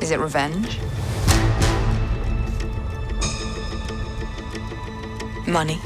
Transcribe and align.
Is 0.00 0.10
it 0.12 0.18
revenge? 0.18 0.78
Money? 5.46 5.78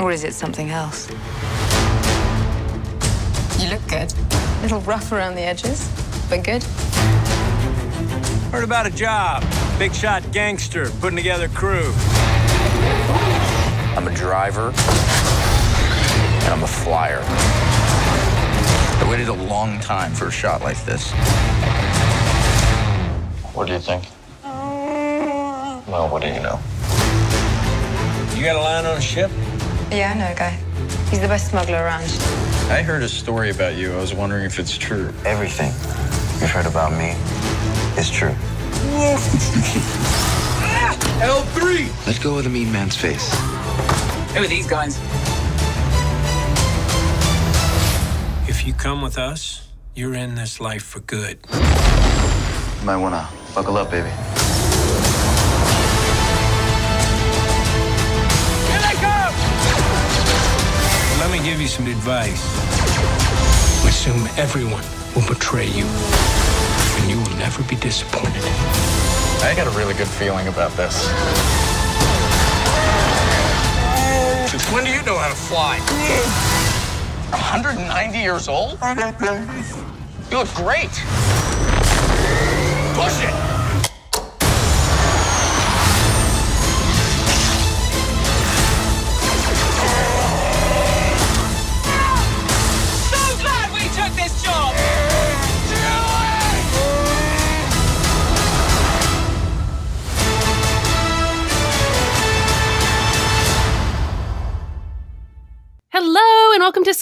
Or 0.00 0.10
is 0.10 0.24
it 0.24 0.34
something 0.34 0.70
else? 0.70 1.08
You 3.60 3.70
look 3.70 3.86
good. 3.88 4.12
A 4.12 4.62
little 4.62 4.80
rough 4.80 5.12
around 5.12 5.36
the 5.36 5.42
edges, 5.42 5.88
but 6.28 6.42
good. 6.42 6.64
Heard 8.50 8.64
about 8.64 8.86
a 8.86 8.90
job. 8.90 9.44
Big 9.78 9.94
shot 9.94 10.32
gangster 10.32 10.90
putting 11.00 11.16
together 11.16 11.46
crew. 11.48 11.92
I'm 13.94 14.08
a 14.08 14.14
driver, 14.14 14.72
and 16.42 16.48
I'm 16.48 16.64
a 16.64 16.66
flyer. 16.66 17.71
I 19.12 19.16
waited 19.16 19.28
a 19.28 19.44
long 19.44 19.78
time 19.78 20.14
for 20.14 20.28
a 20.28 20.30
shot 20.30 20.62
like 20.62 20.82
this. 20.86 21.10
What 23.52 23.66
do 23.66 23.74
you 23.74 23.78
think? 23.78 24.04
Oh. 24.42 25.84
Well, 25.86 26.08
what 26.08 26.22
do 26.22 26.28
you 26.28 26.40
know? 26.40 26.58
You 28.34 28.42
got 28.42 28.56
a 28.56 28.60
line 28.60 28.86
on 28.86 28.96
a 28.96 29.00
ship? 29.02 29.30
Yeah, 29.90 30.12
I 30.14 30.18
know 30.18 30.32
a 30.32 30.34
guy. 30.34 30.58
He's 31.10 31.20
the 31.20 31.28
best 31.28 31.50
smuggler 31.50 31.82
around. 31.82 32.04
I 32.70 32.80
heard 32.80 33.02
a 33.02 33.08
story 33.08 33.50
about 33.50 33.74
you. 33.74 33.92
I 33.92 33.96
was 33.96 34.14
wondering 34.14 34.46
if 34.46 34.58
it's 34.58 34.78
true. 34.78 35.12
Everything 35.26 35.72
you've 36.40 36.50
heard 36.50 36.64
about 36.64 36.92
me 36.92 37.10
is 38.00 38.10
true. 38.10 38.34
L3! 41.20 42.06
Let 42.06 42.22
go 42.22 42.38
of 42.38 42.44
the 42.44 42.50
mean 42.50 42.72
man's 42.72 42.96
face. 42.96 43.28
Who 44.32 44.42
are 44.42 44.46
these 44.46 44.66
guys? 44.66 44.98
You 48.72 48.78
come 48.78 49.02
with 49.02 49.18
us, 49.18 49.68
you're 49.94 50.14
in 50.14 50.34
this 50.34 50.60
life 50.60 50.82
for 50.82 51.00
good. 51.00 51.38
You 51.52 52.86
might 52.86 52.96
wanna 52.96 53.28
buckle 53.54 53.76
up, 53.76 53.90
baby. 53.90 54.08
Here 58.68 58.80
they 58.80 58.96
come! 58.96 59.34
Let 61.20 61.30
me 61.30 61.38
give 61.44 61.60
you 61.60 61.68
some 61.68 61.86
advice. 61.86 62.42
Assume 63.86 64.26
everyone 64.36 64.84
will 65.14 65.28
betray 65.28 65.66
you, 65.66 65.84
and 65.84 67.10
you 67.10 67.18
will 67.18 67.36
never 67.36 67.62
be 67.64 67.76
disappointed. 67.76 68.44
I 69.42 69.54
got 69.54 69.66
a 69.66 69.76
really 69.76 69.94
good 69.94 70.08
feeling 70.08 70.48
about 70.48 70.72
this. 70.76 70.94
Since 74.50 74.64
when 74.72 74.84
do 74.84 74.90
you 74.90 75.02
know 75.02 75.18
how 75.18 75.28
to 75.28 75.34
fly? 75.34 76.51
190 77.32 78.18
years 78.18 78.46
old? 78.48 78.78
You 80.30 80.38
look 80.38 80.52
great. 80.54 80.90
Push 82.94 83.24
it! 83.24 83.41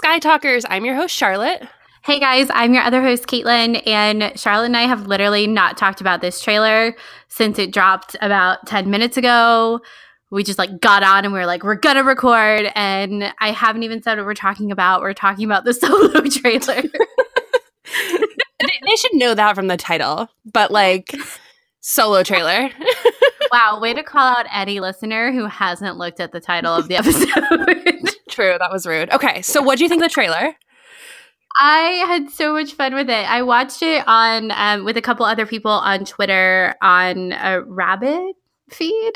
Sky 0.03 0.19
Talkers. 0.19 0.65
I'm 0.71 0.87
your 0.87 0.95
host, 0.95 1.15
Charlotte. 1.15 1.63
Hey 2.05 2.19
guys, 2.19 2.49
I'm 2.55 2.73
your 2.73 2.83
other 2.83 3.03
host, 3.03 3.27
Caitlin, 3.27 3.87
and 3.87 4.33
Charlotte 4.35 4.65
and 4.65 4.77
I 4.79 4.85
have 4.85 5.07
literally 5.07 5.47
not 5.47 5.77
talked 5.77 6.01
about 6.01 6.23
this 6.23 6.41
trailer 6.41 6.97
since 7.29 7.59
it 7.59 7.71
dropped 7.71 8.17
about 8.23 8.67
10 8.67 8.89
minutes 8.89 9.19
ago. 9.19 9.81
We 10.31 10.43
just 10.43 10.59
like 10.59 10.81
got 10.81 11.03
on 11.03 11.27
and 11.27 11.35
we 11.35 11.39
were 11.39 11.45
like, 11.45 11.63
we're 11.63 11.75
gonna 11.75 12.03
record, 12.03 12.73
and 12.75 13.31
I 13.41 13.51
haven't 13.51 13.83
even 13.83 14.03
said 14.03 14.17
what 14.17 14.25
we're 14.25 14.33
talking 14.33 14.73
about. 14.73 15.03
We're 15.03 15.13
talking 15.13 15.45
about 15.45 15.67
the 15.67 15.75
solo 15.75 16.23
trailer. 16.23 16.83
They, 18.61 18.79
they 18.87 18.97
should 18.97 19.15
know 19.15 19.35
that 19.35 19.55
from 19.55 19.69
the 19.69 19.79
title, 19.79 20.29
but 20.45 20.71
like 20.71 21.15
solo 21.81 22.23
trailer. 22.23 22.71
wow, 23.53 23.79
way 23.81 23.95
to 23.95 24.03
call 24.03 24.37
out 24.37 24.47
any 24.53 24.81
listener 24.81 25.33
who 25.33 25.47
hasn't 25.47 25.97
looked 25.97 26.21
at 26.21 26.33
the 26.33 26.41
title 26.41 26.75
of 26.75 26.89
the 26.89 26.97
episode. 26.97 28.17
True, 28.31 28.57
that 28.59 28.71
was 28.73 28.87
rude. 28.87 29.11
Okay, 29.13 29.43
so 29.43 29.61
what 29.63 29.77
do 29.79 29.85
you 29.85 29.89
think 29.89 30.03
of 30.03 30.09
the 30.09 30.13
trailer? 30.15 30.55
I 31.59 32.05
had 32.07 32.31
so 32.31 32.53
much 32.53 32.73
fun 32.75 32.95
with 32.95 33.11
it. 33.11 33.31
I 33.31 33.43
watched 33.43 33.83
it 33.83 34.05
on 34.07 34.51
um, 34.53 34.85
with 34.85 34.97
a 34.97 35.03
couple 35.03 35.27
other 35.27 35.45
people 35.47 35.71
on 35.73 36.05
Twitter 36.05 36.75
on 36.81 37.33
a 37.33 37.61
rabbit 37.63 38.37
feed. 38.71 39.13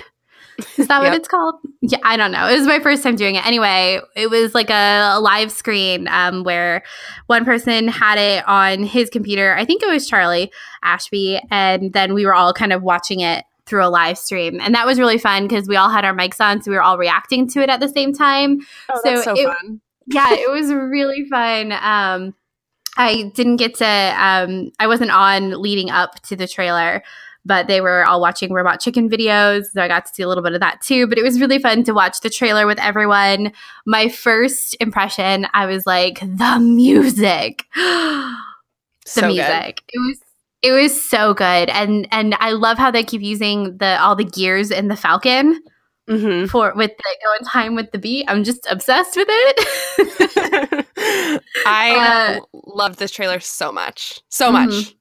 Is 0.77 0.89
that 0.89 0.99
Yep. 1.03 1.11
what 1.11 1.15
it's 1.15 1.29
called? 1.29 1.55
Yeah, 1.81 1.99
I 2.03 2.17
don't 2.17 2.33
know. 2.33 2.49
It 2.49 2.59
was 2.59 2.67
my 2.67 2.81
first 2.81 3.03
time 3.03 3.17
doing 3.17 3.37
it. 3.37 3.47
Anyway, 3.47 4.01
it 4.17 4.29
was 4.31 4.55
like 4.55 4.69
a, 4.69 5.13
a 5.15 5.21
live 5.21 5.53
screen 5.53 6.07
um, 6.09 6.43
where 6.45 6.83
one 7.29 7.45
person 7.45 7.89
had 7.89 8.19
it 8.19 8.47
on 8.49 8.83
his 8.83 9.11
computer. 9.11 9.55
I 9.57 9.65
think 9.65 9.83
it 9.83 9.89
was 9.89 10.07
Charlie 10.09 10.53
Ashby, 10.83 11.41
and 11.51 11.93
then 11.93 12.15
we 12.15 12.27
were 12.27 12.35
all 12.35 12.53
kind 12.53 12.73
of 12.73 12.83
watching 12.83 13.21
it 13.21 13.45
through 13.67 13.85
a 13.85 13.89
live 13.89 14.19
stream, 14.19 14.61
and 14.61 14.75
that 14.75 14.87
was 14.87 14.99
really 14.99 15.19
fun 15.19 15.49
because 15.49 15.67
we 15.69 15.77
all 15.77 15.89
had 15.91 16.05
our 16.05 16.15
mics 16.15 16.41
on, 16.41 16.63
so 16.63 16.71
we 16.71 16.77
were 16.77 16.83
all 16.83 16.99
reacting 16.99 17.49
to 17.49 17.63
it 17.63 17.71
at 17.71 17.81
the 17.81 17.89
same 17.89 18.13
time. 18.13 18.61
Oh, 18.91 19.01
So 19.05 19.23
so 19.23 19.35
it- 19.37 19.47
fun. 19.47 19.81
yeah, 20.07 20.33
it 20.33 20.51
was 20.53 20.73
really 20.73 21.25
fun. 21.29 21.73
Um, 21.73 22.35
I 22.97 23.33
didn't 23.35 23.57
get 23.57 23.75
to, 23.77 23.85
um, 23.87 24.71
I 24.79 24.87
wasn't 24.87 25.11
on 25.11 25.61
leading 25.61 25.91
up 25.91 26.21
to 26.25 26.37
the 26.37 26.47
trailer, 26.47 27.03
but 27.45 27.67
they 27.67 27.81
were 27.81 28.07
all 28.07 28.21
watching 28.21 28.53
Robot 28.53 28.81
Chicken 28.81 29.11
videos. 29.11 29.65
So 29.73 29.83
I 29.83 29.89
got 29.89 30.07
to 30.07 30.15
see 30.15 30.23
a 30.23 30.29
little 30.29 30.45
bit 30.45 30.53
of 30.55 30.61
that 30.61 30.81
too. 30.81 31.07
But 31.09 31.19
it 31.19 31.23
was 31.25 31.41
really 31.41 31.59
fun 31.59 31.83
to 31.85 31.93
watch 31.93 32.21
the 32.21 32.31
trailer 32.31 32.67
with 32.67 32.79
everyone. 32.79 33.53
My 33.85 34.09
first 34.09 34.77
impression, 34.81 35.47
I 35.53 35.67
was 35.67 35.87
like, 35.87 36.21
the 36.21 36.59
music. 36.61 37.65
the 37.75 38.37
So 39.07 39.21
good. 39.23 39.29
music. 39.35 39.83
It 39.89 39.99
was 40.09 40.21
it 40.65 40.73
was 40.73 41.05
so 41.05 41.35
good. 41.35 41.69
And 41.71 42.09
and 42.11 42.35
I 42.41 42.53
love 42.53 42.79
how 42.79 42.91
they 42.91 43.05
keep 43.05 43.21
using 43.23 43.77
the 43.79 44.01
all 44.01 44.17
the 44.17 44.25
gears 44.25 44.71
in 44.71 44.89
the 44.89 44.97
Falcon 44.97 45.61
Mhm. 46.09 46.49
for 46.51 46.73
with 46.77 46.91
the 46.97 47.17
going 47.25 47.45
time 47.49 47.75
with 47.75 47.91
the 47.93 47.99
beat. 47.99 48.25
I'm 48.29 48.45
just 48.45 48.67
obsessed 48.71 49.17
with 49.17 49.29
it. 49.31 50.87
I 51.67 52.37
Uh, 52.37 52.41
loved 52.67 52.99
this 52.99 53.11
trailer 53.11 53.41
so 53.41 53.73
much. 53.73 54.21
So 54.29 54.51
Mhm. 54.51 54.53
much. 54.53 54.95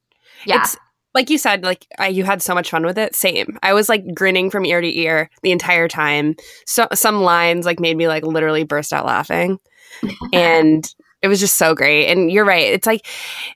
yeah. 0.45 0.61
It's 0.61 0.77
like 1.13 1.29
you 1.29 1.37
said, 1.37 1.63
like 1.63 1.85
I, 1.99 2.07
you 2.07 2.23
had 2.23 2.41
so 2.41 2.53
much 2.55 2.69
fun 2.71 2.85
with 2.85 2.97
it. 2.97 3.15
Same. 3.15 3.57
I 3.61 3.73
was 3.73 3.87
like 3.89 4.03
grinning 4.15 4.49
from 4.49 4.65
ear 4.65 4.81
to 4.81 4.97
ear 4.99 5.29
the 5.43 5.51
entire 5.51 5.87
time. 5.87 6.35
So 6.65 6.87
some 6.93 7.21
lines 7.21 7.65
like 7.65 7.79
made 7.79 7.97
me 7.97 8.07
like 8.07 8.23
literally 8.25 8.63
burst 8.63 8.91
out 8.93 9.05
laughing, 9.05 9.59
and 10.33 10.83
it 11.23 11.27
was 11.29 11.39
just 11.39 11.57
so 11.57 11.73
great. 11.73 12.07
And 12.11 12.29
you're 12.31 12.45
right. 12.45 12.71
It's 12.71 12.85
like 12.85 13.07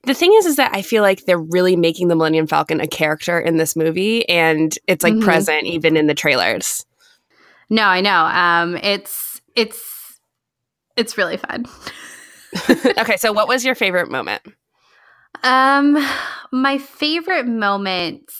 the 0.04 0.14
thing 0.16 0.34
is, 0.34 0.46
is 0.48 0.56
that 0.56 0.74
I 0.74 0.82
feel 0.82 1.04
like 1.04 1.26
they're 1.26 1.38
really 1.38 1.76
making 1.76 2.08
the 2.08 2.16
Millennium 2.16 2.48
Falcon 2.48 2.80
a 2.80 2.88
character 2.88 3.40
in 3.40 3.58
this 3.58 3.76
movie, 3.76 4.28
and 4.28 4.76
it's 4.88 5.04
like 5.04 5.14
Mhm. 5.14 5.22
present 5.22 5.64
even 5.66 5.96
in 5.96 6.08
the 6.08 6.16
trailers. 6.16 6.86
No, 7.70 7.84
I 7.84 8.02
know. 8.02 8.24
Um, 8.26 8.78
it's 8.82 9.42
it's 9.56 10.20
it's 10.96 11.18
really 11.18 11.38
fun. 11.38 11.66
okay, 12.98 13.18
so 13.18 13.34
what 13.34 13.48
was 13.48 13.64
your 13.66 13.76
favorite 13.76 14.10
moment? 14.10 14.42
Um, 15.44 16.04
my 16.52 16.78
favorite 16.78 17.48
moment. 17.48 18.32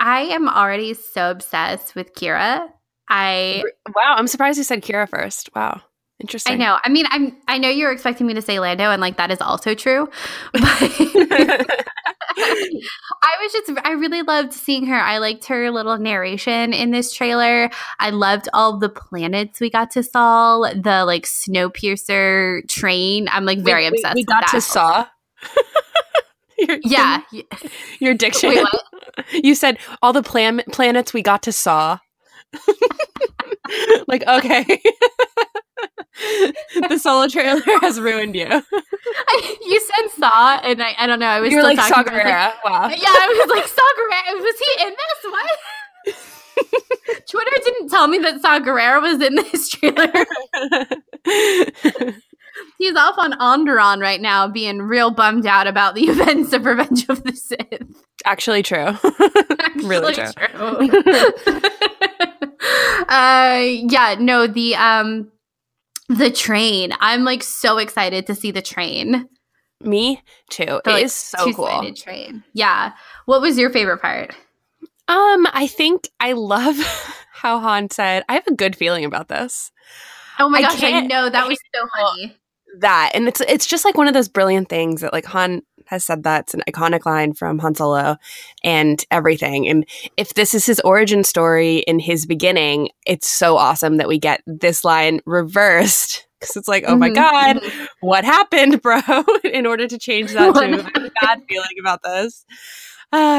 I 0.00 0.20
am 0.20 0.48
already 0.48 0.94
so 0.94 1.30
obsessed 1.30 1.96
with 1.96 2.14
Qi'ra. 2.14 2.68
I 3.08 3.64
Wow, 3.96 4.14
I'm 4.16 4.28
surprised 4.28 4.58
you 4.58 4.64
said 4.64 4.82
Qi'ra 4.82 5.08
first. 5.08 5.50
Wow. 5.56 5.80
Interesting. 6.20 6.54
I 6.54 6.56
know. 6.56 6.78
I 6.82 6.88
mean, 6.88 7.06
I'm. 7.10 7.36
I 7.46 7.58
know 7.58 7.68
you're 7.68 7.92
expecting 7.92 8.26
me 8.26 8.34
to 8.34 8.42
say 8.42 8.58
Lando, 8.58 8.90
and 8.90 9.00
like 9.00 9.16
that 9.18 9.30
is 9.30 9.40
also 9.40 9.74
true. 9.74 10.08
But 10.52 10.62
I 12.40 13.36
was 13.40 13.52
just. 13.52 13.70
I 13.84 13.92
really 13.92 14.22
loved 14.22 14.52
seeing 14.52 14.86
her. 14.86 14.96
I 14.96 15.18
liked 15.18 15.44
her 15.46 15.70
little 15.70 15.96
narration 15.96 16.72
in 16.72 16.90
this 16.90 17.12
trailer. 17.12 17.70
I 18.00 18.10
loved 18.10 18.48
all 18.52 18.78
the 18.78 18.88
planets 18.88 19.60
we 19.60 19.70
got 19.70 19.92
to 19.92 20.02
saw. 20.02 20.58
The 20.74 21.04
like 21.04 21.24
Snowpiercer 21.24 22.66
train. 22.68 23.28
I'm 23.30 23.44
like 23.44 23.60
very 23.60 23.86
obsessed. 23.86 24.16
We 24.16 24.22
with 24.22 24.26
got 24.28 24.48
to 24.48 24.60
saw. 24.60 25.06
your, 26.58 26.78
Yeah. 26.82 27.22
Your 28.00 28.14
diction. 28.18 28.50
Wait. 28.50 28.66
You 29.44 29.54
said 29.54 29.78
all 30.02 30.12
the 30.12 30.22
plan- 30.22 30.62
planets 30.72 31.12
we 31.14 31.22
got 31.22 31.42
to 31.44 31.52
saw. 31.52 31.98
like, 34.08 34.26
okay. 34.26 34.80
The 36.88 36.98
solo 36.98 37.28
trailer 37.28 37.60
has 37.80 38.00
ruined 38.00 38.34
you. 38.34 38.46
you 38.46 39.80
said 39.80 40.08
Saw, 40.16 40.60
and 40.62 40.82
I. 40.82 40.94
I 40.98 41.06
don't 41.06 41.20
know. 41.20 41.26
I 41.26 41.40
was 41.40 41.50
You're 41.50 41.60
still 41.60 41.76
like 41.76 41.88
talking 41.88 41.94
Saw 41.94 42.00
about, 42.00 42.14
like, 42.14 42.24
Gerrera. 42.24 42.52
Wow. 42.64 42.88
Yeah, 42.88 43.08
I 43.08 43.46
was 43.46 43.50
like, 43.50 43.66
Saw 43.68 43.82
Gerrera. 43.98 44.40
Was 44.42 44.58
he 44.58 44.86
in 44.86 44.90
this? 44.90 45.24
What? 45.30 45.50
Twitter 47.30 47.50
didn't 47.64 47.88
tell 47.88 48.08
me 48.08 48.18
that 48.18 48.40
Saw 48.40 48.58
Gerrera 48.60 49.00
was 49.00 49.20
in 49.22 49.36
this 49.36 49.68
trailer. 49.68 50.12
He's 52.78 52.96
off 52.96 53.14
on 53.18 53.32
Onderon 53.34 54.00
right 54.00 54.20
now, 54.20 54.48
being 54.48 54.82
real 54.82 55.10
bummed 55.12 55.46
out 55.46 55.66
about 55.68 55.94
the 55.94 56.04
events 56.08 56.52
of 56.52 56.66
Revenge 56.66 57.08
of 57.08 57.22
the 57.22 57.32
Sith. 57.32 58.04
Actually, 58.24 58.62
true. 58.64 58.96
really 59.84 60.12
true. 60.14 60.26
true. 60.32 60.90
uh, 63.08 63.60
yeah, 63.62 64.16
no, 64.18 64.48
the 64.48 64.74
um, 64.74 65.30
the 66.08 66.30
train. 66.30 66.92
I'm 67.00 67.24
like 67.24 67.42
so 67.42 67.78
excited 67.78 68.26
to 68.26 68.34
see 68.34 68.50
the 68.50 68.62
train. 68.62 69.28
Me 69.82 70.22
too. 70.50 70.64
The, 70.64 70.74
it 70.74 70.86
like, 70.86 71.04
is 71.04 71.14
so 71.14 71.52
cool. 71.52 71.94
train. 71.94 72.42
Yeah. 72.52 72.92
What 73.26 73.40
was 73.40 73.58
your 73.58 73.70
favorite 73.70 74.00
part? 74.02 74.34
Um, 75.06 75.46
I 75.52 75.66
think 75.66 76.08
I 76.20 76.32
love 76.32 76.76
how 77.32 77.60
Han 77.60 77.90
said, 77.90 78.24
"I 78.28 78.34
have 78.34 78.46
a 78.46 78.54
good 78.54 78.76
feeling 78.76 79.04
about 79.04 79.28
this." 79.28 79.70
Oh 80.38 80.48
my 80.48 80.58
I 80.58 80.62
gosh, 80.62 80.82
I 80.82 81.00
know 81.00 81.30
that 81.30 81.48
was 81.48 81.58
so 81.74 81.86
funny. 81.96 82.36
That 82.80 83.12
and 83.14 83.28
it's 83.28 83.40
it's 83.42 83.66
just 83.66 83.84
like 83.84 83.96
one 83.96 84.08
of 84.08 84.14
those 84.14 84.28
brilliant 84.28 84.68
things 84.68 85.00
that 85.00 85.12
like 85.12 85.24
Han 85.26 85.62
has 85.88 86.04
said 86.04 86.22
that 86.24 86.42
it's 86.44 86.54
an 86.54 86.62
iconic 86.68 87.04
line 87.06 87.32
from 87.34 87.58
Han 87.58 87.74
Solo 87.74 88.16
and 88.64 89.04
everything. 89.10 89.68
And 89.68 89.86
if 90.16 90.34
this 90.34 90.54
is 90.54 90.66
his 90.66 90.80
origin 90.80 91.24
story 91.24 91.78
in 91.78 91.98
his 91.98 92.26
beginning, 92.26 92.90
it's 93.06 93.28
so 93.28 93.56
awesome 93.56 93.96
that 93.96 94.08
we 94.08 94.18
get 94.18 94.42
this 94.46 94.84
line 94.84 95.20
reversed. 95.26 96.24
Because 96.40 96.54
it's 96.56 96.68
like, 96.68 96.84
oh 96.86 96.96
my 96.96 97.10
Mhm, 97.10 97.14
God, 97.14 97.56
mhm. 97.56 97.86
what 97.98 98.24
happened, 98.24 98.80
bro? 98.82 99.00
in 99.44 99.66
order 99.66 99.88
to 99.88 99.98
change 99.98 100.30
that 100.34 100.54
What 100.54 100.62
to 100.62 100.78
a 100.78 101.10
bad 101.20 101.40
feeling 101.48 101.76
about 101.80 102.00
this. 102.04 102.44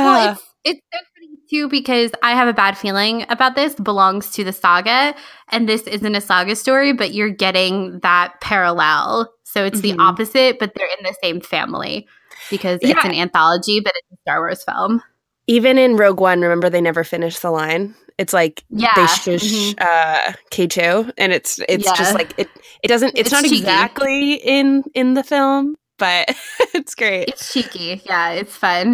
Well, 0.01 0.15
Ah, 0.15 0.31
it's 0.31 0.43
it's 0.65 0.81
so 0.93 0.99
funny 1.15 1.37
too 1.49 1.69
because 1.69 2.11
I 2.21 2.31
have 2.31 2.47
a 2.49 2.53
bad 2.53 2.77
feeling 2.77 3.25
about 3.29 3.55
this 3.55 3.75
belongs 3.75 4.31
to 4.31 4.43
the 4.43 4.51
saga, 4.51 5.15
and 5.49 5.67
this 5.69 5.83
isn't 5.83 6.15
a 6.15 6.21
saga 6.21 6.55
story, 6.55 6.91
but 6.93 7.13
you're 7.13 7.29
getting 7.29 7.99
that 7.99 8.39
parallel. 8.41 9.33
So 9.45 9.63
it's 9.65 9.79
Mhm. 9.79 9.83
the 9.83 9.95
opposite, 9.99 10.59
but 10.59 10.73
they're 10.75 10.87
in 10.99 11.03
the 11.03 11.15
same 11.23 11.39
family 11.41 12.07
because 12.49 12.79
it's 12.81 13.03
an 13.05 13.13
anthology, 13.13 13.79
but 13.79 13.93
it's 13.97 14.11
a 14.13 14.17
Star 14.21 14.39
Wars 14.39 14.63
film. 14.63 15.01
even 15.47 15.77
in 15.77 15.95
Rogue 15.95 16.19
One, 16.19 16.41
remember 16.41 16.69
they 16.69 16.81
never 16.81 17.03
finished 17.03 17.41
the 17.41 17.51
line. 17.51 17.95
It's 18.17 18.33
like 18.33 18.63
Yeah, 18.69 18.91
they 18.95 19.05
shush 19.07 19.43
mhm. 19.73 19.75
uh, 19.81 20.33
K 20.51 20.67
two, 20.67 21.11
and 21.17 21.31
it's 21.31 21.59
it's 21.69 21.85
Yeah. 21.85 21.95
just 21.95 22.13
like 22.13 22.33
it. 22.37 22.49
It 22.83 22.87
doesn't. 22.89 23.09
It's, 23.09 23.21
It's 23.21 23.31
not 23.31 23.43
cheeky. 23.43 23.57
exactly 23.59 24.33
in 24.35 24.83
in 24.93 25.13
the 25.13 25.23
film, 25.23 25.75
but 25.97 26.27
it's 26.73 26.95
great. 26.95 27.29
It's 27.29 27.53
cheeky. 27.53 28.01
Yeah, 28.05 28.31
it's 28.31 28.55
fun. 28.55 28.93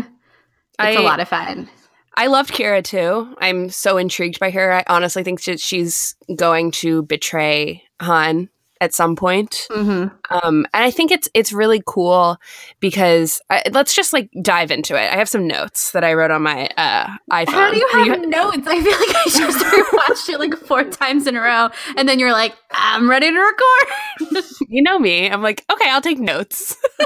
It's 0.79 0.97
I- 0.97 1.01
a 1.01 1.01
lot 1.01 1.19
of 1.19 1.27
fun. 1.27 1.69
I 2.17 2.27
loved 2.27 2.53
Qi'ra 2.53 2.81
too. 2.81 3.35
I'm 3.39 3.69
so 3.69 3.97
intrigued 3.97 4.39
by 4.39 4.49
her. 4.51 4.71
I 4.71 4.83
honestly 4.87 5.21
think 5.23 5.43
that 5.45 5.59
she's 5.59 6.15
going 6.35 6.71
to 6.71 7.03
betray 7.03 7.83
Han 8.01 8.47
at 8.85 8.93
some 8.93 9.15
point. 9.15 9.67
Mm-hmm. 9.71 10.15
Um, 10.29 10.65
and 10.73 10.83
I 10.83 10.91
think 10.91 11.11
it's 11.11 11.27
it's 11.33 11.51
really 11.51 11.81
cool 11.85 12.37
because 12.79 13.41
I, 13.49 13.63
let's 13.71 13.93
just 13.93 14.13
like 14.13 14.29
dive 14.41 14.71
into 14.71 14.95
it. 14.95 15.11
I 15.11 15.17
have 15.17 15.27
some 15.27 15.47
notes 15.47 15.91
that 15.91 16.03
I 16.03 16.13
wrote 16.13 16.31
on 16.31 16.43
my 16.43 16.69
uh, 16.77 17.07
iPhone. 17.31 17.47
How 17.47 17.71
do 17.71 17.77
you 17.77 17.87
have 17.93 18.21
notes? 18.27 18.67
I 18.67 18.81
feel 18.81 18.99
like 18.99 19.15
I 19.15 19.23
just 19.25 19.65
rewatched 20.29 20.33
it 20.33 20.39
like 20.39 20.55
four 20.55 20.83
times 20.83 21.27
in 21.27 21.35
a 21.35 21.41
row, 21.41 21.69
and 21.97 22.07
then 22.07 22.19
you're 22.19 22.31
like, 22.31 22.55
"I'm 22.71 23.09
ready 23.09 23.29
to 23.29 23.37
record." 23.37 24.43
you 24.69 24.81
know 24.81 24.99
me. 24.99 25.29
I'm 25.29 25.41
like, 25.41 25.65
okay, 25.71 25.89
I'll 25.89 26.01
take 26.01 26.19
notes. 26.19 26.77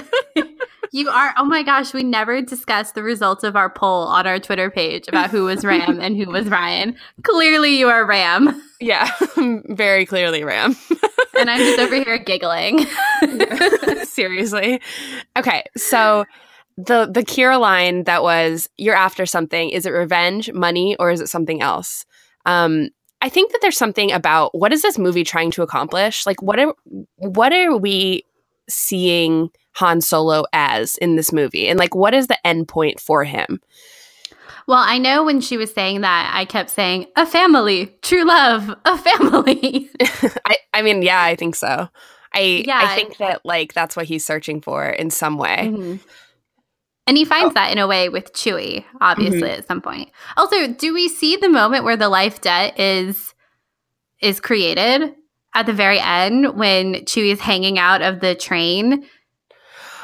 You 0.91 1.07
are. 1.09 1.35
Oh 1.37 1.45
my 1.45 1.61
gosh, 1.61 1.93
we 1.93 2.01
never 2.01 2.41
discussed 2.41 2.95
the 2.95 3.03
results 3.03 3.43
of 3.43 3.55
our 3.55 3.69
poll 3.69 4.07
on 4.07 4.25
our 4.25 4.39
Twitter 4.39 4.71
page 4.71 5.07
about 5.07 5.29
who 5.29 5.43
was 5.43 5.63
Ram 5.63 5.99
and 6.01 6.17
who 6.17 6.31
was 6.31 6.47
Ryan. 6.47 6.95
Clearly, 7.21 7.77
you 7.77 7.89
are 7.89 8.07
Ram, 8.07 8.59
yeah, 8.79 9.11
very 9.67 10.05
clearly, 10.05 10.43
Ram. 10.43 10.75
And 11.39 11.50
I'm 11.50 11.59
just 11.59 11.80
over 11.80 11.95
here 11.95 12.18
giggling. 12.18 12.86
Seriously. 14.03 14.81
Okay, 15.38 15.63
so 15.77 16.25
the 16.77 17.09
the 17.12 17.24
Qi'ra 17.24 17.59
line 17.59 18.03
that 18.06 18.24
was 18.24 18.69
"You're 18.77 18.95
after 18.95 19.25
something." 19.25 19.69
Is 19.69 19.86
it 19.86 19.91
revenge, 19.91 20.51
money, 20.53 20.95
or 20.97 21.12
is 21.12 21.21
it 21.21 21.30
something 21.30 21.62
else? 21.62 22.06
Um, 22.45 22.89
I 23.21 23.30
think 23.30 23.51
that 23.51 23.59
there's 23.62 23.77
something 23.77 24.12
about 24.12 24.57
what 24.57 24.71
is 24.71 24.81
this 24.81 24.97
movie 24.97 25.24
trying 25.24 25.51
to 25.51 25.62
accomplish? 25.62 26.25
Like, 26.25 26.41
what 26.41 26.59
are 26.59 26.74
what 27.15 27.53
are 27.53 27.75
we 27.75 28.24
seeing 28.69 29.50
Han 29.74 30.01
Solo 30.01 30.45
as 30.53 30.97
in 30.97 31.15
this 31.15 31.33
movie, 31.33 31.68
and 31.68 31.77
like, 31.77 31.95
what 31.95 32.13
is 32.13 32.27
the 32.27 32.47
end 32.47 32.68
point 32.68 33.00
for 33.00 33.24
him? 33.24 33.59
Well, 34.69 34.83
I 34.86 35.00
know 35.00 35.24
when 35.24 35.42
she 35.42 35.57
was 35.57 35.74
saying 35.74 36.01
that, 36.01 36.31
I 36.31 36.45
kept 36.45 36.69
saying, 36.69 37.07
"A 37.16 37.25
family, 37.25 37.88
true 38.04 38.24
love, 38.24 38.69
a 38.86 38.98
family." 39.00 39.89
I 40.45 40.57
I 40.75 40.83
mean, 40.83 41.01
yeah, 41.01 41.24
I 41.24 41.36
think 41.36 41.56
so. 41.56 41.89
I 42.36 42.63
Yeah. 42.68 42.80
I 42.83 42.95
think 42.95 43.18
that 43.18 43.42
like 43.44 43.74
that's 43.74 43.95
what 43.95 44.06
he's 44.06 44.24
searching 44.24 44.62
for 44.62 44.86
in 44.88 45.10
some 45.10 45.38
way. 45.38 45.71
Mhm. 45.74 46.00
And 47.07 47.18
he 47.18 47.25
finds 47.25 47.56
that 47.56 47.71
in 47.71 47.80
a 47.80 47.88
way 47.88 48.10
with 48.10 48.33
Chewie, 48.33 48.86
obviously, 49.01 49.50
at 49.50 49.68
some 49.68 49.81
point. 49.81 50.12
Also, 50.38 50.68
do 50.68 50.94
we 50.94 51.07
see 51.07 51.36
the 51.36 51.50
moment 51.50 51.83
where 51.83 51.98
the 51.98 52.07
life 52.07 52.39
debt 52.39 52.80
is 52.80 53.33
is 54.21 54.39
created 54.39 55.16
at 55.56 55.66
the 55.66 55.74
very 55.74 56.00
end 56.00 56.56
when 56.56 56.94
Chewie 57.06 57.31
is 57.31 57.39
hanging 57.39 57.80
out 57.80 58.04
of 58.04 58.19
the 58.19 58.36
train? 58.36 59.04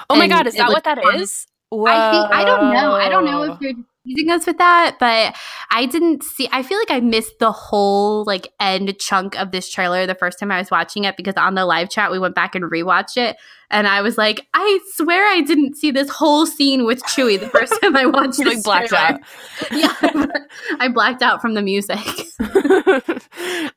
Oh 0.10 0.16
my 0.16 0.28
god, 0.28 0.48
is 0.48 0.56
that 0.56 0.70
what 0.70 0.86
that 0.86 0.98
is? 1.14 1.46
I 1.72 2.10
think 2.12 2.34
I 2.34 2.44
don't 2.44 2.74
know. 2.74 2.94
I 2.94 3.10
don't 3.10 3.26
know 3.26 3.44
if 3.44 3.60
Whoa. 3.60 3.84
Teasing 4.06 4.32
us 4.32 4.46
with 4.46 4.58
that, 4.58 4.98
but 5.00 5.36
I 5.72 5.86
didn't 5.86 6.24
see. 6.24 6.48
I 6.52 6.64
feel 6.64 6.78
like 6.78 6.92
I 6.92 7.00
missed 7.00 7.40
the 7.40 7.52
whole 7.52 8.24
like 8.26 8.54
end 8.60 8.98
chunk 9.00 9.38
of 9.40 9.52
this 9.52 9.70
trailer 9.70 10.06
the 10.06 10.16
first 10.16 10.40
time 10.40 10.52
I 10.52 10.60
was 10.60 10.72
watching 10.72 11.04
it 11.06 11.18
because 11.18 11.36
on 11.36 11.56
the 11.56 11.66
live 11.66 11.90
chat 11.90 12.12
we 12.12 12.20
went 12.20 12.36
back 12.36 12.56
and 12.56 12.66
rewatched 12.66 13.18
it, 13.18 13.38
and 13.76 13.88
I 13.90 14.02
was 14.02 14.18
like, 14.18 14.48
I 14.54 14.80
swear 14.94 15.28
I 15.28 15.42
didn't 15.42 15.76
see 15.76 15.92
this 15.92 16.10
whole 16.10 16.46
scene 16.46 16.86
with 16.86 17.04
Chewie 17.04 17.38
the 17.38 17.50
first 17.50 17.74
time 17.82 17.94
I 17.98 18.06
watched 18.06 18.40
You 18.40 18.46
like 18.46 18.64
blacked 18.64 18.90
trailer. 18.90 19.06
out. 19.06 19.20
Yeah, 19.72 20.26
I 20.80 20.88
blacked 20.88 21.22
out 21.22 21.42
from 21.42 21.56
the 21.56 21.62
music. 21.62 22.00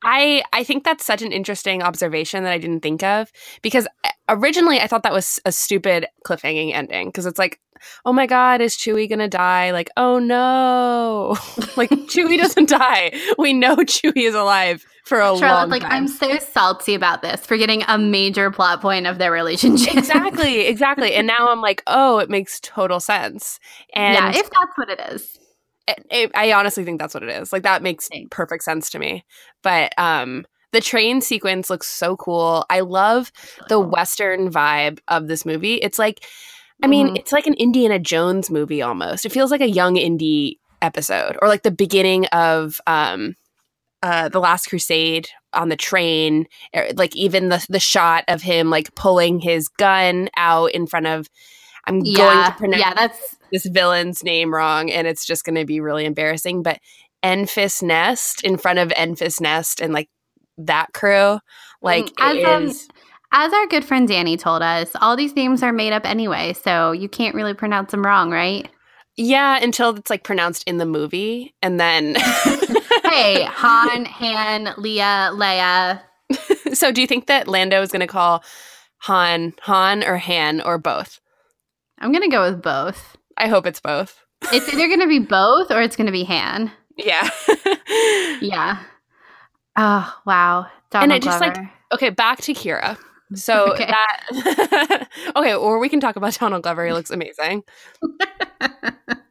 I 0.05 0.45
I 0.53 0.63
think 0.63 0.85
that's 0.85 1.05
such 1.05 1.21
an 1.23 1.33
interesting 1.33 1.83
observation 1.83 2.45
that 2.45 2.53
I 2.53 2.59
didn't 2.59 2.81
think 2.81 3.03
of 3.03 3.33
because 3.61 3.89
uh, 4.05 4.11
originally 4.29 4.79
I 4.81 4.87
thought 4.87 5.03
that 5.03 5.13
was 5.13 5.41
a 5.45 5.51
stupid 5.51 6.07
cliffhanging 6.25 6.73
ending 6.75 7.09
because 7.09 7.27
it's 7.27 7.39
like, 7.39 7.59
oh 8.05 8.13
my 8.13 8.27
god, 8.27 8.61
is 8.61 8.77
Chewie 8.77 9.09
gonna 9.11 9.29
die? 9.29 9.73
Like, 9.73 9.91
oh 9.97 10.21
no, 10.21 11.37
like 11.77 11.91
Chewie 11.91 12.39
doesn't 12.39 12.69
die. 12.69 13.13
We 13.37 13.53
know 13.53 13.75
Chewie 13.77 14.29
is 14.29 14.35
alive 14.37 14.85
for 15.09 15.21
a 15.21 15.31
long 15.33 15.41
Charlotte, 15.41 15.71
like 15.71 15.83
time. 15.83 15.93
I'm 15.93 16.09
so 16.09 16.39
salty 16.39 16.95
about 16.95 17.23
this, 17.23 17.45
for 17.47 17.57
getting 17.57 17.83
a 17.89 17.99
major 17.99 18.51
plot 18.51 18.81
point 18.81 19.07
of 19.07 19.19
their 19.19 19.33
relationship. 19.33 19.95
exactly, 19.97 20.61
exactly. 20.67 21.15
And 21.15 21.27
now 21.27 21.49
I'm 21.49 21.61
like, 21.61 21.83
oh, 21.87 22.19
it 22.19 22.29
makes 22.31 22.61
total 22.61 23.01
sense. 23.01 23.59
And 23.95 24.15
yeah, 24.15 24.31
if 24.41 24.51
that's 24.51 24.77
what 24.77 24.91
it 24.91 25.01
is. 25.13 25.39
it, 25.89 26.07
it- 26.11 26.31
I 26.35 26.53
honestly 26.53 26.85
think 26.85 27.01
that's 27.01 27.15
what 27.15 27.23
it 27.23 27.31
is. 27.31 27.53
Like 27.53 27.63
that 27.63 27.83
makes 27.83 28.09
Thanks. 28.09 28.29
perfect 28.31 28.63
sense 28.65 28.91
to 28.91 28.99
me. 28.99 29.25
But 29.63 29.93
um 29.99 30.47
the 30.73 30.81
train 30.83 31.23
sequence 31.23 31.71
looks 31.71 31.87
so 31.89 32.15
cool. 32.17 32.67
I 32.69 32.81
love 32.81 33.33
the 33.71 33.81
western 33.81 34.51
vibe 34.51 34.99
of 35.09 35.27
this 35.27 35.47
movie. 35.47 35.77
It's 35.77 35.99
like 35.99 36.25
I 36.83 36.87
mean, 36.87 37.09
Mhm. 37.09 37.19
it's 37.19 37.33
like 37.33 37.47
an 37.47 37.55
Indiana 37.55 37.99
Jones 37.99 38.51
movie 38.51 38.83
almost. 38.83 39.25
It 39.25 39.33
feels 39.33 39.51
like 39.51 39.63
a 39.63 39.69
young 39.71 39.95
indie 39.97 40.59
episode 40.83 41.37
or 41.43 41.49
like 41.49 41.63
the 41.63 41.71
beginning 41.73 42.27
of 42.27 42.81
um 42.87 43.35
uh 44.03 44.29
the 44.29 44.41
last 44.41 44.67
crusade 44.67 45.29
on 45.53 45.69
the 45.69 45.77
train 45.77 46.47
or, 46.75 46.87
like 46.95 47.15
even 47.17 47.49
the 47.49 47.65
the 47.69 47.81
shot 47.81 48.25
of 48.29 48.43
him 48.43 48.71
like 48.71 48.95
pulling 48.95 49.41
his 49.41 49.69
gun 49.69 50.29
out 50.37 50.71
in 50.73 50.87
front 50.87 51.07
of 51.07 51.29
I'm 51.87 52.01
going 52.01 52.45
to 52.45 52.55
pronounce 52.57 52.81
yeah, 52.81 52.95
that's 52.95 53.37
this 53.51 53.67
villain's 53.67 54.23
name 54.23 54.53
wrong 54.53 54.91
and 54.91 55.07
it's 55.07 55.25
just 55.25 55.45
going 55.45 55.57
to 55.57 55.65
be 55.65 55.81
really 55.81 56.05
embarrassing 56.05 56.63
but 56.63 56.79
Enfys 57.25 57.83
Nest 57.83 58.45
in 58.45 58.59
front 58.59 58.79
of 58.79 58.91
Enfys 58.91 59.41
Nest 59.41 59.81
and 59.81 59.93
like 59.93 60.09
that 60.59 60.93
crew 60.93 61.39
Like 61.81 62.11
as, 62.21 62.37
it 62.37 62.45
um, 62.45 62.73
as 63.33 63.53
our 63.53 63.67
good 63.67 63.85
friend 63.85 64.09
Danny 64.09 64.37
told 64.37 64.63
us, 64.63 64.91
all 65.01 65.17
these 65.17 65.37
names 65.37 65.63
are 65.63 65.73
made 65.73 65.93
up 65.93 66.07
anyway, 66.07 66.55
so 66.55 66.93
you 66.93 67.09
can't 67.09 67.35
really 67.35 67.53
pronounce 67.55 67.91
them 67.91 68.05
wrong, 68.05 68.31
right? 68.31 68.69
yeah, 69.19 69.59
until 69.61 69.97
it's 69.97 70.11
like 70.11 70.23
pronounced 70.23 70.63
in 70.67 70.79
the 70.79 70.87
movie, 70.87 71.55
and 71.61 71.79
then. 71.79 72.17
hey, 73.05 73.43
Han, 73.51 74.05
Han, 74.05 74.75
Leah, 74.77 75.31
Leia. 75.33 76.01
so, 76.75 76.93
do 76.93 77.01
you 77.01 77.07
think 77.07 77.27
that 77.27 77.49
Lando 77.49 77.81
is 77.83 77.91
going 77.91 78.01
to 78.01 78.07
call 78.07 78.43
Han 78.99 79.55
Han 79.63 80.05
or 80.05 80.17
Han 80.19 80.61
or 80.61 80.79
both? 80.79 81.21
I'm 82.01 82.13
gonna 82.13 82.29
go 82.29 82.43
with 82.51 82.63
both. 82.63 83.17
I 83.37 83.49
hope 83.49 83.67
it's 83.67 83.81
both. 83.81 84.21
It's 84.53 84.73
either 84.73 84.89
gonna 84.89 85.09
be 85.09 85.19
both 85.19 85.71
or 85.71 85.83
it's 85.83 85.97
gonna 85.97 86.13
be 86.13 86.25
Han. 86.25 86.71
Yeah. 86.97 87.29
Yeah. 88.41 88.83
Oh 89.77 90.15
wow, 90.27 90.67
Donald 90.91 91.11
And 91.11 91.13
it 91.13 91.23
just, 91.25 91.41
like, 91.41 91.57
okay, 91.93 92.11
back 92.11 92.41
to 92.43 92.53
Kira. 92.55 92.97
So 93.35 93.67
Okay. 93.73 93.87
that 93.87 95.09
okay, 95.37 95.55
or 95.55 95.79
we 95.79 95.89
can 95.89 96.01
talk 96.01 96.17
about 96.17 96.35
Donald 96.35 96.63
Glover. 96.63 96.87
He 96.87 96.93
looks 96.93 97.11
amazing, 97.11 97.63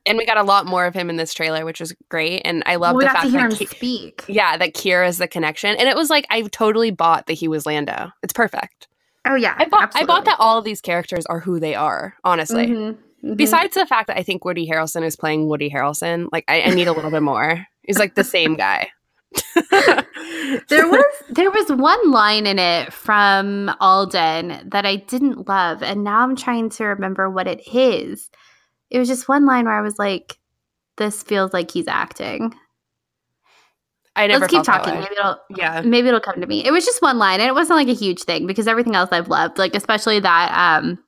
and 0.08 0.18
we 0.18 0.26
got 0.26 0.38
a 0.38 0.44
lot 0.44 0.66
more 0.66 0.86
of 0.86 0.94
him 0.94 1.10
in 1.10 1.16
this 1.18 1.34
trailer, 1.34 1.66
which 1.66 1.82
is 1.82 1.94
great. 2.10 2.42
And 2.46 2.64
I 2.66 2.76
love 2.78 2.96
we 2.96 3.04
the 3.04 3.10
fact 3.10 3.24
to 3.26 3.30
hear 3.30 3.42
him 3.42 3.50
that 3.52 3.60
Ki- 3.60 3.66
speak. 3.66 4.24
yeah, 4.28 4.58
that 4.58 4.74
Qi'ra 4.74 5.08
is 5.08 5.18
the 5.18 5.28
connection, 5.28 5.76
and 5.78 5.88
it 5.88 5.96
was 5.96 6.10
like 6.10 6.26
I 6.30 6.42
totally 6.44 6.92
bought 6.92 7.28
that 7.28 7.34
he 7.34 7.48
was 7.48 7.66
Lando. 7.66 8.12
It's 8.24 8.34
perfect. 8.34 8.88
Oh 9.26 9.36
yeah, 9.36 9.56
I 9.58 9.66
bought 9.66 9.92
I 9.96 10.06
bought 10.06 10.26
that 10.26 10.38
all 10.40 10.58
of 10.58 10.64
these 10.66 10.82
characters 10.82 11.26
are 11.26 11.40
who 11.40 11.60
they 11.60 11.76
are. 11.76 12.16
Honestly, 12.24 12.68
Mm-hmm. 12.68 13.34
besides 13.36 13.74
the 13.74 13.86
fact 13.86 14.08
that 14.08 14.18
I 14.18 14.24
think 14.24 14.46
Woody 14.46 14.68
Harrelson 14.70 15.04
is 15.04 15.16
playing 15.16 15.48
Woody 15.48 15.70
Harrelson, 15.70 16.30
like 16.32 16.46
I, 16.48 16.62
I 16.62 16.70
need 16.70 16.88
a 16.88 16.94
little 16.94 17.12
bit 17.12 17.24
more. 17.24 17.66
He's 17.84 18.00
like 18.00 18.16
the 18.16 18.24
same 18.24 18.56
guy. 18.56 18.90
there 19.72 20.88
was 20.88 21.06
there 21.30 21.52
was 21.52 21.70
one 21.72 22.12
line 22.12 22.48
in 22.48 22.60
it 22.60 22.94
from 22.94 23.74
Alden 23.80 24.70
that 24.70 24.86
I 24.86 24.98
didn't 24.98 25.48
love, 25.48 25.84
and 25.84 26.04
now 26.04 26.22
I'm 26.22 26.36
trying 26.36 26.70
to 26.72 26.86
remember 26.86 27.30
what 27.30 27.48
it 27.48 27.62
is. 27.74 28.30
It 28.90 29.00
was 29.00 29.08
just 29.08 29.28
one 29.28 29.46
line 29.46 29.66
where 29.66 29.78
I 29.78 29.82
was 29.82 30.00
like, 30.00 30.38
"This 30.98 31.24
feels 31.24 31.54
like 31.54 31.72
he's 31.72 31.88
acting." 31.88 32.54
I 34.16 34.26
never 34.28 34.42
Let's 34.42 34.54
keep 34.54 34.64
talking. 34.64 34.96
Maybe 34.96 35.08
it'll 35.12 35.40
Yeah. 35.56 35.82
maybe 35.82 36.08
it'll 36.08 36.20
come 36.20 36.42
to 36.42 36.48
me. 36.48 36.66
It 36.66 36.72
was 36.72 36.86
just 36.86 37.02
one 37.02 37.20
line, 37.20 37.40
and 37.40 37.48
it 37.48 37.54
wasn't 37.54 37.78
like 37.78 37.88
a 37.88 37.94
huge 37.94 38.24
thing 38.24 38.48
because 38.48 38.68
everything 38.68 38.96
else 38.96 39.10
I've 39.12 39.28
loved, 39.30 39.58
like 39.60 39.76
especially 39.76 40.20
that 40.22 40.52
um 40.80 41.00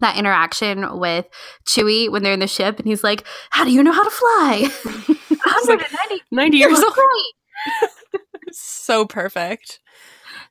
that 0.00 0.16
interaction 0.16 0.98
with 0.98 1.26
Chewie 1.66 2.10
when 2.10 2.22
they're 2.22 2.32
in 2.32 2.40
the 2.40 2.46
ship, 2.46 2.78
and 2.78 2.86
he's 2.86 3.04
like, 3.04 3.24
"How 3.50 3.64
do 3.64 3.70
you 3.70 3.82
know 3.82 3.92
how 3.92 4.04
to 4.04 4.10
fly?" 4.10 4.70
190 5.28 6.22
90 6.30 6.56
You 6.56 6.68
years 6.68 6.78
old. 6.82 6.94
So 8.50 9.04
perfect. 9.04 9.78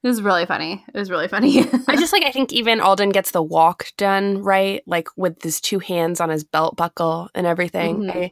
It 0.08 0.12
was 0.12 0.22
really 0.22 0.46
funny. 0.46 0.86
It 0.88 0.98
was 0.98 1.12
really 1.12 1.28
funny. 1.28 1.60
I 1.90 1.98
just 1.98 2.14
like 2.14 2.24
I 2.24 2.32
think 2.32 2.54
even 2.54 2.80
Alden 2.80 3.10
gets 3.10 3.32
the 3.32 3.44
walk 3.44 3.92
done 3.98 4.42
right, 4.42 4.82
like 4.88 5.10
with 5.18 5.42
his 5.44 5.60
two 5.60 5.80
hands 5.80 6.22
on 6.22 6.30
his 6.30 6.46
belt 6.46 6.78
buckle 6.78 7.30
and 7.36 7.46
everything. 7.46 8.04
Mhm. 8.04 8.16
I, 8.16 8.32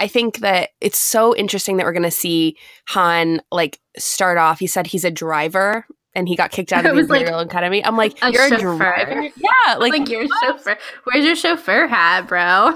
I 0.00 0.08
think 0.08 0.38
that 0.40 0.70
it's 0.80 0.98
so 0.98 1.36
interesting 1.36 1.76
that 1.76 1.86
we're 1.86 1.92
gonna 1.92 2.10
see 2.10 2.56
Han 2.88 3.40
like 3.52 3.78
start 3.96 4.36
off. 4.36 4.58
He 4.58 4.66
said 4.66 4.88
he's 4.88 5.04
a 5.04 5.12
driver 5.12 5.86
and 6.12 6.28
he 6.28 6.34
got 6.34 6.50
kicked 6.50 6.72
out 6.72 6.84
of 6.86 6.90
the 6.90 7.00
was 7.00 7.08
like, 7.08 7.20
Imperial 7.20 7.38
Academy. 7.38 7.84
I'm 7.84 7.96
like, 7.96 8.18
a 8.20 8.32
you're 8.32 8.44
a 8.52 8.58
driver? 8.58 9.22
Yeah, 9.36 9.74
like, 9.76 9.92
like, 9.92 10.08
your 10.08 10.26
chauffeur. 10.26 10.76
Where's 11.04 11.24
your 11.24 11.36
chauffeur 11.36 11.86
hat, 11.86 12.26
bro? 12.26 12.72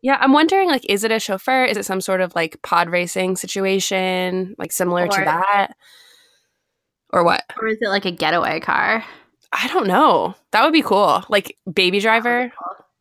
yeah. 0.00 0.16
I'm 0.20 0.32
wondering 0.32 0.68
like, 0.68 0.88
is 0.88 1.02
it 1.02 1.10
a 1.10 1.18
chauffeur? 1.18 1.64
Is 1.64 1.76
it 1.76 1.84
some 1.84 2.00
sort 2.00 2.20
of 2.20 2.36
like 2.36 2.62
pod 2.62 2.88
racing 2.88 3.34
situation, 3.36 4.54
like 4.58 4.70
similar 4.70 5.08
to 5.08 5.20
that, 5.24 5.72
or 7.12 7.24
what? 7.24 7.44
or 7.60 7.68
is 7.68 7.78
it 7.80 7.88
like 7.88 8.04
a 8.04 8.10
getaway 8.10 8.60
car? 8.60 9.04
I 9.52 9.68
don't 9.68 9.86
know. 9.86 10.34
That 10.52 10.64
would 10.64 10.72
be 10.72 10.82
cool. 10.82 11.24
Like 11.28 11.56
baby 11.72 12.00
driver. 12.00 12.52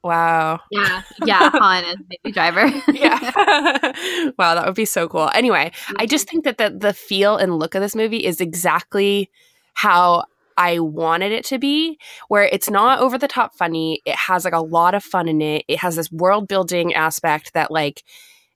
Wow. 0.04 0.60
Yeah, 0.72 1.02
yeah. 1.26 1.50
Han 1.54 1.84
is 1.84 1.98
baby 2.10 2.34
driver. 2.34 2.72
yeah. 2.92 3.20
wow, 4.38 4.56
that 4.56 4.66
would 4.66 4.76
be 4.76 4.86
so 4.86 5.08
cool. 5.08 5.30
Anyway, 5.34 5.72
I 5.98 6.06
just 6.06 6.28
mm-hmm. 6.28 6.40
think 6.42 6.46
that 6.46 6.58
the 6.58 6.78
the 6.78 6.94
feel 6.94 7.38
and 7.38 7.60
look 7.60 7.76
of 7.76 7.82
this 7.82 7.96
movie 7.96 8.26
is 8.26 8.42
exactly 8.42 9.30
how 9.74 10.26
I 10.58 10.80
wanted 10.80 11.32
it 11.32 11.46
to 11.46 11.60
be, 11.60 11.98
where 12.28 12.44
it's 12.44 12.70
not 12.70 13.00
over 13.00 13.18
the 13.18 13.28
top 13.28 13.56
funny. 13.56 14.02
It 14.06 14.16
has 14.16 14.44
like 14.44 14.54
a 14.54 14.60
lot 14.60 14.96
of 14.96 15.04
fun 15.04 15.28
in 15.28 15.42
it. 15.42 15.66
It 15.68 15.80
has 15.80 15.96
this 15.96 16.12
world 16.12 16.48
building 16.48 16.94
aspect 16.94 17.54
that 17.54 17.72
like 17.72 18.04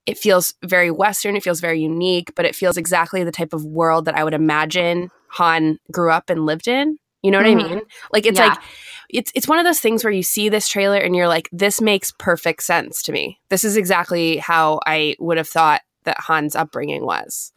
it 0.05 0.17
feels 0.17 0.53
very 0.63 0.91
western, 0.91 1.36
it 1.36 1.43
feels 1.43 1.62
very 1.62 1.79
unique, 1.81 2.33
but 2.36 2.45
it 2.45 2.55
feels 2.55 2.77
exactly 2.77 3.24
the 3.24 3.31
type 3.31 3.53
of 3.53 3.63
world 3.63 4.05
that 4.05 4.15
I 4.15 4.24
would 4.24 4.33
imagine 4.33 5.10
Han 5.29 5.79
grew 5.91 6.12
up 6.12 6.29
and 6.29 6.45
lived 6.45 6.67
in. 6.67 6.98
You 7.22 7.31
know 7.31 7.38
what 7.38 7.48
Mhm. 7.48 7.51
I 7.51 7.55
mean? 7.69 7.81
Like 8.12 8.25
it's 8.25 8.38
Yeah. 8.38 8.50
like 8.50 8.60
it's 9.10 9.31
it's 9.33 9.48
one 9.48 9.60
of 9.60 9.65
those 9.65 9.79
things 9.79 10.03
where 10.03 10.12
you 10.12 10.24
see 10.24 10.50
this 10.50 10.67
trailer 10.67 10.98
and 10.98 11.15
you're 11.15 11.27
like, 11.29 11.48
this 11.53 11.79
makes 11.79 12.12
perfect 12.12 12.63
sense 12.63 13.01
to 13.03 13.13
me. 13.13 13.39
This 13.50 13.63
is 13.63 13.77
exactly 13.77 14.38
how 14.38 14.81
I 14.86 15.15
would 15.19 15.38
have 15.38 15.48
thought 15.48 15.81
that 16.03 16.17
Han's 16.19 16.53
upbringing 16.55 17.05
was. 17.05 17.52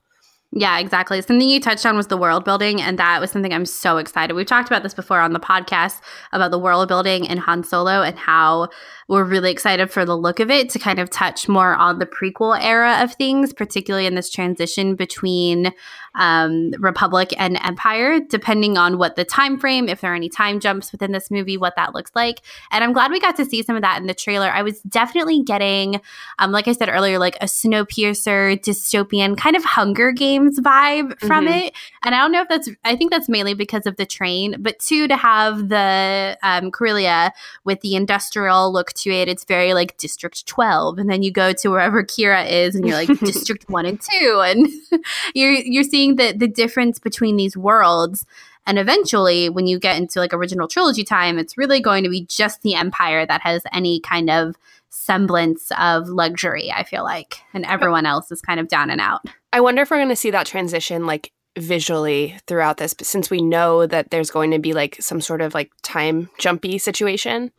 Yeah, 0.58 0.78
exactly. 0.78 1.20
Something 1.20 1.50
you 1.50 1.60
touched 1.60 1.84
on 1.84 1.98
was 1.98 2.06
the 2.06 2.16
world 2.16 2.46
building, 2.46 2.80
and 2.80 2.98
that 2.98 3.20
was 3.20 3.30
something 3.30 3.52
I'm 3.52 3.66
so 3.66 3.98
excited. 3.98 4.32
We've 4.32 4.46
talked 4.46 4.70
about 4.70 4.82
this 4.82 4.94
before 4.94 5.20
on 5.20 5.34
the 5.34 5.38
podcast 5.38 6.00
about 6.32 6.50
the 6.50 6.58
world 6.58 6.88
building 6.88 7.26
in 7.26 7.36
Han 7.36 7.62
Solo 7.62 8.00
and 8.00 8.18
how 8.18 8.70
we're 9.06 9.24
really 9.24 9.50
excited 9.50 9.90
for 9.90 10.06
the 10.06 10.16
look 10.16 10.40
of 10.40 10.50
it 10.50 10.70
to 10.70 10.78
kind 10.78 10.98
of 10.98 11.10
touch 11.10 11.46
more 11.46 11.74
on 11.74 11.98
the 11.98 12.06
prequel 12.06 12.58
era 12.58 13.02
of 13.02 13.12
things, 13.16 13.52
particularly 13.52 14.06
in 14.06 14.14
this 14.14 14.30
transition 14.30 14.94
between 14.94 15.74
um, 16.16 16.72
Republic 16.78 17.32
and 17.38 17.58
Empire, 17.62 18.20
depending 18.20 18.76
on 18.76 18.98
what 18.98 19.16
the 19.16 19.24
time 19.24 19.58
frame, 19.58 19.88
if 19.88 20.00
there 20.00 20.12
are 20.12 20.16
any 20.16 20.28
time 20.28 20.58
jumps 20.60 20.90
within 20.92 21.12
this 21.12 21.30
movie, 21.30 21.56
what 21.56 21.76
that 21.76 21.94
looks 21.94 22.10
like. 22.14 22.40
And 22.72 22.82
I'm 22.82 22.92
glad 22.92 23.10
we 23.10 23.20
got 23.20 23.36
to 23.36 23.44
see 23.44 23.62
some 23.62 23.76
of 23.76 23.82
that 23.82 24.00
in 24.00 24.06
the 24.06 24.14
trailer. 24.14 24.50
I 24.50 24.62
was 24.62 24.80
definitely 24.82 25.42
getting, 25.42 26.00
um, 26.38 26.52
like 26.52 26.66
I 26.68 26.72
said 26.72 26.88
earlier, 26.88 27.18
like 27.18 27.36
a 27.36 27.46
Snowpiercer 27.46 28.58
dystopian 28.60 29.36
kind 29.36 29.56
of 29.56 29.64
Hunger 29.64 30.12
Games 30.12 30.58
vibe 30.60 31.18
from 31.20 31.46
Mhm. 31.46 31.66
it. 31.66 31.74
And 32.04 32.14
I 32.14 32.18
don't 32.18 32.32
know 32.32 32.42
if 32.42 32.48
that's, 32.48 32.68
I 32.84 32.96
think 32.96 33.10
that's 33.10 33.28
mainly 33.28 33.54
because 33.54 33.86
of 33.86 33.96
the 33.96 34.06
train, 34.06 34.56
but 34.58 34.78
two, 34.78 35.08
to 35.08 35.16
have 35.16 35.68
the 35.68 36.38
um, 36.42 36.70
Corellia 36.70 37.32
with 37.64 37.80
the 37.80 37.94
industrial 37.94 38.72
look 38.72 38.92
to 38.94 39.10
it, 39.10 39.28
it's 39.28 39.44
very 39.44 39.74
like 39.74 39.96
District 39.98 40.46
12. 40.46 40.98
And 40.98 41.10
then 41.10 41.22
you 41.22 41.30
go 41.30 41.52
to 41.52 41.68
wherever 41.68 42.02
Qi'ra 42.02 42.48
is 42.50 42.74
and 42.74 42.86
you're 42.86 42.96
like 42.96 43.08
District 43.20 43.68
1 43.68 43.86
and 43.86 44.00
2. 44.00 44.42
And 44.44 44.68
you're, 45.34 45.52
you're 45.52 45.82
seeing 45.82 46.05
the, 46.14 46.32
the 46.32 46.46
difference 46.46 47.00
between 47.00 47.36
these 47.36 47.56
worlds. 47.56 48.24
And 48.66 48.78
eventually, 48.78 49.48
when 49.48 49.66
you 49.66 49.78
get 49.78 49.96
into 49.96 50.20
like 50.20 50.32
original 50.32 50.68
trilogy 50.68 51.04
time, 51.04 51.38
it's 51.38 51.58
really 51.58 51.80
going 51.80 52.04
to 52.04 52.10
be 52.10 52.24
just 52.26 52.62
the 52.62 52.74
Empire 52.74 53.26
that 53.26 53.40
has 53.42 53.62
any 53.72 54.00
kind 54.00 54.30
of 54.30 54.56
semblance 54.90 55.70
of 55.78 56.08
luxury, 56.08 56.72
I 56.72 56.84
feel 56.84 57.04
like. 57.04 57.40
And 57.52 57.64
everyone 57.66 58.06
else 58.06 58.32
is 58.32 58.40
kind 58.40 58.58
of 58.58 58.68
down 58.68 58.90
and 58.90 59.00
out. 59.00 59.24
I 59.52 59.60
wonder 59.60 59.82
if 59.82 59.90
we're 59.90 59.98
going 59.98 60.08
to 60.08 60.16
see 60.16 60.30
that 60.30 60.46
transition 60.46 61.06
like 61.06 61.32
visually 61.56 62.36
throughout 62.46 62.76
this 62.76 62.92
but 62.94 63.06
since 63.06 63.30
we 63.30 63.40
know 63.40 63.86
that 63.86 64.10
there's 64.10 64.30
going 64.30 64.50
to 64.50 64.58
be 64.58 64.72
like 64.72 64.96
some 65.00 65.20
sort 65.20 65.40
of 65.40 65.54
like 65.54 65.70
time 65.82 66.28
jumpy 66.38 66.78
situation 66.78 67.50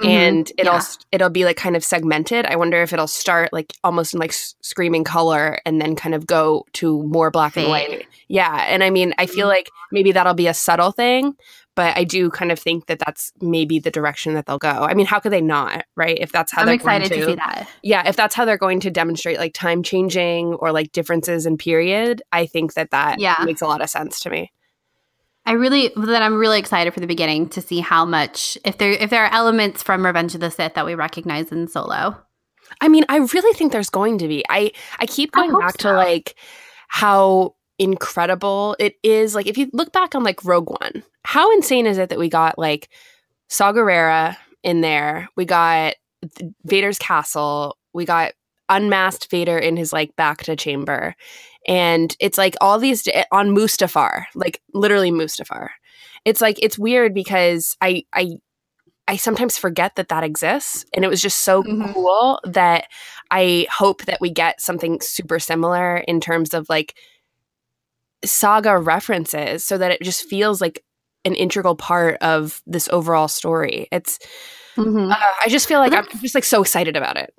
Mhm. 0.00 0.06
and 0.08 0.52
it'll 0.56 0.74
Yeah. 0.74 0.80
it'll 1.12 1.28
be 1.30 1.44
like 1.44 1.56
kind 1.58 1.76
of 1.76 1.84
segmented 1.84 2.46
i 2.46 2.56
wonder 2.56 2.82
if 2.82 2.92
it'll 2.94 3.06
start 3.06 3.52
like 3.52 3.72
almost 3.84 4.14
in 4.14 4.20
like 4.20 4.30
s- 4.30 4.54
screaming 4.62 5.04
color 5.04 5.60
and 5.66 5.80
then 5.80 5.94
kind 5.96 6.14
of 6.14 6.26
go 6.26 6.64
to 6.74 7.02
more 7.04 7.30
black 7.30 7.56
and 7.58 7.68
white 7.68 8.06
yeah 8.28 8.64
and 8.68 8.82
i 8.82 8.88
mean 8.90 9.12
i 9.18 9.26
feel 9.26 9.46
Mhm. 9.46 9.50
like 9.50 9.70
maybe 9.92 10.12
that'll 10.12 10.32
be 10.34 10.46
a 10.46 10.54
subtle 10.54 10.92
thing 10.92 11.36
but 11.74 11.96
i 11.96 12.04
do 12.04 12.30
kind 12.30 12.52
of 12.52 12.58
think 12.58 12.86
that 12.86 12.98
that's 12.98 13.32
maybe 13.40 13.78
the 13.78 13.90
direction 13.90 14.34
that 14.34 14.46
they'll 14.46 14.58
go 14.58 14.68
i 14.68 14.94
mean 14.94 15.06
how 15.06 15.18
could 15.18 15.32
they 15.32 15.40
not 15.40 15.84
right 15.96 16.18
if 16.20 16.32
that's 16.32 16.52
how 16.52 16.62
I'm 16.62 16.66
they're 16.66 16.74
excited 16.74 17.10
going 17.10 17.20
to 17.22 17.26
see 17.28 17.34
that. 17.36 17.68
yeah 17.82 18.06
if 18.08 18.16
that's 18.16 18.34
how 18.34 18.44
they're 18.44 18.58
going 18.58 18.80
to 18.80 18.90
demonstrate 18.90 19.38
like 19.38 19.54
time 19.54 19.82
changing 19.82 20.54
or 20.54 20.72
like 20.72 20.92
differences 20.92 21.46
in 21.46 21.56
period 21.56 22.22
i 22.32 22.46
think 22.46 22.74
that 22.74 22.90
that 22.90 23.18
Yeah. 23.20 23.36
makes 23.44 23.60
a 23.62 23.66
lot 23.66 23.80
of 23.82 23.90
sense 23.90 24.20
to 24.20 24.30
me 24.30 24.52
I 25.44 25.54
really 25.54 25.90
then 25.96 26.22
I'm 26.22 26.38
really 26.38 26.60
excited 26.60 26.94
for 26.94 27.00
the 27.00 27.06
beginning 27.08 27.48
to 27.48 27.60
see 27.60 27.80
how 27.80 28.04
much 28.04 28.56
if 28.64 28.78
there 28.78 28.92
if 28.92 29.10
there 29.10 29.24
are 29.24 29.32
elements 29.32 29.82
from 29.82 30.06
Revenge 30.06 30.34
of 30.36 30.40
the 30.40 30.52
Sith 30.52 30.74
that 30.74 30.86
we 30.86 30.94
recognize 30.94 31.50
in 31.50 31.66
Solo. 31.66 32.16
i 32.80 32.86
mean 32.88 33.04
i 33.08 33.16
really 33.16 33.52
think 33.54 33.72
there's 33.72 33.90
going 33.90 34.18
to 34.18 34.28
be 34.28 34.44
i 34.48 34.70
i 35.00 35.06
keep 35.06 35.32
going 35.32 35.50
hope 35.50 35.60
back 35.60 35.80
so. 35.80 35.90
to 35.90 35.96
like 35.96 36.36
how 36.86 37.56
incredible 37.78 38.76
it 38.78 38.96
is 39.02 39.34
like 39.34 39.46
if 39.46 39.56
you 39.58 39.68
look 39.72 39.92
back 39.92 40.14
on 40.14 40.22
like 40.22 40.44
rogue 40.44 40.70
one 40.70 41.02
how 41.24 41.50
insane 41.52 41.86
is 41.86 41.98
it 41.98 42.10
that 42.10 42.18
we 42.18 42.28
got 42.28 42.58
like 42.58 42.88
saw 43.48 43.72
Gerrera 43.72 44.36
in 44.62 44.80
there 44.82 45.28
we 45.36 45.44
got 45.44 45.94
vader's 46.64 46.98
castle 46.98 47.76
we 47.92 48.04
got 48.04 48.32
unmasked 48.68 49.30
vader 49.30 49.58
in 49.58 49.76
his 49.76 49.92
like 49.92 50.14
back 50.16 50.42
to 50.44 50.54
chamber 50.56 51.14
and 51.66 52.16
it's 52.20 52.38
like 52.38 52.54
all 52.60 52.78
these 52.78 53.06
on 53.32 53.48
mustafar 53.48 54.24
like 54.34 54.60
literally 54.74 55.10
mustafar 55.10 55.68
it's 56.24 56.40
like 56.40 56.56
it's 56.62 56.78
weird 56.78 57.12
because 57.12 57.76
i 57.80 58.02
i 58.12 58.36
i 59.08 59.16
sometimes 59.16 59.58
forget 59.58 59.96
that 59.96 60.08
that 60.08 60.24
exists 60.24 60.84
and 60.94 61.04
it 61.04 61.08
was 61.08 61.20
just 61.20 61.40
so 61.40 61.62
Mhm. 61.62 61.92
cool 61.92 62.40
that 62.44 62.86
i 63.30 63.66
hope 63.70 64.04
that 64.04 64.20
we 64.20 64.30
get 64.30 64.60
something 64.60 65.00
super 65.00 65.38
similar 65.38 65.98
in 65.98 66.20
terms 66.20 66.54
of 66.54 66.68
like 66.68 66.94
saga 68.24 68.78
references 68.78 69.64
so 69.64 69.78
that 69.78 69.90
it 69.90 70.02
just 70.02 70.28
feels 70.28 70.60
like 70.60 70.84
an 71.24 71.34
integral 71.34 71.76
part 71.76 72.18
of 72.20 72.62
this 72.66 72.88
overall 72.90 73.28
story. 73.28 73.88
It's 73.92 74.18
Mm-hmm. 74.76 75.10
Uh, 75.10 75.16
I 75.44 75.48
just 75.48 75.68
feel 75.68 75.80
like 75.80 75.92
I'm 75.92 76.06
just 76.20 76.34
like 76.34 76.44
so 76.44 76.62
excited 76.62 76.96
about 76.96 77.18
it. 77.18 77.34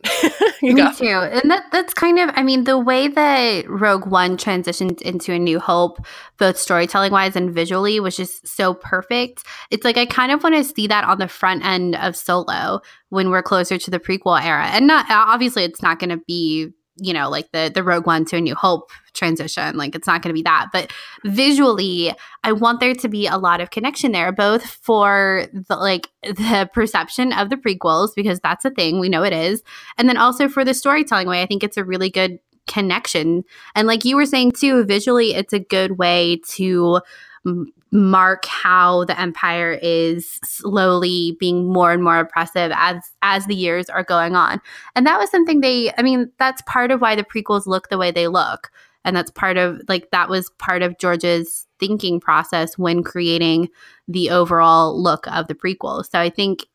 Me 0.61 0.75
go. 0.75 0.91
too. 0.93 1.07
And 1.07 1.49
that 1.49 1.65
that's 1.71 1.93
kind 1.93 2.19
of 2.19 2.29
I 2.35 2.43
mean 2.43 2.65
the 2.65 2.77
way 2.77 3.07
that 3.07 3.67
Rogue 3.67 4.05
One 4.05 4.37
transitioned 4.37 5.01
into 5.01 5.33
A 5.33 5.39
New 5.39 5.59
Hope, 5.59 6.05
both 6.37 6.57
storytelling 6.57 7.11
wise 7.11 7.35
and 7.35 7.51
visually, 7.51 7.99
was 7.99 8.15
just 8.15 8.47
so 8.47 8.75
perfect. 8.75 9.43
It's 9.71 9.83
like 9.83 9.97
I 9.97 10.05
kind 10.05 10.31
of 10.31 10.43
want 10.43 10.55
to 10.55 10.63
see 10.63 10.85
that 10.87 11.05
on 11.05 11.17
the 11.17 11.27
front 11.27 11.65
end 11.65 11.95
of 11.95 12.15
Solo 12.15 12.81
when 13.09 13.31
we're 13.31 13.43
closer 13.43 13.79
to 13.79 13.91
the 13.91 13.99
prequel 13.99 14.41
era. 14.41 14.67
And 14.67 14.85
not 14.85 15.07
obviously 15.09 15.63
it's 15.63 15.81
not 15.81 15.99
going 15.99 16.11
to 16.11 16.21
be 16.27 16.69
you 16.97 17.13
know 17.13 17.29
like 17.29 17.51
the 17.51 17.71
the 17.73 17.83
rogue 17.83 18.05
one 18.05 18.25
to 18.25 18.37
a 18.37 18.41
new 18.41 18.55
hope 18.55 18.91
transition 19.13 19.77
like 19.77 19.95
it's 19.95 20.07
not 20.07 20.21
going 20.21 20.29
to 20.29 20.37
be 20.37 20.43
that. 20.43 20.67
But 20.71 20.91
visually 21.23 22.13
i 22.43 22.51
want 22.51 22.79
there 22.79 22.93
to 22.93 23.07
be 23.07 23.27
a 23.27 23.37
lot 23.37 23.61
of 23.61 23.69
connection 23.69 24.11
there 24.11 24.31
both 24.31 24.65
for 24.65 25.45
the 25.51 25.75
like 25.75 26.09
the 26.23 26.69
perception 26.73 27.33
of 27.33 27.49
the 27.49 27.57
prequels 27.57 28.09
because 28.15 28.39
that's 28.39 28.65
a 28.65 28.71
thing 28.71 28.99
we 28.99 29.09
know 29.09 29.23
it 29.23 29.33
is 29.33 29.63
and 29.97 30.09
then 30.09 30.17
also 30.17 30.47
for 30.47 30.65
the 30.65 30.73
storytelling 30.73 31.27
way 31.27 31.41
i 31.41 31.45
think 31.45 31.63
it's 31.63 31.77
a 31.77 31.83
really 31.83 32.09
good 32.09 32.39
connection. 32.67 33.43
And 33.75 33.87
like 33.87 34.05
you 34.05 34.15
were 34.15 34.25
saying 34.25 34.53
too 34.53 34.83
visually 34.85 35.33
it's 35.33 35.53
a 35.53 35.59
good 35.59 35.97
way 35.97 36.41
to 36.49 37.01
mm, 37.45 37.65
mark 37.93 38.45
how 38.45 39.05
the 39.05 39.19
empire 39.21 39.77
is 39.83 40.39
slowly 40.43 41.37
being 41.39 41.71
more 41.71 41.91
and 41.91 42.03
more 42.03 42.17
oppressive 42.17 42.71
as 42.73 43.11
as 43.21 43.45
the 43.45 43.55
years 43.55 43.87
are 43.87 44.03
going 44.03 44.35
on. 44.35 44.59
And 44.95 45.05
that 45.05 45.19
was 45.19 45.29
something 45.29 45.61
they 45.61 45.93
I 45.95 46.01
mean 46.01 46.31
that's 46.39 46.63
part 46.63 46.89
of 46.89 47.01
why 47.01 47.15
the 47.15 47.23
prequels 47.23 47.67
look 47.67 47.89
the 47.89 47.99
way 47.99 48.09
they 48.09 48.27
look. 48.27 48.71
And 49.05 49.15
that's 49.15 49.29
part 49.29 49.57
of 49.57 49.79
like 49.87 50.09
that 50.09 50.27
was 50.27 50.49
part 50.57 50.81
of 50.81 50.97
George's 50.97 51.67
thinking 51.79 52.19
process 52.19 52.79
when 52.79 53.03
creating 53.03 53.69
the 54.07 54.31
overall 54.31 54.99
look 54.99 55.27
of 55.27 55.47
the 55.47 55.55
prequels. 55.55 56.09
So 56.09 56.19
I 56.19 56.31
think 56.31 56.65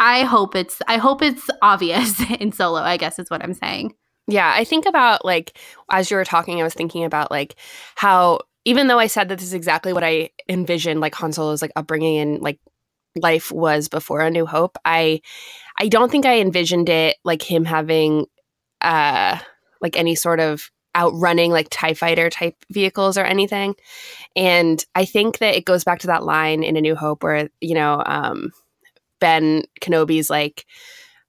I 0.00 0.24
hope 0.24 0.56
it's 0.56 0.82
I 0.88 0.96
hope 0.96 1.22
it's 1.22 1.48
obvious 1.62 2.20
in 2.40 2.50
solo, 2.50 2.80
I 2.80 2.96
guess 2.96 3.20
is 3.20 3.30
what 3.30 3.42
I'm 3.44 3.54
saying. 3.54 3.94
Yeah, 4.26 4.52
I 4.52 4.64
think 4.64 4.84
about 4.84 5.24
like 5.24 5.56
as 5.92 6.10
you 6.10 6.16
were 6.16 6.24
talking, 6.24 6.60
I 6.60 6.64
was 6.64 6.74
thinking 6.74 7.04
about 7.04 7.30
like 7.30 7.54
how 7.94 8.40
even 8.66 8.88
though 8.88 8.98
I 8.98 9.06
said 9.06 9.28
that 9.28 9.38
this 9.38 9.46
is 9.46 9.54
exactly 9.54 9.92
what 9.92 10.02
I 10.02 10.30
envisioned, 10.48 11.00
like 11.00 11.14
Han 11.14 11.32
Solo's 11.32 11.62
like 11.62 11.70
upbringing 11.76 12.18
and 12.18 12.42
like 12.42 12.58
life 13.14 13.52
was 13.52 13.88
before 13.88 14.20
A 14.20 14.30
New 14.30 14.44
Hope, 14.44 14.76
I 14.84 15.22
I 15.78 15.86
don't 15.88 16.10
think 16.10 16.26
I 16.26 16.40
envisioned 16.40 16.88
it 16.88 17.16
like 17.24 17.42
him 17.42 17.64
having 17.64 18.26
uh 18.80 19.38
like 19.80 19.96
any 19.96 20.16
sort 20.16 20.40
of 20.40 20.68
outrunning 20.96 21.52
like 21.52 21.68
TIE 21.70 21.94
fighter 21.94 22.28
type 22.28 22.56
vehicles 22.70 23.16
or 23.16 23.24
anything. 23.24 23.76
And 24.34 24.84
I 24.96 25.04
think 25.04 25.38
that 25.38 25.54
it 25.54 25.64
goes 25.64 25.84
back 25.84 26.00
to 26.00 26.08
that 26.08 26.24
line 26.24 26.64
in 26.64 26.76
A 26.76 26.80
New 26.80 26.96
Hope 26.96 27.22
where, 27.22 27.48
you 27.60 27.74
know, 27.74 28.02
um 28.04 28.50
Ben 29.20 29.62
Kenobi's 29.80 30.28
like 30.28 30.66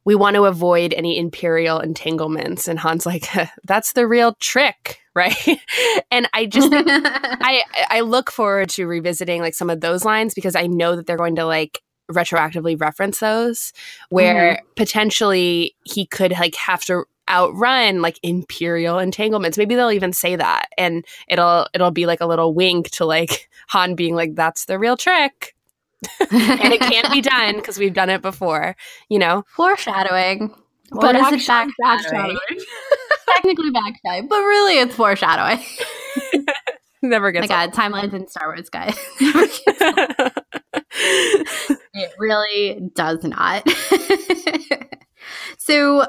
we 0.07 0.15
want 0.15 0.37
to 0.37 0.45
avoid 0.45 0.93
any 0.93 1.19
imperial 1.19 1.81
entanglements. 1.81 2.69
And 2.69 2.79
Han's 2.79 3.05
like 3.05 3.27
that's 3.65 3.91
the 3.91 4.07
real 4.07 4.33
trick 4.39 5.01
right? 5.13 5.35
And 6.11 6.29
i 6.33 6.45
just 6.45 6.69
i 6.73 7.63
i 7.89 7.99
look 8.01 8.31
forward 8.31 8.69
to 8.69 8.85
revisiting 8.85 9.41
like 9.41 9.55
some 9.55 9.69
of 9.69 9.81
those 9.81 10.05
lines 10.05 10.33
because 10.33 10.55
i 10.55 10.67
know 10.67 10.95
that 10.95 11.05
they're 11.05 11.17
going 11.17 11.35
to 11.35 11.45
like 11.45 11.81
retroactively 12.11 12.79
reference 12.79 13.19
those 13.19 13.73
where 14.09 14.53
mm-hmm. 14.55 14.65
potentially 14.75 15.75
he 15.83 16.05
could 16.05 16.31
like 16.31 16.55
have 16.55 16.85
to 16.85 17.03
outrun 17.29 18.01
like 18.01 18.17
imperial 18.23 18.99
entanglements. 18.99 19.57
Maybe 19.57 19.75
they'll 19.75 19.91
even 19.91 20.13
say 20.13 20.37
that 20.37 20.67
and 20.77 21.03
it'll 21.27 21.67
it'll 21.73 21.91
be 21.91 22.05
like 22.05 22.21
a 22.21 22.25
little 22.25 22.53
wink 22.53 22.89
to 22.91 23.05
like 23.05 23.49
han 23.67 23.95
being 23.95 24.15
like 24.15 24.35
that's 24.35 24.65
the 24.65 24.79
real 24.79 24.95
trick 24.95 25.53
and 26.19 26.73
it 26.73 26.79
can't 26.79 27.11
be 27.11 27.21
done 27.21 27.55
because 27.55 27.77
we've 27.77 27.93
done 27.93 28.09
it 28.09 28.21
before, 28.21 28.75
you 29.09 29.19
know? 29.19 29.43
Foreshadowing. 29.55 30.53
What 30.89 31.15
is 31.15 31.41
it 31.41 31.47
back 31.47 31.67
backshadowing? 31.83 32.37
Technically 33.35 33.71
backshadowing, 33.71 34.29
but 34.29 34.37
really 34.37 34.79
it's 34.79 34.95
foreshadowing. 34.95 35.63
Never 37.01 37.31
gets. 37.31 37.47
My 37.49 37.67
God, 37.67 37.73
timelines 37.73 38.13
in 38.13 38.27
Star 38.27 38.47
Wars, 38.47 38.69
guys. 38.69 38.97
it 41.93 42.11
really 42.17 42.89
does 42.95 43.23
not. 43.23 43.67
so 45.57 46.07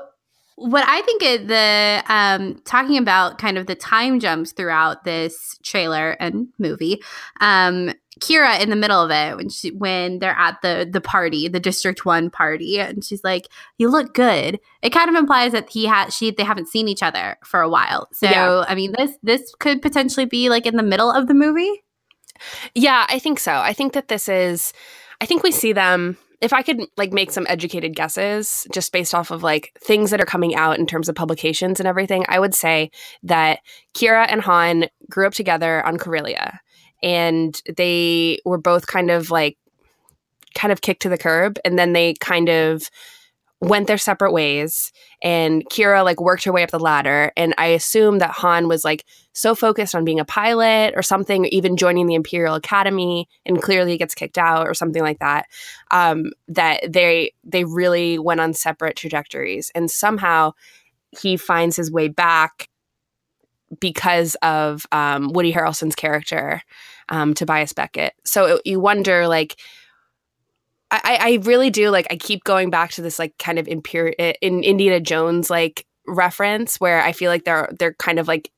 what 0.56 0.84
I 0.86 1.02
think 1.02 1.22
is 1.22 1.46
the 1.46 2.02
um, 2.08 2.60
talking 2.64 2.96
about 2.96 3.38
kind 3.38 3.58
of 3.58 3.66
the 3.66 3.74
time 3.74 4.18
jumps 4.18 4.52
throughout 4.52 5.04
this 5.04 5.58
trailer 5.62 6.12
and 6.12 6.48
movie. 6.58 7.02
Um, 7.40 7.92
Qi'ra 8.20 8.60
in 8.60 8.70
the 8.70 8.76
middle 8.76 9.02
of 9.02 9.10
it 9.10 9.36
when 9.36 9.48
she 9.48 9.70
when 9.70 10.18
they're 10.18 10.36
at 10.38 10.60
the 10.62 10.88
the 10.90 11.00
party, 11.00 11.48
the 11.48 11.60
District 11.60 12.04
One 12.04 12.30
party, 12.30 12.78
and 12.80 13.04
she's 13.04 13.24
like, 13.24 13.48
"You 13.78 13.88
look 13.88 14.14
good." 14.14 14.60
It 14.82 14.90
kind 14.90 15.08
of 15.08 15.16
implies 15.16 15.52
that 15.52 15.70
he 15.70 15.86
had 15.86 16.12
she 16.12 16.30
they 16.30 16.44
haven't 16.44 16.68
seen 16.68 16.88
each 16.88 17.02
other 17.02 17.36
for 17.44 17.60
a 17.60 17.68
while. 17.68 18.08
So 18.12 18.28
yeah. 18.28 18.64
I 18.66 18.74
mean, 18.74 18.94
this 18.96 19.16
this 19.22 19.54
could 19.58 19.82
potentially 19.82 20.26
be 20.26 20.48
like 20.48 20.66
in 20.66 20.76
the 20.76 20.82
middle 20.82 21.10
of 21.10 21.26
the 21.28 21.34
movie. 21.34 21.82
Yeah, 22.74 23.06
I 23.08 23.18
think 23.18 23.38
so. 23.38 23.52
I 23.52 23.72
think 23.72 23.92
that 23.94 24.08
this 24.08 24.28
is. 24.28 24.72
I 25.20 25.26
think 25.26 25.42
we 25.42 25.50
see 25.50 25.72
them. 25.72 26.16
If 26.40 26.52
I 26.52 26.62
could 26.62 26.82
like 26.96 27.12
make 27.12 27.32
some 27.32 27.46
educated 27.48 27.96
guesses 27.96 28.64
just 28.72 28.92
based 28.92 29.12
off 29.12 29.32
of 29.32 29.42
like 29.42 29.76
things 29.82 30.12
that 30.12 30.20
are 30.20 30.26
coming 30.26 30.54
out 30.54 30.78
in 30.78 30.86
terms 30.86 31.08
of 31.08 31.16
publications 31.16 31.80
and 31.80 31.88
everything, 31.88 32.24
I 32.28 32.38
would 32.38 32.54
say 32.54 32.92
that 33.24 33.58
Qi'ra 33.94 34.26
and 34.28 34.40
Han 34.42 34.86
grew 35.10 35.26
up 35.26 35.32
together 35.32 35.84
on 35.84 35.98
Corellia 35.98 36.60
and 37.02 37.60
they 37.76 38.40
were 38.44 38.58
both 38.58 38.86
kind 38.86 39.10
of 39.10 39.30
like 39.30 39.56
kind 40.54 40.72
of 40.72 40.80
kicked 40.80 41.02
to 41.02 41.08
the 41.08 41.18
curb 41.18 41.58
and 41.64 41.78
then 41.78 41.92
they 41.92 42.14
kind 42.14 42.48
of 42.48 42.90
went 43.60 43.88
their 43.88 43.98
separate 43.98 44.32
ways 44.32 44.92
and 45.20 45.68
Qi'ra 45.68 46.04
like 46.04 46.20
worked 46.20 46.44
her 46.44 46.52
way 46.52 46.62
up 46.62 46.70
the 46.70 46.78
ladder 46.78 47.32
and 47.36 47.54
I 47.58 47.66
assume 47.66 48.18
that 48.18 48.30
Han 48.30 48.68
was 48.68 48.84
like 48.84 49.04
so 49.32 49.54
focused 49.54 49.96
on 49.96 50.04
being 50.04 50.20
a 50.20 50.24
pilot 50.24 50.94
or 50.96 51.02
something 51.02 51.44
even 51.46 51.76
joining 51.76 52.06
the 52.06 52.14
Imperial 52.14 52.54
Academy 52.54 53.28
and 53.44 53.60
clearly 53.60 53.98
gets 53.98 54.14
kicked 54.14 54.38
out 54.38 54.68
or 54.68 54.74
something 54.74 55.02
like 55.02 55.18
that 55.18 55.46
um, 55.90 56.30
that 56.46 56.92
they 56.92 57.32
they 57.42 57.64
really 57.64 58.16
went 58.18 58.40
on 58.40 58.54
separate 58.54 58.96
trajectories 58.96 59.72
and 59.74 59.90
somehow 59.90 60.52
he 61.10 61.36
finds 61.36 61.74
his 61.74 61.90
way 61.90 62.06
back 62.06 62.68
because 63.80 64.36
of 64.42 64.86
um, 64.92 65.32
Woody 65.32 65.52
Harrelson's 65.52 65.94
character, 65.94 66.62
um, 67.08 67.34
Tobias 67.34 67.72
Beckett. 67.72 68.14
So 68.24 68.56
it, 68.56 68.62
you 68.64 68.80
wonder, 68.80 69.28
like, 69.28 69.58
I, 70.90 71.18
I 71.20 71.38
really 71.42 71.68
do 71.68 71.90
like. 71.90 72.06
I 72.10 72.16
keep 72.16 72.44
going 72.44 72.70
back 72.70 72.92
to 72.92 73.02
this 73.02 73.18
like 73.18 73.36
kind 73.38 73.58
of 73.58 73.68
imperial 73.68 74.14
in 74.40 74.64
Indiana 74.64 75.00
Jones 75.00 75.50
like 75.50 75.86
reference 76.06 76.80
where 76.80 77.02
I 77.02 77.12
feel 77.12 77.30
like 77.30 77.44
they're 77.44 77.68
they're 77.78 77.92
kind 77.94 78.18
of 78.18 78.26
like 78.26 78.50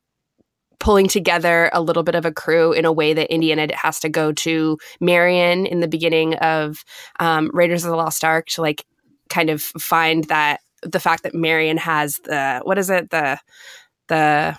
pulling 0.78 1.08
together 1.08 1.70
a 1.72 1.80
little 1.82 2.02
bit 2.02 2.14
of 2.14 2.24
a 2.24 2.32
crew 2.32 2.72
in 2.72 2.84
a 2.84 2.92
way 2.92 3.12
that 3.12 3.32
Indiana 3.32 3.68
has 3.74 4.00
to 4.00 4.08
go 4.08 4.32
to 4.32 4.78
Marion 5.00 5.66
in 5.66 5.80
the 5.80 5.88
beginning 5.88 6.34
of 6.36 6.84
um, 7.20 7.50
Raiders 7.52 7.84
of 7.84 7.90
the 7.90 7.96
Lost 7.96 8.24
Ark 8.24 8.46
to 8.46 8.62
like 8.62 8.84
kind 9.28 9.50
of 9.50 9.60
find 9.62 10.24
that 10.24 10.60
the 10.82 11.00
fact 11.00 11.22
that 11.22 11.34
Marion 11.34 11.76
has 11.76 12.18
the 12.24 12.60
what 12.64 12.78
is 12.78 12.90
it 12.90 13.10
the 13.10 13.38
the 14.08 14.56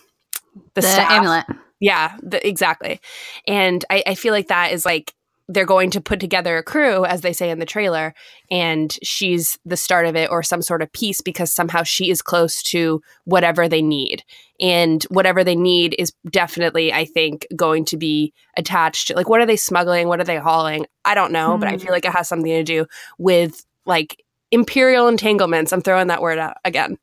the, 0.53 0.61
the 0.75 0.81
staff. 0.81 1.11
amulet. 1.11 1.45
Yeah, 1.79 2.15
the, 2.21 2.45
exactly. 2.47 3.01
And 3.47 3.83
I, 3.89 4.03
I 4.07 4.15
feel 4.15 4.33
like 4.33 4.47
that 4.47 4.71
is 4.71 4.85
like 4.85 5.13
they're 5.47 5.65
going 5.65 5.89
to 5.91 5.99
put 5.99 6.19
together 6.19 6.57
a 6.57 6.63
crew, 6.63 7.03
as 7.05 7.21
they 7.21 7.33
say 7.33 7.49
in 7.49 7.59
the 7.59 7.65
trailer, 7.65 8.13
and 8.49 8.97
she's 9.03 9.57
the 9.65 9.75
start 9.75 10.05
of 10.05 10.15
it 10.15 10.29
or 10.29 10.43
some 10.43 10.61
sort 10.61 10.81
of 10.81 10.91
piece 10.93 11.19
because 11.21 11.51
somehow 11.51 11.83
she 11.83 12.09
is 12.09 12.21
close 12.21 12.63
to 12.63 13.01
whatever 13.25 13.67
they 13.67 13.81
need. 13.81 14.23
And 14.61 15.03
whatever 15.09 15.43
they 15.43 15.55
need 15.55 15.95
is 15.99 16.13
definitely, 16.29 16.93
I 16.93 17.03
think, 17.05 17.47
going 17.55 17.83
to 17.85 17.97
be 17.97 18.31
attached 18.55 19.07
to 19.07 19.15
like 19.15 19.27
what 19.27 19.41
are 19.41 19.45
they 19.45 19.57
smuggling? 19.57 20.07
What 20.07 20.21
are 20.21 20.25
they 20.25 20.37
hauling? 20.37 20.85
I 21.03 21.15
don't 21.15 21.33
know, 21.33 21.51
mm-hmm. 21.51 21.59
but 21.59 21.69
I 21.69 21.77
feel 21.77 21.87
hmm. 21.87 21.93
like 21.93 22.05
it 22.05 22.13
has 22.13 22.29
something 22.29 22.51
to 22.51 22.63
do 22.63 22.85
with 23.17 23.65
like 23.85 24.23
imperial 24.51 25.07
entanglements. 25.07 25.73
I'm 25.73 25.81
throwing 25.81 26.07
that 26.07 26.21
word 26.21 26.37
out 26.37 26.57
again. 26.63 26.97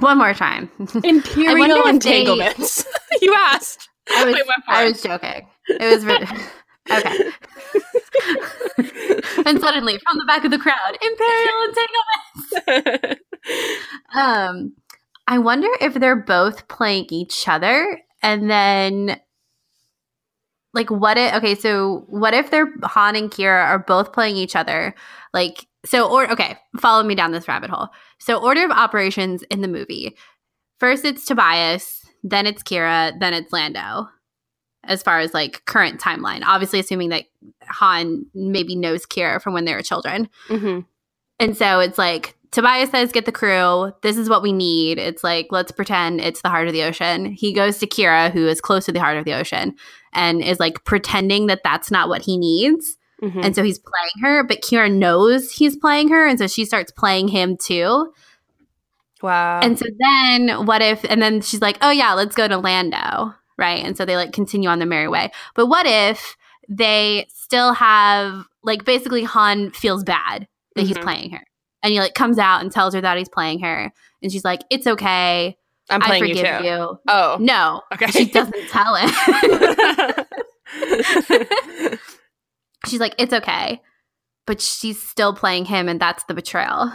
One 0.00 0.18
more 0.18 0.34
time. 0.34 0.70
Imperial 1.04 1.86
entanglements. 1.86 2.84
They... 2.84 2.90
you 3.22 3.34
asked. 3.36 3.88
I 4.10 4.24
was, 4.24 4.36
I 4.68 4.84
was 4.84 5.02
joking. 5.02 5.48
It 5.68 5.92
was 5.92 6.04
really, 6.04 6.26
okay. 6.92 7.32
and 9.44 9.60
suddenly, 9.60 9.98
from 9.98 10.18
the 10.18 10.24
back 10.28 10.44
of 10.44 10.52
the 10.52 10.58
crowd, 10.58 10.96
Imperial 11.02 11.62
entanglements. 12.94 13.22
um, 14.14 14.72
I 15.26 15.38
wonder 15.38 15.66
if 15.80 15.94
they're 15.94 16.14
both 16.14 16.68
playing 16.68 17.06
each 17.10 17.48
other, 17.48 18.00
and 18.22 18.48
then, 18.48 19.20
like, 20.76 20.90
what 20.90 21.18
if? 21.18 21.34
Okay, 21.34 21.56
so 21.56 22.04
what 22.06 22.34
if 22.34 22.52
they're 22.52 22.72
Han 22.84 23.16
and 23.16 23.30
Qi'ra 23.30 23.64
are 23.64 23.80
both 23.80 24.12
playing 24.12 24.36
each 24.36 24.54
other, 24.54 24.94
like 25.34 25.66
so, 25.84 26.08
or 26.08 26.30
okay, 26.30 26.56
follow 26.78 27.02
me 27.02 27.16
down 27.16 27.32
this 27.32 27.48
rabbit 27.48 27.70
hole. 27.70 27.88
So, 28.18 28.36
order 28.40 28.64
of 28.64 28.70
operations 28.70 29.42
in 29.50 29.60
the 29.60 29.68
movie. 29.68 30.16
First, 30.78 31.04
it's 31.04 31.24
Tobias, 31.24 32.04
then 32.22 32.46
it's 32.46 32.62
Qi'ra 32.62 33.18
then 33.18 33.34
it's 33.34 33.52
Lando. 33.52 34.08
as 34.84 35.02
far 35.02 35.20
as 35.20 35.34
like 35.34 35.64
current 35.66 36.00
timeline. 36.00 36.42
Obviously, 36.44 36.80
assuming 36.80 37.10
that 37.10 37.24
Han 37.62 38.26
maybe 38.34 38.76
knows 38.76 39.06
Qi'ra 39.06 39.40
from 39.42 39.54
when 39.54 39.64
they 39.64 39.74
were 39.74 39.82
children. 39.82 40.28
Mm-hmm. 40.48 40.80
And 41.38 41.56
so 41.56 41.80
it's 41.80 41.98
like 41.98 42.36
Tobias 42.56 42.90
says, 42.90 43.12
"Get 43.12 43.26
the 43.26 43.32
crew. 43.32 43.92
This 44.02 44.16
is 44.16 44.30
what 44.30 44.42
we 44.42 44.50
need." 44.52 44.98
It's 44.98 45.22
like 45.22 45.48
let's 45.50 45.70
pretend 45.70 46.20
it's 46.22 46.40
the 46.40 46.48
heart 46.48 46.66
of 46.66 46.72
the 46.72 46.82
ocean. 46.84 47.26
He 47.26 47.52
goes 47.52 47.76
to 47.78 47.86
Qi'ra, 47.86 48.32
who 48.32 48.48
is 48.48 48.62
close 48.62 48.86
to 48.86 48.92
the 48.92 48.98
heart 49.00 49.18
of 49.18 49.26
the 49.26 49.34
ocean, 49.34 49.74
and 50.14 50.42
is 50.42 50.58
like 50.58 50.82
pretending 50.84 51.48
that 51.48 51.60
that's 51.62 51.90
not 51.90 52.08
what 52.08 52.22
he 52.22 52.38
needs. 52.38 52.96
Mm-hmm. 53.22 53.40
And 53.42 53.54
so 53.54 53.62
he's 53.62 53.78
playing 53.78 54.24
her, 54.24 54.42
but 54.42 54.62
Qi'ra 54.62 54.90
knows 54.90 55.52
he's 55.52 55.76
playing 55.76 56.08
her, 56.08 56.26
and 56.26 56.38
so 56.38 56.46
she 56.46 56.64
starts 56.64 56.90
playing 56.92 57.28
him 57.28 57.56
too. 57.58 58.12
wow. 59.22 59.60
And 59.62 59.78
so 59.78 59.84
then 59.98 60.66
what 60.66 60.82
if 60.82 61.04
and 61.04 61.20
then 61.20 61.40
she's 61.42 61.60
like, 61.60 61.78
"Oh 61.82 61.90
yeah, 61.90 62.14
let's 62.14 62.34
go 62.34 62.48
to 62.48 62.56
Lando." 62.58 63.34
Right? 63.58 63.84
And 63.84 63.96
so 63.96 64.04
they 64.04 64.16
like 64.16 64.32
continue 64.32 64.68
on 64.68 64.78
their 64.78 64.88
merry 64.88 65.08
way. 65.08 65.30
But 65.54 65.66
what 65.66 65.86
if 65.86 66.36
they 66.68 67.26
still 67.32 67.74
have 67.74 68.44
like 68.62 68.84
basically 68.84 69.24
Han 69.24 69.70
feels 69.70 70.04
bad 70.04 70.48
that 70.74 70.82
he's 70.86 70.96
Mhm. 70.98 71.02
playing 71.02 71.30
her. 71.30 71.44
And 71.86 71.92
he 71.92 72.00
like 72.00 72.14
comes 72.14 72.36
out 72.36 72.62
and 72.62 72.72
tells 72.72 72.94
her 72.94 73.00
that 73.00 73.16
he's 73.16 73.28
playing 73.28 73.60
her. 73.60 73.92
And 74.20 74.32
she's 74.32 74.44
like, 74.44 74.62
"It's 74.70 74.88
okay. 74.88 75.56
I'm 75.88 76.02
I 76.02 76.06
playing 76.06 76.26
you 76.26 76.34
forgive 76.34 76.58
too. 76.58 76.66
you." 76.66 76.98
Oh. 77.06 77.36
No. 77.38 77.80
Okay. 77.94 78.06
She 78.06 78.24
doesn't 78.24 78.68
tell 78.70 78.96
him. 78.96 79.08
she's 82.88 82.98
like, 82.98 83.14
"It's 83.18 83.32
okay." 83.32 83.80
But 84.46 84.60
she's 84.60 85.00
still 85.00 85.32
playing 85.32 85.66
him 85.66 85.88
and 85.88 86.00
that's 86.00 86.24
the 86.24 86.34
betrayal. 86.34 86.90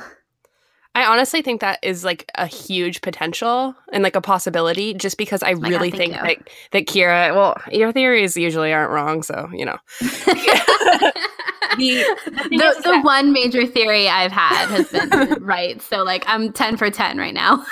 I 0.93 1.05
honestly 1.05 1.41
think 1.41 1.61
that 1.61 1.79
is 1.81 2.03
like 2.03 2.29
a 2.35 2.47
huge 2.47 2.99
potential 2.99 3.73
and 3.93 4.03
like 4.03 4.17
a 4.17 4.21
possibility 4.21 4.93
just 4.93 5.17
because 5.17 5.41
I 5.41 5.53
oh 5.53 5.59
my 5.59 5.69
really 5.69 5.91
think 5.91 6.15
you. 6.15 6.21
that 6.21 6.49
that 6.71 6.85
Qi'ra, 6.85 7.33
well, 7.33 7.55
your 7.71 7.93
theories 7.93 8.35
usually 8.35 8.73
aren't 8.73 8.91
wrong, 8.91 9.23
so, 9.23 9.49
you 9.53 9.63
know. 9.63 9.77
the, 11.77 12.03
the 12.25 12.49
the, 12.49 12.81
the 12.83 13.01
one 13.01 13.31
major 13.31 13.65
theory 13.65 14.07
I've 14.07 14.31
had 14.31 14.67
has 14.67 14.89
been 14.89 15.43
right. 15.43 15.81
So 15.81 16.03
like 16.03 16.23
I'm 16.27 16.51
10 16.51 16.77
for 16.77 16.89
10 16.89 17.17
right 17.17 17.33
now. 17.33 17.65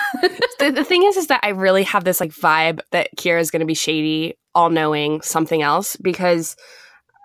the, 0.59 0.71
the 0.71 0.83
thing 0.83 1.03
is 1.03 1.17
is 1.17 1.27
that 1.27 1.41
I 1.43 1.49
really 1.49 1.83
have 1.83 2.03
this 2.03 2.19
like 2.19 2.31
vibe 2.31 2.79
that 2.91 3.09
Qi'ra 3.17 3.39
is 3.39 3.51
going 3.51 3.61
to 3.61 3.65
be 3.65 3.73
shady, 3.73 4.35
all 4.55 4.69
knowing 4.69 5.21
something 5.21 5.61
else 5.61 5.95
because 5.95 6.55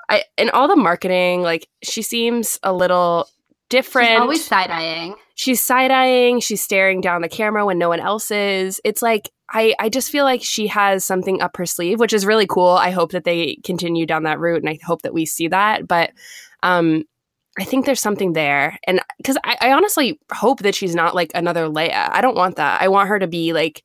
I 0.09 0.25
in 0.37 0.51
all 0.51 0.69
the 0.69 0.77
marketing, 0.77 1.43
like 1.43 1.69
she 1.83 2.03
seems 2.03 2.59
a 2.63 2.73
little 2.73 3.29
different. 3.71 4.09
She's 4.09 4.21
always 4.21 4.45
side 4.45 4.71
eyeing. 4.71 5.15
she's 5.35 5.63
side 5.63 5.91
eyeing, 5.91 6.41
she's 6.41 6.63
staring 6.63 7.01
down 7.01 7.23
the 7.23 7.29
camera 7.29 7.65
when 7.67 7.79
no 7.79 7.89
one 7.89 8.01
else 8.01 8.31
is. 8.31 8.81
It's 8.85 9.03
like 9.03 9.31
I, 9.53 9.75
I 9.79 9.89
just 9.89 10.11
feel 10.11 10.25
like 10.25 10.43
she 10.43 10.67
has 10.69 11.05
something 11.05 11.41
up 11.43 11.57
her 11.57 11.67
sleeve, 11.67 12.01
which 12.01 12.13
is 12.13 12.27
really 12.27 12.47
cool. 12.47 12.71
I 12.71 12.91
hope 12.91 13.13
that 13.13 13.25
they 13.25 13.59
continue 13.63 14.07
down 14.07 14.23
that 14.25 14.41
route 14.41 14.63
and 14.63 14.69
I 14.69 14.79
hope 14.85 15.03
that 15.03 15.15
we 15.15 15.27
see 15.27 15.49
that. 15.49 15.87
But 15.87 16.11
um 16.65 17.05
I 17.57 17.63
think 17.63 17.87
there's 17.87 18.01
something 18.01 18.33
there. 18.33 18.81
And 18.85 19.01
because 19.19 19.39
I, 19.45 19.57
I 19.61 19.73
honestly 19.73 20.19
hope 20.33 20.59
that 20.65 20.75
she's 20.75 20.97
not 20.97 21.15
like 21.15 21.31
another 21.37 21.67
Leia. 21.69 22.09
I 22.11 22.21
don't 22.21 22.35
want 22.37 22.57
that. 22.57 22.83
I 22.83 22.89
want 22.89 23.09
her 23.09 23.21
to 23.21 23.29
be 23.29 23.53
like 23.53 23.85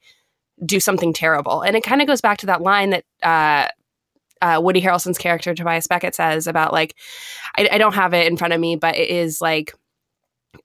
do 0.66 0.80
something 0.80 1.14
terrible. 1.14 1.62
And 1.62 1.76
it 1.76 1.84
kind 1.84 2.02
of 2.02 2.08
goes 2.08 2.20
back 2.20 2.40
to 2.40 2.48
that 2.48 2.62
line 2.62 2.90
that 2.90 3.04
uh 3.22 3.68
uh, 4.42 4.60
Woody 4.64 4.82
Harrelson's 4.82 5.18
character 5.18 5.54
Tobias 5.54 5.86
Beckett 5.86 6.16
says 6.16 6.48
about 6.48 6.72
like 6.74 6.96
I, 7.58 7.68
I 7.74 7.78
don't 7.78 7.94
have 7.94 8.14
it 8.16 8.26
in 8.26 8.38
front 8.38 8.54
of 8.54 8.60
me, 8.60 8.76
but 8.78 8.96
it 8.96 9.10
is 9.10 9.40
like 9.42 9.76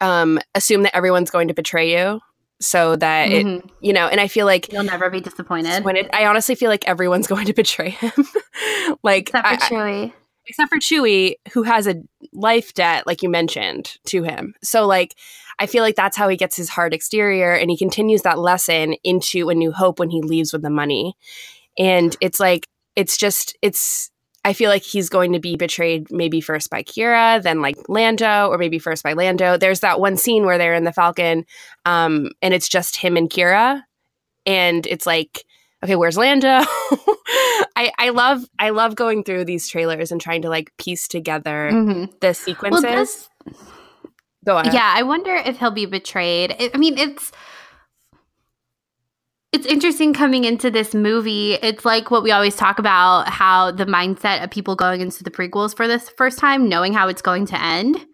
um, 0.00 0.38
assume 0.54 0.82
that 0.84 0.94
everyone's 0.96 1.30
going 1.30 1.48
to 1.48 1.54
betray 1.54 1.92
you, 1.98 2.20
so 2.60 2.96
that 2.96 3.30
it 3.32 3.44
Mhm. 3.44 3.68
you 3.80 3.92
know. 3.92 4.06
And 4.06 4.20
I 4.20 4.28
feel 4.28 4.46
like 4.46 4.72
You'll 4.72 4.84
never 4.84 5.10
be 5.10 5.20
disappointed. 5.20 5.84
when 5.84 5.96
it, 5.96 6.08
I 6.12 6.26
honestly 6.26 6.54
feel 6.54 6.70
like 6.70 6.86
everyone's 6.88 7.26
going 7.34 7.46
to 7.46 7.52
betray 7.52 7.90
him, 7.90 8.12
like 9.02 9.28
Except 9.30 9.46
for 9.46 9.52
I- 9.52 9.54
I- 9.54 9.68
Chewie. 9.68 10.12
Except 10.46 10.68
for 10.68 10.78
Chewie, 10.78 11.34
who 11.52 11.62
has 11.62 11.86
a 11.86 12.02
life 12.32 12.74
debt, 12.74 13.06
like 13.06 13.22
you 13.22 13.28
mentioned, 13.28 13.96
to 14.06 14.22
him. 14.22 14.54
So 14.62 14.86
like. 14.86 15.14
I 15.56 15.66
feel 15.66 15.84
like 15.84 15.94
that's 15.94 16.16
how 16.16 16.28
he 16.28 16.36
gets 16.36 16.56
his 16.56 16.68
hard 16.68 16.92
exterior, 16.92 17.52
and 17.52 17.70
he 17.70 17.76
continues 17.76 18.22
that 18.22 18.40
lesson 18.40 18.96
into 19.04 19.48
A 19.50 19.54
New 19.54 19.70
Hope 19.70 20.00
when 20.00 20.10
he 20.10 20.20
leaves 20.20 20.52
with 20.52 20.62
the 20.62 20.68
money. 20.68 21.16
And 21.78 22.16
it's 22.20 22.40
like 22.40 22.66
it's 22.96 23.16
just 23.16 23.56
it's 23.62 24.10
I 24.44 24.52
feel 24.52 24.68
like 24.68 24.82
he's 24.82 25.08
going 25.08 25.32
to 25.32 25.38
be 25.38 25.54
betrayed 25.54 26.10
maybe 26.10 26.40
first 26.40 26.70
by 26.70 26.82
Qi'ra, 26.82 27.40
then 27.40 27.62
like 27.62 27.76
Lando, 27.88 28.48
or 28.48 28.58
maybe 28.58 28.80
first 28.80 29.04
by 29.04 29.12
Lando. 29.12 29.56
There's 29.56 29.78
that 29.80 30.00
one 30.00 30.16
scene 30.16 30.44
where 30.44 30.58
they're 30.58 30.74
in 30.74 30.82
the 30.82 30.92
Falcon, 30.92 31.46
um, 31.86 32.30
and 32.42 32.52
it's 32.52 32.68
just 32.68 32.96
him 32.96 33.16
and 33.16 33.30
Qi'ra, 33.30 33.82
and 34.44 34.86
it's 34.88 35.06
like, 35.06 35.44
okay, 35.84 35.96
where's 35.96 36.16
Lando? 36.16 36.48
I 37.76 37.92
I 37.98 38.10
love 38.10 38.44
I 38.58 38.70
love 38.70 38.96
going 38.96 39.22
through 39.24 39.44
these 39.44 39.68
trailers 39.68 40.10
and 40.10 40.20
trying 40.20 40.42
to 40.42 40.48
like 40.48 40.72
piece 40.78 41.06
together 41.08 41.70
Mhm. 41.72 42.10
the 42.20 42.26
Well, 42.28 42.34
sequences. 42.34 43.28
Go 44.44 44.58
ahead. 44.58 44.74
yeah, 44.74 44.92
I 44.94 45.02
wonder 45.04 45.34
if 45.34 45.58
he'll 45.58 45.70
be 45.70 45.86
betrayed. 45.86 46.54
It, 46.58 46.72
I 46.74 46.78
mean, 46.78 46.98
it's 46.98 47.32
it's 49.52 49.66
interesting 49.66 50.12
coming 50.12 50.44
into 50.44 50.70
this 50.70 50.94
movie. 50.94 51.54
It's 51.54 51.84
like 51.84 52.10
what 52.10 52.22
we 52.24 52.32
always 52.32 52.56
talk 52.56 52.78
about 52.80 53.28
how 53.28 53.70
the 53.70 53.86
mindset 53.86 54.42
of 54.42 54.50
people 54.50 54.74
going 54.74 55.00
into 55.00 55.22
the 55.22 55.30
prequels 55.30 55.76
for 55.76 55.86
this 55.86 56.08
first 56.18 56.38
time, 56.38 56.68
knowing 56.68 56.92
how 56.92 57.06
it's 57.08 57.22
going 57.22 57.46
to 57.46 57.62
end. 57.62 58.04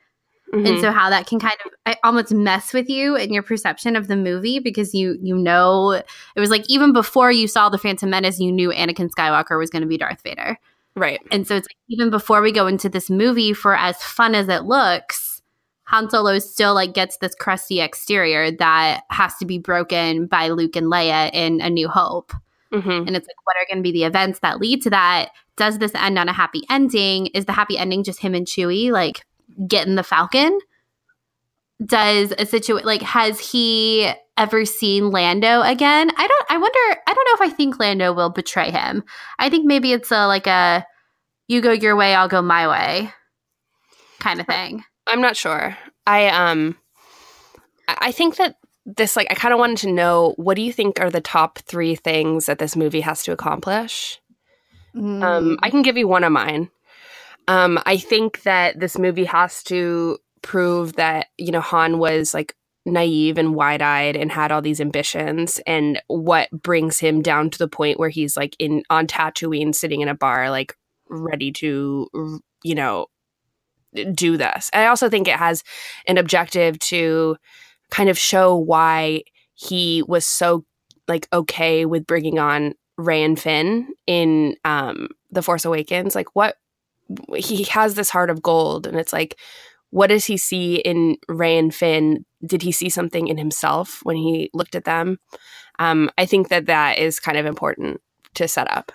Mhm. 0.53 0.69
and 0.69 0.81
so 0.81 0.91
how 0.91 1.09
that 1.11 1.27
can 1.27 1.39
kind 1.39 1.55
of 1.65 1.73
I- 1.87 1.97
almost 2.03 2.33
mess 2.33 2.73
with 2.73 2.89
you 2.89 3.15
in 3.17 3.33
your 3.33 3.43
perception 3.43 3.95
of 3.97 4.09
the 4.09 4.17
movie 4.17 4.59
because 4.59 4.95
you 4.95 5.17
you 5.23 5.37
know 5.37 5.93
it 5.93 6.05
was 6.41 6.51
like 6.51 6.65
even 6.69 6.93
before 6.93 7.31
you 7.31 7.47
saw 7.47 7.69
the 7.69 7.79
Phantom 7.79 8.11
Menace, 8.11 8.41
you 8.41 8.51
knew 8.51 8.71
Anakin 8.71 9.09
Skywalker 9.17 9.59
was 9.59 9.71
going 9.71 9.83
to 9.83 9.89
be 9.89 9.97
Darth 9.99 10.23
Vader, 10.23 10.59
right. 10.97 11.21
and 11.31 11.47
so 11.47 11.55
it's 11.57 11.67
like 11.69 11.77
even 11.89 12.11
before 12.11 12.41
we 12.43 12.51
go 12.53 12.67
into 12.67 12.89
this 12.89 13.09
movie, 13.11 13.53
for 13.53 13.77
as 13.77 13.97
fun 14.03 14.35
as 14.35 14.49
it 14.49 14.65
looks, 14.65 15.41
Han 15.85 16.11
Solo 16.11 16.39
still 16.41 16.75
like 16.75 16.95
gets 16.95 17.17
this 17.19 17.35
crusty 17.35 17.81
exterior 17.81 18.51
that 18.51 19.03
has 19.11 19.37
to 19.37 19.45
be 19.47 19.59
broken 19.59 20.27
by 20.27 20.49
Luke 20.49 20.75
and 20.77 20.87
Leia 20.87 21.31
in 21.33 21.61
A 21.61 21.71
New 21.71 21.89
Hope. 21.89 22.33
hmm 22.73 22.79
And 22.91 23.17
it's 23.17 23.27
like, 23.27 23.45
what 23.47 23.57
are 23.57 23.67
going 23.69 23.79
to 23.79 23.83
be 23.83 23.91
the 23.93 24.05
events 24.05 24.39
that 24.41 24.61
lead 24.61 24.83
to 24.83 24.91
that? 24.91 25.31
Does 25.57 25.79
this 25.79 25.93
end 25.95 26.19
on 26.19 26.29
a 26.29 26.33
happy 26.33 26.63
ending? 26.71 27.27
Is 27.35 27.45
the 27.45 27.53
happy 27.53 27.77
ending 27.77 28.05
just 28.05 28.21
him 28.21 28.35
and 28.35 28.47
Chewie 28.47 28.91
like 28.93 29.25
getting 29.67 29.95
the 29.95 30.03
Falcon? 30.03 30.59
Does 31.85 32.35
a 32.39 32.45
situation 32.45 32.87
like 32.87 33.03
has 33.03 33.41
he 33.41 34.13
ever 34.37 34.65
seen 34.65 35.11
Lando 35.11 35.63
again? 35.63 36.11
I 36.17 36.27
don't. 36.27 36.47
I 36.51 36.59
wonder. 36.59 37.01
I 37.07 37.15
don't 37.15 37.25
know 37.25 37.47
if 37.47 37.53
I 37.53 37.55
think 37.55 37.79
Lando 37.81 38.13
will 38.13 38.31
betray 38.31 38.71
him. 38.71 39.03
I 39.39 39.49
think 39.49 39.67
maybe 39.67 39.93
it's 39.93 40.11
a 40.11 40.27
like 40.27 40.47
a 40.47 40.85
you 41.49 41.61
go 41.61 41.73
your 41.73 41.97
way, 41.97 42.15
I'll 42.15 42.29
go 42.29 42.43
my 42.43 42.69
way 42.69 43.13
kind 44.21 44.41
of 44.41 44.47
thing. 44.47 44.85
I'm 45.07 45.21
not 45.21 45.37
sure. 45.37 45.77
I 46.07 46.29
um 46.29 46.77
I 47.89 48.13
think 48.13 48.37
that 48.37 48.57
this 48.87 49.17
like 49.17 49.27
I 49.31 49.35
kind 49.35 49.53
of 49.53 49.59
wanted 49.59 49.79
to 49.79 49.93
know 49.93 50.35
what 50.37 50.55
do 50.55 50.63
you 50.63 50.73
think 50.73 51.01
are 51.01 51.11
the 51.11 51.21
top 51.21 51.59
3 51.59 51.97
things 51.97 52.47
that 52.47 52.59
this 52.59 52.77
movie 52.77 53.01
has 53.01 53.25
to 53.25 53.33
accomplish? 53.33 54.21
Mm. 54.95 55.23
Um 55.23 55.59
I 55.63 55.71
can 55.71 55.83
give 55.83 55.97
you 55.97 56.07
one 56.07 56.23
of 56.23 56.33
mine. 56.33 56.71
Um 57.49 57.79
I 57.87 57.97
think 57.97 58.43
that 58.43 58.81
this 58.81 58.99
movie 58.99 59.25
has 59.25 59.63
to 59.65 60.19
prove 60.43 60.95
that 60.95 61.29
you 61.39 61.53
know 61.53 61.61
Han 61.61 61.99
was 61.99 62.35
like 62.35 62.55
naive 62.87 63.37
and 63.37 63.55
wide-eyed 63.55 64.17
and 64.17 64.33
had 64.33 64.51
all 64.51 64.63
these 64.63 64.81
ambitions 64.81 65.61
and 65.67 66.01
what 66.07 66.49
brings 66.51 66.99
him 66.99 67.21
down 67.21 67.51
to 67.51 67.59
the 67.59 67.69
point 67.69 67.99
where 67.99 68.09
he's 68.09 68.37
like 68.37 68.57
in 68.59 68.83
on 68.89 69.07
Tatooine 69.07 69.75
sitting 69.75 70.01
in 70.01 70.09
a 70.09 70.15
bar 70.15 70.51
like 70.51 70.75
ready 71.09 71.53
to 71.53 72.09
you 72.65 72.75
know 72.75 73.07
do 74.15 74.37
this. 74.37 74.71
I 74.73 74.87
also 74.87 75.09
think 75.09 75.29
it 75.29 75.37
has 75.37 75.63
an 76.07 76.17
objective 76.17 76.79
to 76.79 77.37
kind 77.91 78.09
of 78.09 78.17
show 78.19 78.57
why 78.57 79.25
he 79.55 80.03
was 80.07 80.25
so 80.25 80.65
like 81.09 81.29
okay 81.33 81.85
with 81.85 82.07
bringing 82.07 82.39
on 82.39 82.75
Rey 82.97 83.23
and 83.23 83.39
Finn 83.39 83.89
in 84.07 84.57
um 84.65 85.09
The 85.31 85.43
Force 85.43 85.65
Awakens. 85.65 86.15
Like 86.15 86.29
what 86.35 86.57
he 87.37 87.65
has 87.65 87.95
this 87.95 88.11
heart 88.11 88.31
of 88.31 88.43
gold 88.43 88.87
and 88.87 88.99
it's 88.99 89.13
like 89.13 89.39
what 89.91 90.07
does 90.07 90.25
he 90.25 90.37
see 90.37 90.77
in 90.77 91.17
Rey 91.29 91.59
and 91.59 91.75
Finn? 91.75 92.25
Did 92.47 92.63
he 92.63 92.73
see 92.73 92.89
something 92.89 93.27
in 93.27 93.37
himself 93.37 94.01
when 94.05 94.17
he 94.17 94.51
looked 94.55 94.75
at 94.75 94.85
them? 94.85 95.19
Um, 95.79 96.11
I 96.17 96.27
think 96.27 96.49
that 96.49 96.67
that 96.67 96.99
is 96.99 97.21
kind 97.21 97.37
of 97.37 97.45
important 97.45 98.01
to 98.35 98.47
set 98.47 98.71
up. 98.71 98.93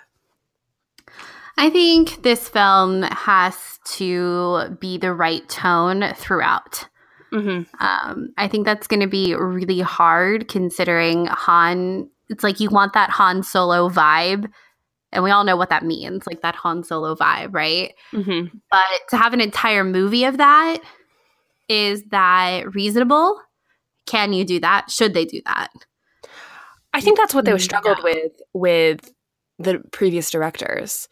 I 1.58 1.70
think 1.70 2.22
this 2.22 2.48
film 2.48 3.02
has 3.02 3.78
to 3.96 4.76
be 4.80 4.98
the 4.98 5.12
right 5.12 5.46
tone 5.48 6.12
throughout. 6.14 6.86
Mm-hmm. 7.32 7.84
Um, 7.84 8.28
I 8.36 8.48
think 8.48 8.64
that's 8.64 8.86
going 8.86 9.00
to 9.00 9.06
be 9.06 9.34
really 9.34 9.80
hard 9.80 10.48
considering 10.48 11.26
Han. 11.26 12.08
It's 12.28 12.44
like 12.44 12.60
you 12.60 12.70
want 12.70 12.92
that 12.92 13.10
Han 13.10 13.42
Solo 13.42 13.88
vibe, 13.88 14.50
and 15.16 15.24
we 15.24 15.30
all 15.32 15.42
know 15.44 15.56
what 15.56 15.70
that 15.70 15.84
means, 15.84 16.26
like 16.26 16.42
that 16.42 16.54
Han 16.54 16.84
Solo 16.84 17.16
vibe, 17.16 17.52
right? 17.52 17.92
Mm-hmm. 18.12 18.56
But 18.70 18.84
to 19.10 19.16
have 19.16 19.32
an 19.32 19.40
entire 19.40 19.82
movie 19.82 20.24
of 20.24 20.36
that, 20.38 20.78
is 21.68 22.04
that 22.10 22.72
reasonable? 22.74 23.40
Can 24.06 24.32
you 24.32 24.44
do 24.44 24.60
that? 24.60 24.90
Should 24.90 25.14
they 25.14 25.24
do 25.24 25.40
that? 25.46 25.68
I 26.94 27.00
think 27.00 27.18
that's 27.18 27.34
what 27.34 27.44
they 27.44 27.50
Yeah. 27.50 27.56
struggled 27.58 28.02
with 28.04 28.32
with 28.54 29.12
the 29.58 29.82
previous 29.90 30.30
directors 30.30 31.08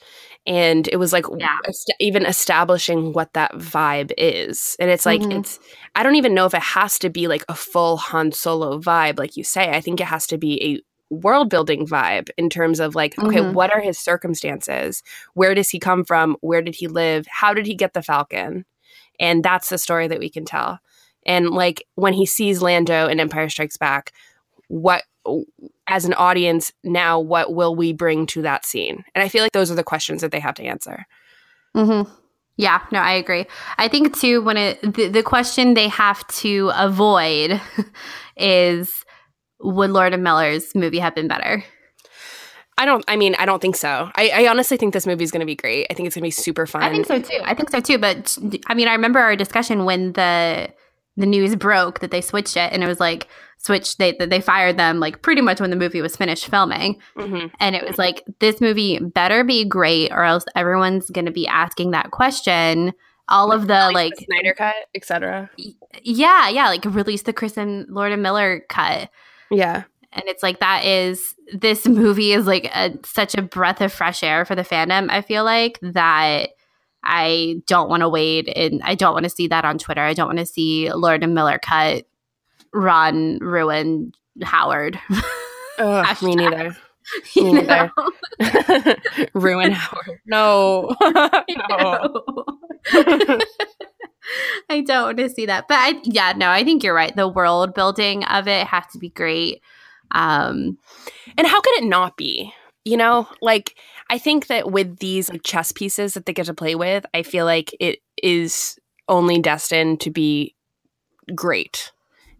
and 0.46 0.86
it 0.88 0.96
was 0.96 1.14
like 1.14 1.24
Yeah. 1.38 1.56
even 1.98 2.26
establishing 2.26 3.14
what 3.14 3.32
that 3.32 3.52
vibe 3.54 4.12
is 4.18 4.76
and 4.78 4.90
it's 4.90 5.06
like 5.06 5.22
Mhm. 5.22 5.38
it's 5.40 5.58
i 5.94 6.02
don't 6.02 6.16
even 6.16 6.34
know 6.34 6.44
if 6.44 6.52
it 6.52 6.60
has 6.60 6.98
to 6.98 7.08
be 7.08 7.26
like 7.26 7.42
a 7.48 7.54
full 7.54 7.96
han 7.96 8.32
solo 8.32 8.78
vibe 8.78 9.18
like 9.18 9.38
you 9.38 9.44
say 9.44 9.70
i 9.70 9.80
think 9.80 9.98
it 9.98 10.04
has 10.08 10.26
to 10.26 10.36
be 10.36 10.62
a 10.62 10.82
world 11.14 11.48
building 11.50 11.86
vibe 11.86 12.28
in 12.36 12.50
terms 12.50 12.80
of 12.80 12.94
like 12.94 13.18
okay 13.18 13.40
Mhm. 13.40 13.52
what 13.54 13.72
are 13.72 13.80
his 13.80 13.98
circumstances? 13.98 15.02
Where 15.34 15.54
does 15.54 15.70
he 15.70 15.78
come 15.78 16.04
from? 16.04 16.36
Where 16.40 16.62
did 16.62 16.74
he 16.74 16.88
live? 16.88 17.26
How 17.30 17.54
did 17.54 17.66
he 17.66 17.74
get 17.74 17.92
the 17.94 18.02
falcon? 18.02 18.64
And 19.20 19.44
that's 19.44 19.68
the 19.68 19.78
story 19.78 20.08
that 20.08 20.18
we 20.18 20.28
can 20.28 20.44
tell. 20.44 20.78
And 21.26 21.50
like 21.50 21.84
when 21.94 22.12
he 22.12 22.26
sees 22.26 22.60
lando 22.60 23.06
in 23.08 23.20
empire 23.20 23.48
strikes 23.48 23.76
back 23.76 24.12
what 24.68 25.04
as 25.86 26.04
an 26.04 26.14
audience 26.14 26.72
now 26.82 27.18
what 27.20 27.54
will 27.54 27.74
we 27.74 27.92
bring 27.92 28.26
to 28.26 28.42
that 28.42 28.66
scene? 28.66 29.04
And 29.14 29.22
i 29.22 29.28
feel 29.28 29.42
like 29.42 29.52
those 29.52 29.70
are 29.70 29.74
the 29.74 29.84
questions 29.84 30.20
that 30.20 30.32
they 30.32 30.40
have 30.40 30.54
to 30.56 30.64
answer. 30.64 31.06
Mm-hmm. 31.76 32.10
Yeah, 32.56 32.82
no, 32.92 33.00
I 33.00 33.12
agree. 33.14 33.46
I 33.78 33.88
think 33.88 34.16
too 34.16 34.40
when 34.42 34.56
it 34.56 34.80
the, 34.94 35.08
the 35.08 35.22
question 35.22 35.74
they 35.74 35.88
have 35.88 36.26
to 36.28 36.70
avoid 36.74 37.60
is 38.36 39.04
would 39.60 39.90
Lord 39.90 40.12
and 40.14 40.22
Miller's 40.22 40.74
movie 40.74 40.98
have 40.98 41.14
been 41.14 41.28
better? 41.28 41.64
i 42.76 42.84
don't 42.84 43.04
i 43.06 43.14
mean 43.14 43.36
i 43.38 43.46
don't 43.46 43.62
think 43.62 43.76
so 43.76 44.10
i, 44.16 44.30
I 44.34 44.48
honestly 44.48 44.76
think 44.76 44.92
this 44.94 45.06
movie 45.06 45.22
is 45.22 45.30
going 45.30 45.38
to 45.40 45.46
be 45.46 45.54
great 45.54 45.86
i 45.90 45.94
think 45.94 46.08
it's 46.08 46.16
going 46.16 46.22
to 46.22 46.26
be 46.26 46.32
super 46.32 46.66
fun 46.66 46.82
I 46.82 46.90
think 46.90 47.06
so 47.06 47.20
too. 47.20 47.38
I 47.44 47.54
think 47.54 47.70
so 47.70 47.78
too. 47.78 47.98
But 47.98 48.36
I 48.66 48.74
mean, 48.74 48.88
I 48.88 48.92
remember 48.94 49.20
our 49.20 49.36
discussion 49.36 49.84
when 49.84 50.12
the 50.14 50.70
the 51.16 51.26
news 51.26 51.54
broke 51.54 52.00
that 52.00 52.10
they 52.10 52.20
switched 52.20 52.56
it, 52.56 52.72
and 52.72 52.82
it 52.82 52.88
was 52.88 52.98
like 52.98 53.28
switched. 53.58 53.98
They 53.98 54.10
they 54.18 54.40
fired 54.40 54.76
them 54.76 54.98
like 54.98 55.22
pretty 55.22 55.40
much 55.40 55.60
when 55.60 55.70
the 55.70 55.76
movie 55.76 56.02
was 56.02 56.16
finished 56.16 56.46
filming, 56.46 57.00
Mhm. 57.16 57.52
and 57.60 57.76
it 57.76 57.86
was 57.86 57.96
like 57.96 58.24
this 58.40 58.60
movie 58.60 58.98
better 58.98 59.44
be 59.44 59.64
great, 59.64 60.10
or 60.10 60.24
else 60.24 60.44
everyone's 60.56 61.08
going 61.10 61.26
to 61.26 61.30
be 61.30 61.46
asking 61.46 61.92
that 61.92 62.10
question. 62.10 62.92
All 63.28 63.52
of 63.52 63.68
the 63.68 63.90
like, 63.94 64.16
the 64.16 64.24
snyder 64.24 64.52
cut 64.52 64.74
etc 64.96 65.48
yeah, 66.02 66.48
yeah, 66.48 66.66
like 66.68 66.84
release 66.84 67.22
the 67.22 67.32
Chris 67.32 67.56
and 67.56 67.86
Lord 67.88 68.10
and 68.10 68.20
Miller 68.22 68.64
cut. 68.68 69.10
Yeah. 69.54 69.84
And 70.12 70.24
it's 70.26 70.42
like 70.42 70.60
that 70.60 70.84
is 70.84 71.34
this 71.52 71.86
movie 71.86 72.32
is 72.32 72.46
like 72.46 72.66
a, 72.66 72.96
such 73.04 73.34
a 73.34 73.42
breath 73.42 73.80
of 73.80 73.92
fresh 73.92 74.22
air 74.22 74.44
for 74.44 74.54
the 74.54 74.62
fandom 74.62 75.10
i 75.10 75.20
feel 75.20 75.44
like 75.44 75.78
that 75.82 76.50
i 77.02 77.56
don't 77.66 77.90
want 77.90 78.00
to 78.02 78.08
wait 78.08 78.48
and 78.56 78.80
i 78.84 78.94
don't 78.94 79.12
want 79.12 79.24
to 79.24 79.30
see 79.30 79.48
that 79.48 79.64
on 79.64 79.76
twitter. 79.76 80.00
I 80.00 80.14
don't 80.14 80.28
want 80.28 80.38
to 80.38 80.46
see 80.46 80.90
lord 80.92 81.22
and 81.24 81.34
miller 81.34 81.58
cut 81.58 82.06
ron 82.72 83.38
ruin 83.40 84.12
howard. 84.42 84.98
Ugh, 85.78 86.22
me 86.22 86.34
neither. 86.36 86.76
You 87.34 87.44
Me 87.44 87.52
know? 87.62 87.90
neither. 88.38 88.96
ruin 89.34 89.72
howard. 89.72 90.20
No. 90.26 90.96
No 91.68 92.22
I 94.70 94.80
don't 94.82 95.04
want 95.04 95.18
to 95.18 95.28
see 95.28 95.46
that. 95.46 95.66
But 95.68 95.78
I 95.78 96.00
yeah, 96.04 96.32
no, 96.36 96.50
I 96.50 96.64
think 96.64 96.82
you're 96.82 96.94
right. 96.94 97.14
The 97.14 97.28
world 97.28 97.74
building 97.74 98.24
of 98.24 98.48
it 98.48 98.66
has 98.66 98.84
to 98.92 98.98
be 98.98 99.10
great. 99.10 99.60
Um 100.12 100.78
And 101.38 101.46
how 101.46 101.60
could 101.60 101.74
it 101.76 101.84
not 101.84 102.16
be? 102.16 102.52
You 102.84 102.96
know, 102.96 103.28
like 103.42 103.76
I 104.10 104.18
think 104.18 104.48
that 104.48 104.70
with 104.70 104.98
these 104.98 105.30
like 105.30 105.42
chess 105.44 105.72
pieces 105.72 106.14
that 106.14 106.26
they 106.26 106.32
get 106.34 106.46
to 106.46 106.54
play 106.54 106.74
with, 106.74 107.06
I 107.14 107.22
feel 107.22 107.46
like 107.46 107.74
it 107.80 108.00
is 108.22 108.78
only 109.08 109.40
destined 109.40 110.00
to 110.02 110.10
be 110.10 110.54
great. 111.34 111.92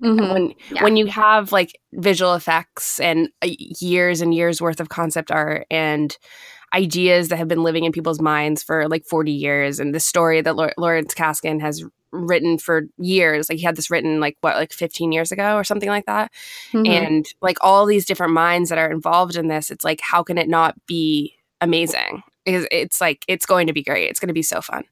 mhm. 0.03 0.33
When 0.33 0.55
Yeah. 0.70 0.83
when 0.85 0.97
you 0.97 1.07
have 1.07 1.53
like 1.53 1.79
visual 1.92 2.35
effects 2.35 3.01
and 3.01 3.29
uh, 3.42 3.49
years 3.81 4.20
and 4.20 4.35
years 4.35 4.61
worth 4.61 4.81
of 4.81 4.88
concept 4.88 5.31
art 5.31 5.66
and 5.70 6.16
ideas 6.74 7.28
that 7.28 7.37
have 7.37 7.48
been 7.48 7.62
living 7.62 7.84
in 7.84 7.92
people's 7.92 8.20
minds 8.20 8.62
for 8.62 8.88
like 8.88 9.04
40 9.04 9.30
years 9.30 9.78
and 9.78 9.94
the 9.94 10.00
story 10.00 10.40
that 10.40 10.56
Lawrence 10.56 11.14
Kasdan 11.14 11.60
has 11.60 11.84
written 12.10 12.58
for 12.58 12.82
years 12.98 13.48
like 13.48 13.58
he 13.58 13.64
had 13.64 13.74
this 13.76 13.90
written 13.90 14.20
like 14.20 14.37
what 14.40 14.54
like 14.56 14.72
15 14.72 15.10
years 15.10 15.32
ago 15.32 15.56
or 15.56 15.64
something 15.64 15.88
like 15.88 16.06
that 16.06 16.30
Mhm. 16.72 16.87
and 16.88 17.26
like 17.42 17.56
all 17.60 17.87
these 17.87 18.04
different 18.04 18.32
minds 18.32 18.68
that 18.70 18.78
are 18.78 18.90
involved 18.90 19.34
in 19.34 19.48
this 19.48 19.68
it's 19.68 19.84
like 19.84 20.00
how 20.00 20.22
can 20.22 20.38
it 20.38 20.48
not 20.48 20.74
be 20.87 21.34
amazing 21.60 22.22
it's, 22.46 22.68
it's 22.70 23.00
like 23.00 23.24
it's 23.26 23.46
going 23.46 23.66
to 23.66 23.72
be 23.72 23.82
great 23.82 24.08
it's 24.08 24.20
going 24.20 24.28
to 24.28 24.32
be 24.34 24.42
so 24.44 24.60
fun 24.60 24.84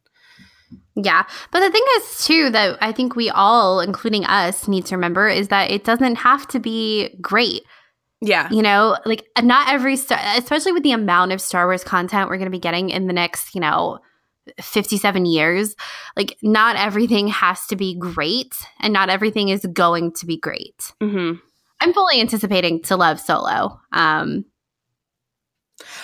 Yeah. 0.95 1.25
But 1.51 1.61
the 1.61 1.71
thing 1.71 1.85
is, 1.99 2.25
too, 2.27 2.51
that 2.51 2.77
I 2.83 2.93
think 2.93 3.17
we 3.17 3.31
all, 3.31 3.81
including 3.81 4.25
us, 4.27 4.69
need 4.69 4.85
to 4.87 4.97
remember 4.97 5.27
is 5.29 5.49
that 5.49 5.71
it 5.71 5.85
doesn't 5.85 6.17
have 6.17 6.47
to 6.49 6.59
be 6.61 7.17
great. 7.21 7.63
Yeah 8.23 8.49
You 8.51 8.63
know, 8.63 8.97
like 9.05 9.27
not 9.43 9.69
every 9.69 9.97
star, 9.97 10.19
especially 10.37 10.73
with 10.73 10.85
the 10.85 10.93
amount 10.93 11.33
of 11.33 11.41
Star 11.41 11.67
Wars 11.67 11.85
content 11.85 12.31
we're 12.31 12.39
going 12.39 12.47
to 12.47 12.51
be 12.51 12.59
getting 12.59 12.89
in 12.89 13.09
the 13.09 13.13
next, 13.13 13.55
you 13.55 13.61
know, 13.61 13.99
57 14.61 15.27
years, 15.27 15.77
like 16.17 16.37
not 16.43 16.77
everything 16.77 17.29
has 17.29 17.67
to 17.67 17.77
be 17.77 17.97
great 17.97 18.55
and 18.81 18.93
not 18.93 19.11
everything 19.11 19.49
is 19.49 19.67
going 19.73 20.13
to 20.15 20.27
be 20.27 20.37
great. 20.37 20.93
hmm 21.01 21.33
I'm 21.81 21.93
fully 21.93 22.21
anticipating 22.21 22.81
to 22.83 22.97
love 22.97 23.19
Solo. 23.19 23.81
Um, 23.93 24.45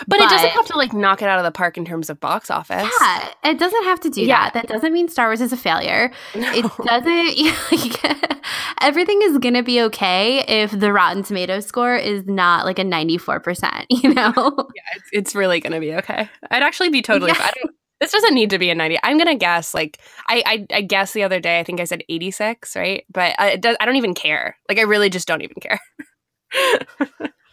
but, 0.07 0.21
it 0.21 0.29
doesn't 0.29 0.51
have 0.51 0.67
to 0.67 0.77
like 0.77 0.93
knock 0.93 1.23
it 1.23 1.29
out 1.29 1.39
of 1.39 1.45
the 1.45 1.51
park 1.51 1.77
in 1.77 1.85
terms 1.85 2.11
of 2.11 2.21
box 2.21 2.51
office 2.51 2.91
Yeah, 3.01 3.29
it 3.45 3.59
doesn't 3.59 3.85
have 3.85 4.01
to 4.01 4.11
do 4.11 4.23
Yeah. 4.23 4.45
that. 4.51 4.55
That 4.55 4.69
doesn't 4.69 4.93
mean 4.93 5.09
Star 5.09 5.29
Wars 5.29 5.41
is 5.41 5.53
a 5.53 5.57
failure. 5.57 6.11
It 6.35 6.65
doesn't. 6.85 8.03
like, 8.05 8.43
everything 8.81 9.21
is 9.23 9.39
gonna 9.39 9.63
be 9.63 9.81
okay 9.83 10.45
if 10.47 10.71
the 10.71 10.93
Rotten 10.93 11.23
Tomatoes 11.23 11.67
score 11.67 11.97
is 11.97 12.25
not 12.27 12.65
like 12.65 12.79
a 12.79 12.85
ninety 12.85 13.19
four 13.19 13.41
percent. 13.41 13.87
You 13.91 14.15
know. 14.15 14.33
yeah, 14.37 14.83
it's, 14.97 15.09
it's 15.13 15.35
really 15.35 15.61
going 15.61 15.73
to 15.73 15.81
be 15.81 15.93
okay. 15.95 16.29
I'd 16.51 16.63
actually 16.63 16.89
be 16.91 17.03
totally. 17.03 17.33
Yeah. 17.33 17.51
I 17.51 17.53
this 18.01 18.13
doesn't 18.13 18.33
need 18.35 18.51
to 18.51 18.59
be 18.59 18.71
a 18.71 18.75
ninety. 18.75 18.97
I'm 19.03 19.19
going 19.19 19.27
to 19.29 19.35
guess 19.35 19.75
like 19.75 19.99
I, 20.29 20.43
I 20.47 20.67
I 20.77 20.81
guess 20.83 21.13
the 21.13 21.25
other 21.25 21.41
day 21.41 21.59
I 21.59 21.65
think 21.65 21.81
I 21.81 21.85
said 21.85 22.05
eighty 22.09 22.31
six, 22.31 22.77
right? 22.77 23.05
But 23.11 23.35
I, 23.39 23.51
it 23.53 23.61
does, 23.61 23.77
I 23.81 23.87
don't 23.87 23.97
even 23.97 24.15
care. 24.15 24.57
Like 24.69 24.79
I 24.79 24.83
really 24.83 25.11
just 25.11 25.27
don't 25.27 25.43
even 25.43 25.57
care. 25.61 25.81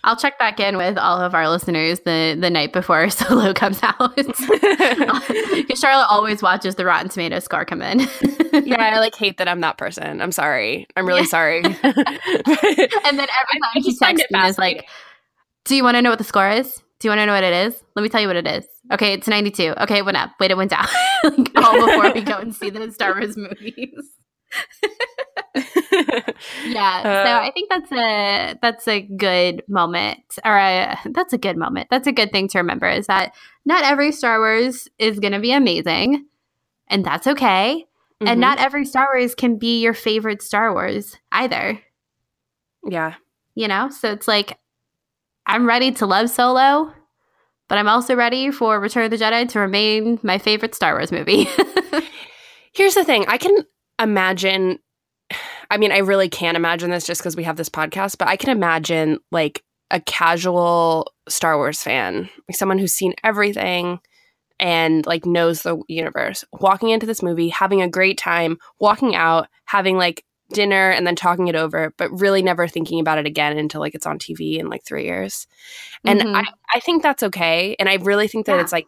I'll 0.05 0.15
check 0.15 0.39
back 0.39 0.59
in 0.59 0.77
with 0.77 0.97
all 0.97 1.19
of 1.19 1.33
our 1.35 1.49
listeners 1.49 1.99
the 2.01 2.37
the 2.39 2.49
night 2.49 2.71
before 2.71 3.09
Solo 3.19 3.53
comes 3.53 3.79
out. 3.83 4.15
Because 5.55 5.79
Charlotte 5.79 6.07
always 6.09 6.41
watches 6.41 6.75
the 6.75 6.85
Rotten 6.85 7.09
Tomatoes 7.09 7.43
score 7.45 7.65
come 7.65 7.81
in. 7.81 7.99
yeah, 8.65 8.77
I 8.93 8.99
like 8.99 9.15
hate 9.15 9.37
that 9.39 9.47
I'm 9.47 9.61
that 9.61 9.77
person. 9.77 10.21
I'm 10.21 10.31
sorry. 10.31 10.85
I'm 10.95 11.05
really 11.07 11.21
Yeah. 11.21 11.27
sorry. 11.27 11.63
and 11.63 11.73
then 11.75 13.27
every 13.27 13.59
time 13.59 13.83
find 13.99 14.17
texts 14.17 14.27
me 14.31 14.39
is 14.47 14.57
like, 14.57 14.87
"Do 15.65 15.75
you 15.75 15.83
want 15.83 15.95
to 15.95 16.01
know 16.01 16.09
what 16.11 16.19
the 16.19 16.23
score 16.25 16.49
is? 16.49 16.81
Do 16.99 17.07
you 17.07 17.09
want 17.09 17.19
to 17.19 17.25
know 17.25 17.33
what 17.33 17.43
it 17.43 17.53
is? 17.67 17.83
Let 17.95 18.03
me 18.03 18.09
tell 18.09 18.21
you 18.21 18.27
what 18.27 18.35
it 18.37 18.47
is. 18.47 18.65
Okay, 18.91 19.13
it's 19.13 19.27
92. 19.27 19.73
Okay, 19.81 19.97
it 19.99 20.05
went 20.05 20.17
up. 20.17 20.31
Wait, 20.39 20.51
it 20.51 20.57
went 20.57 20.71
down. 20.71 20.87
like, 21.23 21.51
all 21.57 21.85
before 21.85 22.11
we 22.13 22.21
go 22.21 22.37
and 22.37 22.53
see 22.55 22.69
the 22.69 22.91
Star 22.91 23.13
Wars 23.13 23.35
movies. 23.35 23.89
Yeah, 26.65 27.03
so 27.03 27.09
Uh, 27.09 27.39
I 27.43 27.51
think 27.53 27.69
that's 27.69 27.91
a 27.91 28.55
that's 28.61 28.87
a 28.87 29.01
good 29.01 29.63
moment, 29.67 30.19
or 30.43 30.57
a, 30.57 30.97
that's 31.11 31.33
a 31.33 31.37
good 31.37 31.57
moment. 31.57 31.87
That's 31.89 32.07
a 32.07 32.11
good 32.11 32.31
thing 32.31 32.47
to 32.49 32.57
remember 32.59 32.89
is 32.89 33.07
that 33.07 33.33
not 33.65 33.83
every 33.83 34.11
Star 34.11 34.39
Wars 34.39 34.89
is 34.99 35.19
going 35.19 35.33
to 35.33 35.39
be 35.39 35.51
amazing, 35.53 36.25
and 36.87 37.05
that's 37.05 37.27
okay. 37.27 37.85
mhm. 38.21 38.27
And 38.29 38.41
not 38.41 38.59
every 38.59 38.85
Star 38.85 39.07
Wars 39.13 39.33
can 39.35 39.57
be 39.57 39.81
your 39.81 39.93
favorite 39.93 40.41
Star 40.41 40.73
Wars 40.73 41.17
either. 41.31 41.79
yeah. 42.87 43.15
You 43.57 43.69
know, 43.69 43.89
so 43.89 44.11
it's 44.11 44.27
like 44.27 44.57
I'm 45.45 45.65
ready 45.65 45.91
to 45.93 46.05
love 46.05 46.29
Solo, 46.29 46.91
but 47.69 47.77
I'm 47.77 47.87
also 47.87 48.13
ready 48.15 48.51
for 48.51 48.79
Return 48.81 49.05
of 49.05 49.11
the 49.11 49.17
Jedi 49.17 49.47
to 49.49 49.59
remain 49.59 50.19
my 50.23 50.37
favorite 50.37 50.75
Star 50.75 50.93
Wars 50.95 51.11
movie. 51.11 51.47
Here's 52.73 52.95
the 52.95 53.05
thing. 53.05 53.23
I 53.29 53.37
can 53.37 53.55
imagine 53.99 54.79
I 55.71 55.77
mean, 55.77 55.91
I 55.91 55.97
really 55.99 56.29
can't 56.29 56.55
imagine 56.57 56.91
this 56.91 57.05
just 57.07 57.21
because 57.21 57.35
we 57.35 57.43
have 57.43 57.57
this 57.57 57.69
podcast, 57.69 58.17
but 58.19 58.27
I 58.27 58.35
can 58.37 58.49
imagine 58.51 59.17
like 59.31 59.63
a 59.89 59.99
casual 59.99 61.11
Star 61.27 61.57
Wars 61.57 61.81
fan, 61.81 62.29
like 62.47 62.55
someone 62.55 62.77
who's 62.77 62.93
seen 62.93 63.13
everything 63.23 63.99
and 64.59 65.05
like 65.07 65.25
knows 65.25 65.63
the 65.63 65.81
universe, 65.87 66.45
walking 66.53 66.89
into 66.89 67.05
this 67.07 67.23
movie, 67.23 67.49
having 67.49 67.81
a 67.81 67.89
great 67.89 68.17
time, 68.17 68.57
walking 68.79 69.15
out, 69.15 69.47
having 69.65 69.97
like 69.97 70.23
dinner 70.53 70.91
and 70.91 71.05
then 71.07 71.15
talking 71.15 71.47
it 71.47 71.55
over, 71.55 71.91
but 71.97 72.11
really 72.11 72.43
never 72.43 72.67
thinking 72.67 72.99
about 72.99 73.17
it 73.17 73.25
again 73.25 73.57
until 73.57 73.81
like 73.81 73.95
it's 73.95 74.05
on 74.05 74.19
TV 74.19 74.59
in 74.59 74.69
like 74.69 74.85
three 74.85 75.05
years. 75.05 75.47
And 76.05 76.21
Mhm. 76.21 76.35
I, 76.35 76.43
I 76.75 76.79
think 76.79 77.01
that's 77.01 77.23
okay. 77.23 77.75
And 77.79 77.89
I 77.89 77.95
really 77.95 78.27
think 78.27 78.45
that 78.45 78.55
Yeah. 78.55 78.61
it's 78.61 78.71
like 78.71 78.85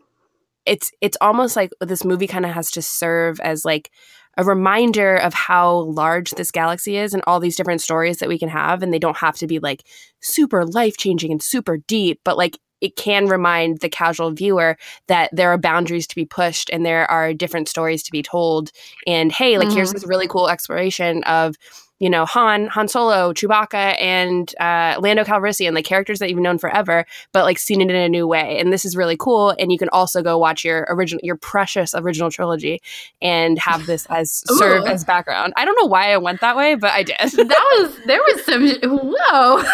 it's 0.68 0.92
it's 1.02 1.18
almost 1.22 1.56
like 1.56 1.72
this 1.82 2.06
movie 2.06 2.28
kind 2.28 2.46
of 2.46 2.52
has 2.52 2.70
to 2.72 2.82
serve 2.82 3.40
as 3.40 3.66
like 3.66 3.90
a 4.38 4.44
reminder 4.44 5.16
of 5.16 5.34
how 5.34 5.80
large 5.82 6.32
this 6.32 6.52
galaxy 6.52 6.98
is 6.98 7.14
and 7.14 7.24
all 7.26 7.40
these 7.40 7.56
different 7.56 7.82
stories 7.82 8.20
that 8.20 8.30
we 8.30 8.38
can 8.38 8.50
have 8.50 8.84
and 8.84 8.94
they 8.94 9.00
don't 9.00 9.18
have 9.18 9.36
to 9.38 9.48
be 9.48 9.60
like 9.60 9.84
super 10.22 10.64
life-changing 10.66 11.32
and 11.32 11.42
super 11.42 11.78
deep 11.78 12.20
but 12.24 12.38
like 12.38 12.58
it 12.80 12.96
can 12.96 13.26
remind 13.28 13.80
the 13.80 13.90
casual 13.90 14.30
viewer 14.32 14.78
that 15.08 15.32
there 15.34 15.50
are 15.52 15.58
boundaries 15.58 16.06
to 16.06 16.16
be 16.16 16.26
pushed 16.26 16.70
and 16.72 16.86
there 16.86 17.10
are 17.10 17.34
different 17.34 17.68
stories 17.68 18.04
to 18.04 18.12
be 18.12 18.22
told 18.22 18.72
and 19.08 19.32
hey 19.32 19.58
like 19.58 19.72
here's 19.72 19.90
Mhm. 19.90 19.94
this 19.94 20.08
really 20.08 20.28
cool 20.28 20.48
exploration 20.48 21.24
of 21.24 21.56
you 22.00 22.10
know 22.10 22.26
Han, 22.26 22.68
Han 22.68 22.88
Solo, 22.88 23.34
Chewbacca, 23.34 24.00
and 24.02 24.54
uh, 24.60 24.98
Lando 25.00 25.24
Calrissian, 25.24 25.74
like 25.74 25.86
characters 25.86 26.20
that 26.20 26.30
you've 26.30 26.40
known 26.40 26.58
forever, 26.58 27.06
but 27.32 27.44
like 27.44 27.58
seen 27.58 27.82
it 27.82 27.90
in 27.90 27.96
a 27.96 28.10
new 28.10 28.28
way. 28.28 28.60
And 28.60 28.72
this 28.72 28.86
is 28.86 28.96
really 28.96 29.18
cool. 29.18 29.56
And 29.58 29.72
you 29.72 29.78
can 29.78 29.90
also 29.90 30.22
go 30.22 30.38
watch 30.38 30.64
your 30.64 30.86
original, 30.90 31.22
your 31.24 31.36
precious 31.36 31.96
original 31.96 32.30
trilogy, 32.30 32.82
and 33.22 33.58
have 33.60 33.86
this 33.86 34.06
as 34.10 34.44
serve 34.58 34.86
as 34.86 35.04
background. 35.04 35.54
I 35.56 35.66
don't 35.66 35.78
know 35.82 35.88
why 35.88 36.14
I 36.14 36.18
went 36.18 36.42
that 36.42 36.56
way, 36.56 36.76
but 36.76 36.92
I 36.92 37.04
did. 37.04 37.18
That 37.18 37.78
was 37.80 38.00
there 38.06 38.20
was 38.20 38.46
some 38.46 38.68
whoa. 38.84 39.64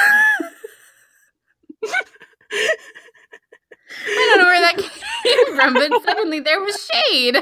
I 4.05 4.27
don't 4.29 4.37
know 4.39 4.45
where 4.45 4.61
that 4.61 4.77
came 5.23 5.55
from, 5.55 5.73
but 5.73 6.03
suddenly 6.03 6.39
there 6.39 6.61
was 6.61 6.89
shade. 6.91 7.37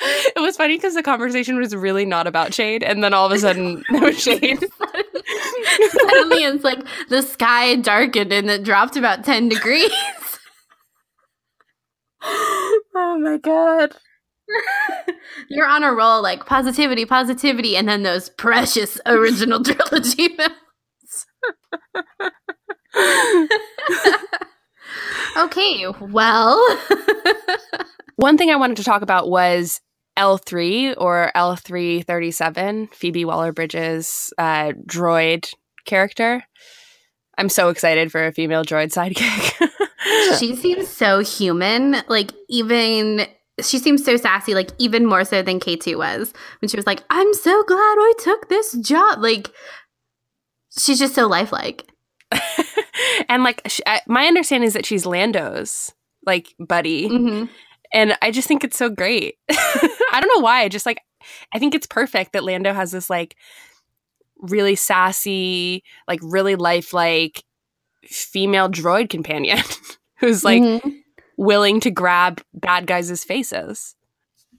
It 0.00 0.40
was 0.40 0.56
funny 0.56 0.76
because 0.76 0.94
the 0.94 1.02
conversation 1.02 1.58
was 1.58 1.74
really 1.74 2.04
not 2.04 2.26
about 2.26 2.54
shade, 2.54 2.82
and 2.82 3.02
then 3.02 3.14
all 3.14 3.26
of 3.26 3.32
a 3.32 3.38
sudden 3.38 3.84
was 3.90 4.20
shade. 4.20 4.58
Suddenly 5.90 6.44
it's 6.44 6.64
like 6.64 6.80
the 7.08 7.22
sky 7.22 7.76
darkened 7.76 8.32
and 8.32 8.50
it 8.50 8.64
dropped 8.64 8.96
about 8.96 9.24
10 9.24 9.48
degrees. 9.48 9.90
oh 12.22 13.18
my 13.20 13.38
god. 13.38 13.94
You're 15.48 15.66
on 15.66 15.82
a 15.84 15.92
roll 15.92 16.22
like 16.22 16.46
positivity, 16.46 17.06
positivity, 17.06 17.76
and 17.76 17.88
then 17.88 18.02
those 18.02 18.28
precious 18.28 19.00
original 19.06 19.62
trilogy 19.62 20.28
films. 20.36 21.26
okay, 25.38 25.86
well. 26.00 26.78
One 28.16 28.36
thing 28.36 28.50
I 28.50 28.56
wanted 28.56 28.76
to 28.78 28.84
talk 28.84 29.02
about 29.02 29.28
was 29.28 29.80
L3 30.18 30.94
or 30.98 31.32
L337, 31.34 32.92
Phoebe 32.94 33.24
Waller-Bridge's 33.24 34.32
uh, 34.38 34.72
droid 34.86 35.52
character. 35.86 36.44
I'm 37.38 37.48
so 37.48 37.70
excited 37.70 38.12
for 38.12 38.26
a 38.26 38.32
female 38.32 38.64
droid 38.64 38.92
sidekick. 38.92 40.38
she 40.38 40.54
seems 40.54 40.88
so 40.88 41.20
human. 41.20 41.96
Like, 42.08 42.32
even. 42.48 43.26
She 43.60 43.78
seems 43.78 44.02
so 44.02 44.16
sassy, 44.16 44.54
like 44.54 44.70
even 44.78 45.04
more 45.04 45.24
so 45.24 45.42
than 45.42 45.60
K2 45.60 45.98
was 45.98 46.32
when 46.60 46.70
she 46.70 46.76
was 46.76 46.86
like, 46.86 47.04
I'm 47.10 47.34
so 47.34 47.62
glad 47.64 47.78
I 47.78 48.12
took 48.18 48.48
this 48.48 48.72
job. 48.78 49.18
Like, 49.20 49.50
she's 50.78 50.98
just 50.98 51.14
so 51.14 51.28
lifelike. 51.28 51.84
and 53.28 53.44
like, 53.44 53.60
sh 53.66 53.80
I, 53.86 54.00
my 54.06 54.26
understanding 54.26 54.66
is 54.66 54.72
that 54.72 54.86
she's 54.86 55.04
Lando's 55.04 55.92
like 56.24 56.54
buddy. 56.58 57.08
Mm-hmm. 57.08 57.52
And 57.92 58.16
I 58.22 58.30
just 58.30 58.48
think 58.48 58.64
it's 58.64 58.76
so 58.76 58.88
great. 58.88 59.36
I 59.50 60.20
don't 60.20 60.30
know 60.36 60.42
why. 60.42 60.62
I 60.62 60.68
just 60.68 60.86
like, 60.86 61.00
I 61.54 61.58
think 61.58 61.74
it's 61.74 61.86
perfect 61.86 62.32
that 62.32 62.44
Lando 62.44 62.72
has 62.72 62.90
this 62.90 63.10
like 63.10 63.36
really 64.38 64.74
sassy, 64.74 65.84
like 66.08 66.20
really 66.22 66.56
lifelike 66.56 67.44
female 68.04 68.68
droid 68.68 69.08
companion 69.10 69.58
who's 70.18 70.42
like 70.44 70.62
Mm-hmm. 70.62 70.88
willing 71.36 71.80
to 71.80 71.90
grab 71.90 72.40
bad 72.54 72.86
guys' 72.86 73.24
faces. 73.24 73.94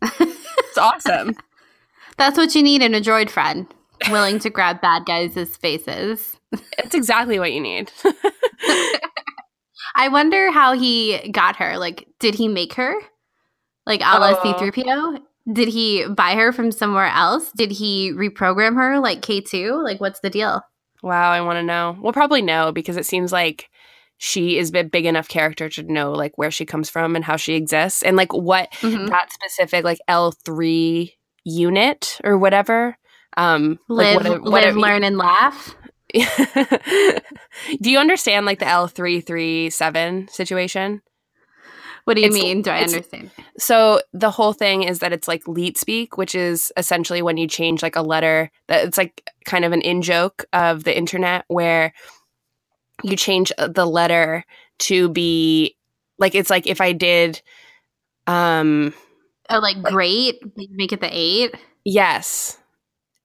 It's 0.02 0.78
awesome. 0.78 1.36
That's 2.17 2.38
what 2.38 2.54
you 2.56 2.62
need 2.63 2.82
in 2.82 2.93
a 2.93 3.02
droid 3.02 3.30
friend, 3.30 3.65
willing 4.10 4.39
to 4.39 4.50
grab 4.50 4.82
bad 4.82 5.06
guys' 5.06 5.56
faces. 5.58 6.38
it's 6.78 6.93
exactly 6.96 7.39
what 7.39 7.52
you 7.54 7.60
need. 7.62 7.91
I 9.96 10.08
wonder 10.10 10.52
how 10.52 10.74
he 10.78 11.30
got 11.32 11.56
her. 11.58 11.78
Like, 11.78 12.08
did 12.19 12.36
he 12.36 12.48
make 12.48 12.74
her? 12.76 12.96
Like, 13.86 14.02
a 14.02 14.19
la 14.19 14.36
Oh. 14.38 14.54
C3PO? 14.54 15.19
Did 15.52 15.67
he 15.67 16.08
buy 16.08 16.36
her 16.36 16.52
from 16.54 16.72
somewhere 16.72 17.08
else? 17.08 17.52
Did 17.52 17.72
he 17.72 18.12
reprogram 18.13 18.76
her 18.76 19.00
like 19.00 19.22
K2? 19.22 19.84
Like, 19.84 20.00
what's 20.00 20.19
the 20.22 20.30
deal? 20.30 20.62
wow, 21.02 21.32
I 21.32 21.41
want 21.41 21.58
to 21.58 21.63
know. 21.63 21.98
We'll 22.00 22.13
probably 22.13 22.41
know 22.41 22.72
because 22.72 22.96
it 22.96 23.06
seems 23.06 23.34
like 23.34 23.69
she 24.19 24.58
is 24.58 24.74
a 24.74 24.84
big 24.86 25.06
enough 25.06 25.28
character 25.28 25.67
to 25.67 25.84
know 25.84 26.13
like 26.13 26.38
where 26.38 26.50
she 26.52 26.65
comes 26.65 26.89
from 26.89 27.17
and 27.17 27.26
how 27.26 27.36
she 27.36 27.56
exists 27.56 28.04
and 28.04 28.15
like 28.15 28.32
what 28.32 28.72
Mhm. 28.80 29.10
that 29.10 29.34
specific 29.34 29.84
like 29.84 30.00
L3 30.10 31.12
unit 31.43 32.19
or 32.24 32.38
whatever 32.38 32.96
um 33.36 33.80
like, 33.89 34.15
Live, 34.22 34.30
what- 34.30 34.43
what- 34.43 34.63
live, 34.63 34.78
learn, 34.78 35.04
and 35.04 35.17
laugh. 35.17 35.76
Do 36.13 37.91
you 37.91 37.98
understand 38.00 38.46
like 38.46 38.60
the 38.60 38.65
L337 38.65 40.30
situation? 40.30 41.02
What 42.05 42.15
do 42.15 42.21
you 42.21 42.27
It's- 42.27 42.41
mean? 42.41 42.61
Do 42.61 42.69
I 42.71 42.81
understand? 42.81 43.31
So 43.57 44.01
the 44.13 44.29
whole 44.31 44.51
thing 44.53 44.83
is 44.83 44.99
that 44.99 45.13
it's 45.13 45.27
like 45.27 45.47
leet 45.47 45.77
speak, 45.77 46.17
which 46.17 46.35
is 46.35 46.71
essentially 46.75 47.21
when 47.21 47.37
you 47.37 47.47
change 47.47 47.81
like 47.81 47.95
a 47.95 48.01
letter 48.01 48.51
that 48.67 48.85
it's 48.85 48.97
like 48.97 49.29
kind 49.45 49.63
of 49.63 49.71
an 49.71 49.81
in 49.81 50.01
joke 50.01 50.45
of 50.53 50.83
the 50.83 50.95
internet 50.97 51.45
where 51.47 51.93
you 53.03 53.15
change 53.15 53.51
uh, 53.57 53.67
the 53.67 53.85
letter 53.85 54.45
to 54.79 55.09
be 55.09 55.75
like 56.19 56.35
it's 56.35 56.49
like 56.49 56.67
if 56.67 56.81
I 56.81 56.91
did 56.93 57.41
um 58.27 58.93
Oh, 59.49 59.59
like 59.59 59.81
great. 59.83 60.41
Make 60.55 60.91
it 60.93 61.01
the 61.01 61.09
eight. 61.11 61.53
yes 61.85 62.57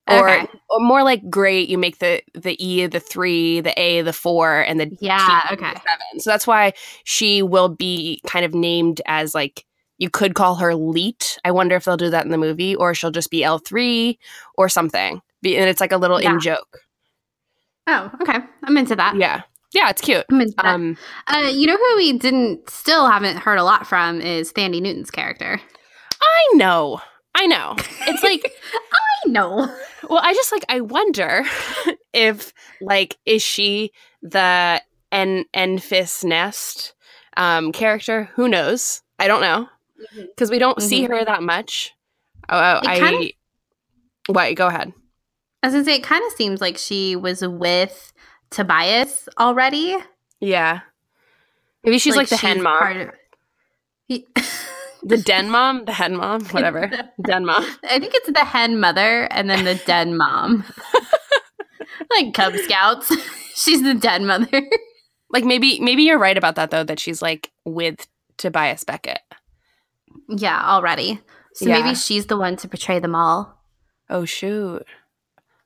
or 0.09 0.29
Okay. 0.29 0.47
or 0.71 0.81
more 0.81 1.03
like 1.03 1.29
great 1.31 1.69
you 1.69 1.79
make 1.79 1.99
the 1.99 2.23
the 2.35 2.57
e 2.65 2.87
the 2.87 3.01
3 3.01 3.61
the 3.61 3.79
a 3.81 4.03
the 4.03 4.13
4 4.13 4.61
and 4.61 4.81
the 4.81 4.97
Yeah. 5.01 5.43
T, 5.49 5.55
Okay. 5.55 5.75
the 5.75 5.81
7 5.81 6.21
so 6.21 6.31
that's 6.31 6.47
why 6.47 6.73
she 7.05 7.43
will 7.43 7.69
be 7.69 8.21
kind 8.27 8.45
of 8.45 8.55
named 8.55 9.01
as 9.07 9.35
like 9.35 9.65
you 9.99 10.09
could 10.11 10.35
call 10.35 10.55
her 10.57 10.75
leet 10.75 11.39
i 11.45 11.51
wonder 11.51 11.77
if 11.77 11.85
they'll 11.85 11.97
do 11.97 12.11
that 12.11 12.25
in 12.25 12.31
the 12.31 12.39
movie 12.39 12.75
or 12.77 12.95
she'll 12.95 13.11
just 13.11 13.31
be 13.31 13.41
l3 13.43 14.17
or 14.57 14.69
something 14.69 15.15
and 15.45 15.69
it's 15.71 15.81
like 15.81 15.93
a 15.93 15.97
little 15.99 16.21
Yeah. 16.23 16.33
in 16.35 16.41
joke 16.41 16.79
Oh, 17.87 18.11
okay. 18.23 18.39
I'm 18.65 18.77
into 18.77 18.97
that. 18.97 19.17
yeah 19.17 19.43
yeah 19.73 19.91
it's 19.91 20.01
cute 20.01 20.25
I'm 20.31 20.41
into 20.41 20.55
that. 20.57 20.67
um 20.67 20.97
Uh, 21.27 21.51
you 21.53 21.67
know 21.67 21.77
who 21.77 21.97
we 21.97 22.19
didn't 22.19 22.69
still 22.71 23.07
haven't 23.09 23.37
heard 23.39 23.59
a 23.59 23.65
lot 23.65 23.87
from 23.87 24.21
is 24.21 24.53
Thandie 24.53 24.81
Newton's 24.83 25.11
character. 25.11 25.61
i 26.23 26.49
know 26.55 27.01
i 27.39 27.47
know 27.47 27.75
it's 28.07 28.23
like 28.23 28.53
I 29.27 29.31
know. 29.31 29.75
Well, 30.09 30.21
I 30.23 30.33
just 30.33 30.53
like 30.53 30.65
I 30.69 30.81
wonder 30.81 31.43
if 32.13 32.53
like 32.81 33.17
is 33.27 33.43
she 33.43 33.91
the 34.23 34.81
en 35.11 35.45
Enfys 35.53 36.23
Nest 36.25 36.95
um 37.37 37.73
character? 37.73 38.31
Who 38.37 38.49
knows? 38.49 39.03
I 39.19 39.27
don't 39.27 39.41
know 39.41 39.69
because 40.15 40.51
we 40.53 40.61
don't 40.61 40.81
see 40.81 41.03
Mhm. 41.05 41.09
her 41.09 41.25
that 41.25 41.43
much. 41.43 41.93
Oh, 42.49 42.79
It 42.79 42.87
I 42.87 42.99
kinda- 43.01 43.33
what? 44.29 44.55
Go 44.55 44.69
ahead. 44.69 44.93
I 45.65 45.67
was 45.67 45.75
gonna 45.75 45.85
say 45.85 45.97
it 45.97 46.05
kind 46.05 46.23
of 46.25 46.33
seems 46.35 46.61
like 46.61 46.79
she 46.79 47.17
was 47.17 47.43
with 47.45 48.13
Tobias 48.51 49.29
already. 49.37 49.97
Yeah, 50.41 50.81
maybe 51.83 51.99
she's 51.99 52.15
like, 52.17 52.29
the 52.29 52.37
hen 52.37 52.63
mom, 52.63 52.79
part 52.79 52.97
of- 52.99 53.11
He- 54.07 54.27
the 55.03 55.17
den 55.17 55.51
mom, 55.51 55.85
the 55.85 55.93
hen 55.93 56.17
mom, 56.17 56.45
whatever, 56.47 56.91
den 57.23 57.45
mom. 57.45 57.65
I 57.85 57.99
think 57.99 58.15
it's 58.15 58.31
the 58.33 58.45
hen 58.45 58.79
mother 58.81 59.25
and 59.33 59.49
then 59.49 59.65
the 59.65 59.75
den 59.87 60.17
mom. 60.17 60.65
like 62.11 62.35
Cub 62.35 62.55
Scouts. 62.57 63.13
She's 63.55 63.83
the 63.83 63.95
den 63.95 64.27
mother. 64.27 64.63
Like 65.31 65.45
maybe 65.45 65.79
maybe 65.81 66.05
you're 66.05 66.19
right 66.19 66.37
about 66.39 66.55
that 66.57 66.71
though. 66.71 66.85
That 66.85 66.99
she's 67.01 67.21
like 67.21 67.51
with 67.65 68.07
Tobias 68.39 68.85
Beckett. 68.85 69.21
yeah, 70.29 70.63
already. 70.65 71.21
So 71.55 71.67
Yeah. 71.69 71.81
maybe 71.83 71.95
she's 71.97 72.27
the 72.27 72.37
one 72.39 72.57
to 72.57 72.69
portray 72.69 72.99
them 72.99 73.15
all. 73.15 73.59
Oh 74.09 74.25
shoot! 74.25 74.87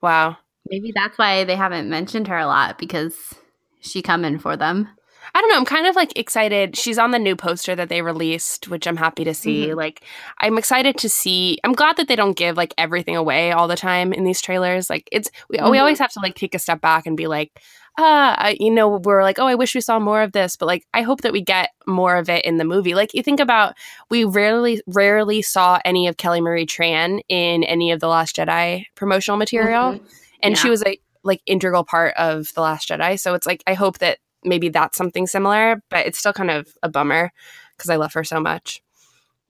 Wow. 0.01 0.38
Maybe 0.68 0.92
that's 0.95 1.16
why 1.18 1.45
they 1.45 1.55
haven't 1.55 1.88
mentioned 1.90 2.27
her 2.29 2.38
a 2.38 2.47
lot 2.47 2.79
because 2.79 3.35
she 3.81 4.01
coming 4.03 4.38
for 4.38 4.57
them. 4.57 4.88
I 5.35 5.40
don't 5.40 5.49
know. 5.51 5.57
I'm 5.57 5.64
kind 5.64 5.87
of 5.87 5.97
like 5.97 6.12
excited. 6.18 6.77
She's 6.77 6.99
on 6.99 7.11
the 7.11 7.18
new 7.18 7.35
poster 7.37 7.75
that 7.75 7.88
they 7.88 8.03
released, 8.03 8.68
which 8.68 8.87
I'm 8.87 8.99
happy 8.99 9.25
to 9.25 9.33
see. 9.33 9.68
Mhm. 9.68 9.77
Like, 9.77 10.05
I'm 10.40 10.59
excited 10.59 10.99
to 10.99 11.09
see. 11.09 11.59
I'm 11.64 11.73
glad 11.73 11.97
that 11.97 12.07
they 12.09 12.16
don't 12.16 12.37
give 12.37 12.59
like 12.59 12.75
everything 12.77 13.16
away 13.16 13.51
all 13.51 13.66
the 13.66 13.77
time 13.77 14.12
in 14.12 14.25
these 14.25 14.42
trailers. 14.42 14.90
Like, 14.90 15.09
it's 15.11 15.31
we, 15.49 15.57
we 15.59 15.79
Mhm. 15.79 15.81
always 15.81 15.99
have 16.01 16.12
to 16.12 16.21
like 16.21 16.35
take 16.35 16.55
a 16.55 16.59
step 16.59 16.83
back 16.83 17.07
and 17.07 17.16
be 17.16 17.29
like, 17.29 17.51
ah, 17.99 18.35
I, 18.38 18.57
you 18.61 18.71
know, 18.71 18.99
we're 19.05 19.23
like, 19.23 19.38
oh, 19.38 19.47
I 19.47 19.55
wish 19.55 19.75
we 19.75 19.81
saw 19.81 19.99
more 19.99 20.21
of 20.23 20.33
this, 20.33 20.55
but 20.57 20.66
like, 20.66 20.85
I 20.92 21.01
hope 21.03 21.23
that 21.23 21.33
we 21.33 21.40
get 21.42 21.71
more 21.87 22.16
of 22.16 22.29
it 22.29 22.45
in 22.45 22.59
the 22.59 22.64
movie. 22.64 22.95
Like, 22.95 23.14
you 23.14 23.23
think 23.23 23.40
about, 23.40 23.75
we 24.11 24.25
rarely, 24.25 24.83
rarely 24.87 25.40
saw 25.42 25.79
any 25.85 26.07
of 26.09 26.16
Kelly 26.18 26.40
Marie 26.42 26.66
Tran 26.66 27.21
in 27.31 27.64
any 27.64 27.90
of 27.90 28.01
the 28.01 28.09
Last 28.09 28.37
Jedi 28.37 28.85
promotional 28.97 29.37
material 29.38 29.95
Mhm. 29.95 30.01
and 30.42 30.59
she 30.59 30.68
was 30.71 30.83
a 30.85 30.99
like 31.25 31.40
integral 31.47 31.85
part 31.85 32.12
of 32.16 32.53
the 32.55 32.61
last 32.61 32.88
jedi 32.88 33.16
so 33.16 33.33
it's 33.35 33.47
like 33.47 33.62
i 33.68 33.75
hope 33.75 33.99
that 33.99 34.18
maybe 34.45 34.69
that's 34.69 34.97
something 34.97 35.27
similar 35.27 35.83
but 35.91 36.07
it's 36.07 36.19
still 36.19 36.33
kind 36.33 36.51
of 36.51 36.69
a 36.83 36.89
bummer 36.89 37.33
because 37.77 37.91
i 37.91 37.97
love 37.97 38.13
her 38.13 38.25
so 38.25 38.41
much 38.41 38.83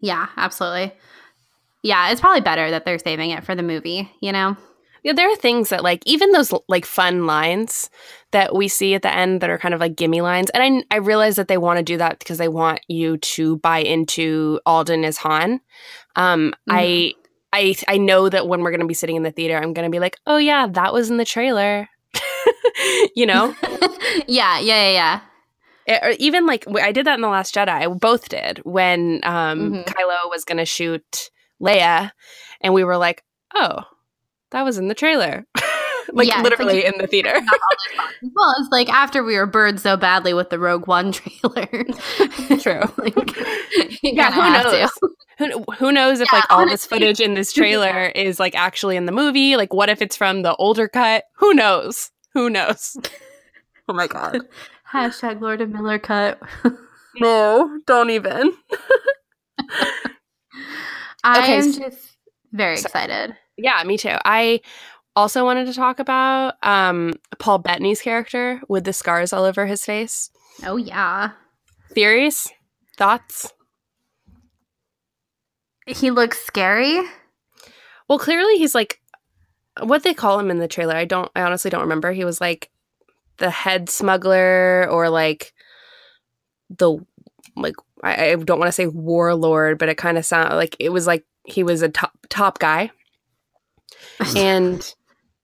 Yeah, 0.00 0.26
absolutely. 0.36 0.92
Yeah, 1.82 2.10
it's 2.10 2.20
probably 2.20 2.40
better 2.40 2.70
that 2.70 2.84
they're 2.84 2.98
saving 2.98 3.30
it 3.30 3.44
for 3.44 3.54
the 3.54 3.62
movie, 3.62 4.10
you 4.20 4.32
know? 4.32 4.56
yeah 5.02 5.12
there 5.12 5.30
are 5.30 5.36
things 5.36 5.68
that 5.70 5.82
like 5.82 6.02
even 6.06 6.32
those 6.32 6.52
like 6.68 6.84
fun 6.84 7.26
lines 7.26 7.90
that 8.30 8.54
we 8.54 8.68
see 8.68 8.94
at 8.94 9.02
the 9.02 9.12
end 9.12 9.40
that 9.40 9.50
are 9.50 9.58
kind 9.58 9.74
of 9.74 9.80
like 9.80 9.96
gimme 9.96 10.20
lines 10.20 10.50
and 10.50 10.84
i, 10.90 10.94
I 10.94 10.98
realize 10.98 11.36
that 11.36 11.48
they 11.48 11.58
want 11.58 11.78
to 11.78 11.82
do 11.82 11.96
that 11.98 12.18
because 12.18 12.38
they 12.38 12.48
want 12.48 12.80
you 12.88 13.16
to 13.18 13.56
buy 13.58 13.78
into 13.78 14.60
alden 14.64 15.04
as 15.04 15.18
han 15.18 15.60
um 16.16 16.54
i 16.68 17.12
I 17.52 17.74
I 17.86 17.98
know 17.98 18.28
that 18.28 18.48
when 18.48 18.62
we're 18.62 18.70
going 18.70 18.80
to 18.80 18.86
be 18.86 18.94
sitting 18.94 19.16
in 19.16 19.24
the 19.24 19.30
theater, 19.30 19.58
I'm 19.58 19.74
going 19.74 19.86
to 19.86 19.94
be 19.94 20.00
like, 20.00 20.16
oh 20.26 20.38
yeah, 20.38 20.66
that 20.68 20.94
was 20.94 21.10
in 21.10 21.18
the 21.18 21.24
trailer. 21.26 21.86
you 23.16 23.26
know, 23.26 23.54
yeah, 24.26 24.58
yeah, 24.58 24.60
yeah, 24.60 24.90
yeah. 24.90 25.20
It- 25.86 26.00
or 26.02 26.10
even 26.18 26.46
like 26.46 26.64
I 26.80 26.92
did 26.92 27.06
that 27.06 27.14
in 27.14 27.20
the 27.20 27.28
Last 27.28 27.54
Jedi. 27.54 27.90
We 27.90 27.98
both 27.98 28.28
did 28.28 28.58
when 28.64 29.20
um, 29.24 29.72
Mhm. 29.72 29.84
Kylo 29.86 30.30
was 30.30 30.44
going 30.44 30.58
to 30.58 30.64
shoot 30.66 31.30
Leia, 31.60 32.10
and 32.60 32.72
we 32.74 32.84
were 32.84 32.96
like, 32.96 33.24
oh, 33.54 33.80
that 34.50 34.62
was 34.64 34.78
in 34.78 34.88
the 34.88 34.94
trailer. 34.94 35.44
like 36.12 36.28
Yeah, 36.28 36.42
literally 36.42 36.82
like- 36.82 36.92
in 36.92 36.98
the 36.98 37.06
theater. 37.06 37.32
Well, 37.34 38.54
it's 38.60 38.68
like 38.70 38.88
after 38.88 39.22
we 39.24 39.36
were 39.36 39.46
burned 39.46 39.80
so 39.80 39.96
badly 39.96 40.34
with 40.34 40.50
the 40.50 40.58
Rogue 40.58 40.86
One 40.86 41.12
trailer. 41.12 41.66
True. 42.60 42.82
like, 42.98 43.36
yeah, 44.02 44.30
who 44.32 44.52
knows? 44.52 44.90
Who, 45.38 45.64
who 45.78 45.92
knows 45.92 46.20
if 46.20 46.28
Yeah, 46.32 46.38
like 46.38 46.50
all 46.50 46.66
this 46.66 46.86
footage 46.86 47.18
in 47.20 47.34
this 47.34 47.52
trailer 47.52 48.06
is 48.06 48.38
like 48.38 48.54
actually 48.54 48.96
in 48.96 49.06
the 49.06 49.12
movie? 49.12 49.56
Like, 49.56 49.72
what 49.72 49.88
if 49.88 50.00
it's 50.02 50.16
from 50.16 50.42
the 50.42 50.54
older 50.56 50.86
cut? 50.88 51.24
Who 51.38 51.54
knows? 51.54 52.10
Who 52.34 52.50
knows? 52.50 52.96
Oh 53.88 53.94
my 53.94 54.06
god! 54.06 54.38
Hashtag 54.92 55.40
Lord 55.40 55.60
and 55.60 55.72
Miller 55.72 55.98
cut. 55.98 56.40
No, 57.20 57.80
don't 57.84 58.10
even. 58.10 58.52
I 61.24 61.38
Okay, 61.42 61.56
am 61.56 61.68
s- 61.68 61.76
just 61.76 62.16
very 62.52 62.76
so- 62.76 62.86
excited. 62.86 63.36
Yeah, 63.56 63.82
me 63.84 63.98
too. 63.98 64.14
I 64.24 64.60
also 65.16 65.44
wanted 65.44 65.66
to 65.66 65.74
talk 65.74 65.98
about 65.98 66.54
um, 66.62 67.14
Paul 67.40 67.58
Bettany's 67.58 68.00
character 68.00 68.60
with 68.68 68.84
the 68.84 68.92
scars 68.92 69.32
all 69.32 69.44
over 69.44 69.66
his 69.66 69.84
face. 69.84 70.30
Oh 70.64 70.76
yeah, 70.76 71.30
Theories, 71.90 72.48
thoughts? 72.96 73.52
he 75.86 76.12
looks 76.12 76.38
scary. 76.38 77.02
Well, 78.08 78.20
clearly 78.20 78.58
he's 78.58 78.74
like 78.76 79.00
what 79.80 80.02
they 80.02 80.14
call 80.14 80.38
him 80.38 80.50
in 80.50 80.58
the 80.58 80.68
trailer. 80.68 80.94
I 80.94 81.04
don't. 81.04 81.30
I 81.34 81.42
honestly 81.42 81.70
don't 81.70 81.82
remember. 81.82 82.12
He 82.12 82.24
was 82.24 82.40
like 82.40 82.70
the 83.38 83.50
head 83.50 83.88
smuggler 83.88 84.88
or 84.90 85.08
like 85.08 85.52
the 86.70 86.98
like. 87.56 87.74
I, 88.04 88.32
I 88.32 88.34
don't 88.34 88.58
want 88.58 88.68
to 88.68 88.72
say 88.72 88.86
warlord, 88.86 89.78
but 89.78 89.88
it 89.88 89.96
kind 89.96 90.18
of 90.18 90.26
sounded 90.26 90.56
like 90.56 90.76
it 90.80 90.88
was 90.90 91.06
like 91.06 91.24
he 91.44 91.62
was 91.62 91.82
a 91.82 91.88
top 91.88 92.12
top 92.28 92.58
guy 92.58 92.90
and 94.36 94.94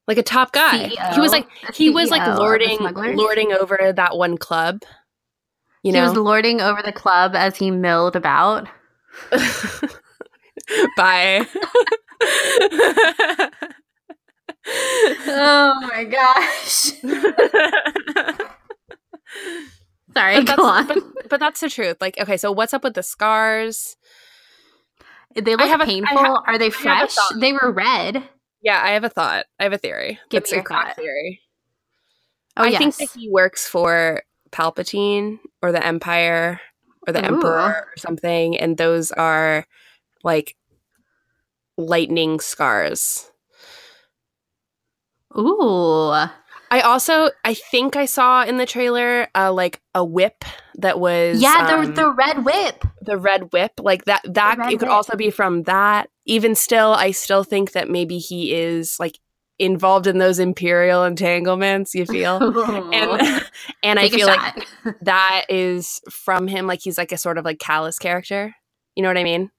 like 0.09 0.19
a 0.19 0.23
top 0.23 0.53
guy. 0.53 0.89
He 1.15 1.21
was 1.21 1.33
like 1.33 1.47
he 1.75 1.91
was 1.91 2.11
like 2.11 2.27
lording 2.39 2.79
lording 2.81 3.53
over 3.53 3.93
that 3.95 4.17
one 4.17 4.37
club. 4.37 4.83
You 5.83 5.93
he 5.93 5.99
know, 5.99 6.09
was 6.09 6.17
lording 6.17 6.61
over 6.61 6.83
the 6.83 6.93
club 6.93 7.37
as 7.37 7.57
he 7.57 7.71
milled 7.71 8.17
about. 8.17 8.69
Bye. 10.97 11.47
Oh 14.71 15.89
my 15.93 16.05
gosh! 16.05 16.93
Sorry, 20.15 20.37
but, 20.43 20.47
go 20.47 20.57
that's, 20.57 20.61
on. 20.61 20.87
but, 20.89 21.29
but 21.31 21.41
that's 21.41 21.61
the 21.61 21.69
truth. 21.69 21.99
Like, 22.01 22.19
okay, 22.19 22.37
so 22.37 22.51
what's 22.51 22.75
up 22.75 22.83
with 22.85 22.95
the 22.95 23.03
scars? 23.03 23.97
they 25.35 25.55
look 25.55 25.69
have 25.69 25.81
a- 25.81 25.85
I 25.85 25.87
painful. 25.87 26.17
ha- 26.19 26.43
Are 26.47 26.59
they 26.59 26.71
fresh? 26.71 27.15
They 27.37 27.53
were 27.53 27.71
red. 27.73 28.23
Yeah, 28.63 28.81
I 28.83 28.91
have 28.93 29.05
a 29.05 29.09
thought. 29.09 29.47
I 29.61 29.65
have 29.65 29.73
a 29.73 29.79
theory. 29.79 30.19
Give 30.31 30.43
It's 30.43 30.51
me 30.51 30.57
your 30.57 30.65
thought. 30.65 30.97
theory. 30.97 31.41
Oh 32.57 32.65
I 32.65 32.69
yes. 32.69 32.79
think 32.79 32.97
that 32.97 33.11
he 33.19 33.31
works 33.31 33.69
for 33.69 34.23
Palpatine 34.51 35.39
or 35.63 35.71
the 35.71 35.85
Empire 35.87 36.61
or 37.07 37.13
the 37.13 37.25
Emperor 37.25 37.87
or 37.87 37.93
something, 37.97 38.57
and 38.59 38.77
those 38.77 39.13
are 39.13 39.65
like 40.25 40.57
lightning 41.77 42.41
scars. 42.41 43.31
Ooh. 45.37 46.13
I 46.71 46.81
also, 46.83 47.31
I 47.45 47.55
think 47.55 47.97
I 47.97 48.05
saw 48.05 48.45
in 48.45 48.59
the 48.59 48.67
trailer, 48.67 49.29
uh, 49.35 49.53
like 49.53 49.81
a 49.95 50.05
whip 50.05 50.45
that 50.77 51.01
was 51.01 51.41
Yeah, 51.41 51.63
the 51.67 51.75
um, 51.75 51.95
the 51.95 52.13
red 52.13 52.45
whip. 52.45 52.85
the 53.03 53.17
red 53.17 53.53
whip 53.53 53.73
like 53.81 54.05
that 54.05 54.23
that 54.35 54.59
it 54.71 54.79
could 54.79 54.89
whip. 54.89 54.91
also 54.97 55.17
be 55.17 55.31
from 55.31 55.63
that 55.65 56.09
even 56.27 56.55
still 56.55 56.93
i 56.93 57.11
still 57.11 57.43
think 57.43 57.73
that 57.73 57.89
maybe 57.91 58.19
he 58.19 58.55
is 58.55 58.99
like 59.01 59.19
involved 59.59 60.07
in 60.07 60.19
those 60.19 60.39
imperial 60.39 61.05
entanglements 61.05 61.95
you 61.95 62.07
feel 62.07 62.39
and 62.93 63.43
and 63.83 63.99
i 63.99 64.03
Take 64.03 64.13
a 64.13 64.17
feel 64.19 64.27
like 64.29 64.69
that 65.03 65.47
is 65.49 66.01
from 66.11 66.47
him 66.47 66.67
like 66.67 66.81
he's 66.83 66.99
like 66.99 67.11
a 67.13 67.19
sort 67.19 67.39
of 67.39 67.45
like 67.45 67.59
callous 67.59 67.99
character 67.99 68.55
you 68.95 69.03
know 69.03 69.09
what 69.09 69.19
i 69.19 69.25
mean 69.25 69.51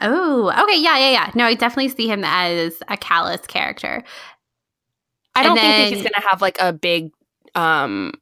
Oh, 0.00 0.50
okay, 0.64 0.80
yeah, 0.80 0.96
yeah, 0.98 1.10
yeah. 1.10 1.30
No, 1.34 1.44
I 1.46 1.54
definitely 1.54 1.88
see 1.88 2.06
him 2.06 2.22
as 2.24 2.74
a 2.88 2.96
callous 2.96 3.40
character. 3.48 4.04
I 5.38 5.42
don't 5.42 5.56
think 5.58 5.76
that 5.76 5.96
he's 5.96 6.02
gonna 6.02 6.28
have 6.28 6.40
like 6.42 6.56
a 6.60 6.72
big 6.72 7.10
um 7.54 8.12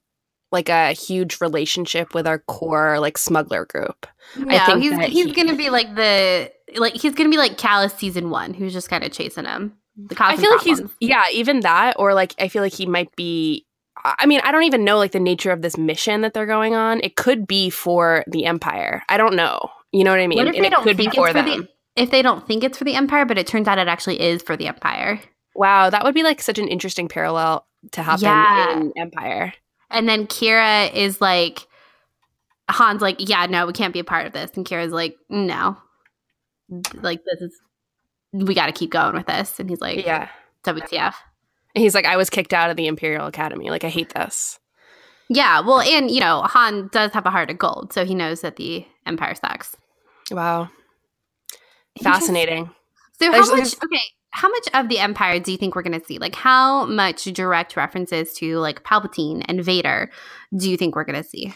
like 0.53 0.69
a 0.69 0.93
huge 0.93 1.41
relationship 1.41 2.15
with 2.15 2.27
our 2.27 2.39
core 2.41 2.99
like 3.01 3.19
smuggler 3.19 3.65
group 3.67 4.07
No, 4.37 4.59
think 4.67 4.83
he's 4.83 4.99
he's 5.13 5.27
he- 5.27 5.33
gonna 5.33 5.57
be 5.57 5.71
like 5.71 5.95
the 5.95 6.51
like 6.77 6.95
he's 6.95 7.15
gonna 7.15 7.31
be 7.31 7.37
like 7.37 7.57
Kallus 7.59 7.97
season 7.99 8.31
one, 8.31 8.55
who's 8.55 8.73
just 8.73 8.89
kind 8.89 9.05
of 9.05 9.13
chasing 9.13 9.45
him. 9.45 9.75
The 9.97 10.17
I 10.21 10.37
feel 10.37 10.51
like 10.51 10.61
he's 10.63 10.83
yeah, 11.01 11.25
even 11.33 11.61
that, 11.61 11.97
or 11.99 12.13
like 12.13 12.35
I 12.39 12.49
feel 12.49 12.63
like 12.63 12.75
he 12.75 12.87
might 12.87 13.15
be. 13.17 13.65
I 14.05 14.15
I 14.21 14.27
mean, 14.27 14.41
I 14.45 14.53
don't 14.53 14.65
even 14.65 14.85
know 14.85 14.99
like 14.99 15.13
the 15.13 15.21
nature 15.21 15.53
of 15.53 15.63
this 15.63 15.79
mission 15.79 16.21
that 16.21 16.35
they're 16.35 16.45
going 16.47 16.75
on. 16.75 17.01
It 17.03 17.17
could 17.17 17.47
be 17.47 17.71
for 17.71 18.25
the 18.27 18.45
Empire. 18.45 19.03
I 19.09 19.17
don't 19.17 19.35
know. 19.37 19.71
You 19.93 20.05
know 20.05 20.11
what 20.11 20.21
I 20.21 20.27
mean? 20.27 20.39
What 20.39 20.49
if 20.49 20.55
and 20.57 20.65
they 20.65 20.69
it 20.69 20.71
don't 20.71 20.83
could 20.83 20.97
think 20.97 21.13
be 21.13 21.17
for 21.17 21.29
it's 21.29 21.39
for 21.39 21.43
them. 21.43 21.61
the 21.63 22.03
if 22.03 22.11
they 22.11 22.21
don't 22.21 22.47
think 22.47 22.63
it's 22.63 22.77
for 22.77 22.85
the 22.85 22.95
Empire, 22.95 23.25
but 23.25 23.39
it 23.39 23.47
turns 23.47 23.69
out 23.69 23.79
it 23.79 23.89
actually 23.89 24.21
is 24.21 24.43
for 24.43 24.57
the 24.57 24.67
Empire. 24.69 25.21
Wow, 25.57 25.91
that 25.91 26.05
would 26.05 26.15
be 26.15 26.23
like 26.23 26.41
such 26.43 26.59
an 26.59 26.69
interesting 26.69 27.09
parallel 27.09 27.67
to 27.93 28.03
happen 28.03 28.25
Yeah. 28.25 28.73
in 28.73 28.93
Empire. 28.97 29.55
And 29.91 30.09
then 30.09 30.27
Qi'ra 30.27 30.93
is 30.93 31.21
like 31.21 31.67
Han's 32.69 33.01
like, 33.01 33.17
yeah, 33.29 33.47
no, 33.47 33.67
we 33.67 33.73
can't 33.73 33.93
be 33.95 34.01
a 34.01 34.05
part 34.05 34.27
of 34.27 34.33
this. 34.33 34.51
And 34.57 34.67
Qi'ra's 34.67 34.93
like, 34.93 35.17
no. 35.29 35.77
Like 36.95 37.21
this 37.25 37.41
is 37.41 37.61
we 38.33 38.55
gotta 38.55 38.73
keep 38.73 38.91
going 38.91 39.15
with 39.15 39.27
this. 39.27 39.59
And 39.61 39.71
he's 39.71 39.81
like, 39.81 40.05
Yeah, 40.05 40.29
WTF. 40.65 41.15
and 41.75 41.83
he's 41.83 41.95
like, 41.95 42.05
I 42.07 42.17
was 42.17 42.29
kicked 42.29 42.53
out 42.53 42.71
of 42.71 42.77
the 42.77 42.87
Imperial 42.89 43.27
Academy. 43.27 43.71
Like, 43.71 43.85
I 43.85 43.89
hate 43.89 44.13
this. 44.15 44.59
Yeah, 45.29 45.61
well, 45.61 45.81
and 45.81 46.11
you 46.11 46.21
know, 46.21 46.43
Han 46.43 46.89
does 46.93 47.13
have 47.13 47.25
a 47.27 47.31
heart 47.31 47.51
of 47.51 47.59
gold, 47.59 47.93
so 47.93 48.05
he 48.05 48.15
knows 48.15 48.43
that 48.43 48.57
the 48.57 48.85
Empire 49.07 49.35
sucks. 49.35 49.77
Wow, 50.31 50.69
fascinating. 52.03 52.71
So 53.19 53.27
how 53.27 53.33
There's- 53.33 53.49
much? 53.49 53.57
there's- 53.57 53.77
Okay, 53.85 54.03
how 54.31 54.49
much 54.49 54.69
of 54.75 54.89
the 54.89 54.99
Empire 54.99 55.41
do 55.41 55.51
you 55.53 55.59
think 55.59 55.75
we're 55.75 55.83
going 55.83 55.99
to 55.99 56.05
see? 56.07 56.19
Like, 56.19 56.35
how 56.35 56.85
much 56.87 57.25
direct 57.25 57.77
references 57.77 58.33
to 58.35 58.59
like 58.59 58.83
Palpatine 58.85 59.43
and 59.49 59.65
Vader 59.65 60.11
do 60.57 60.71
you 60.71 60.77
think 60.77 60.95
we're 60.95 61.05
going 61.05 61.23
to 61.23 61.29
see? 61.29 61.55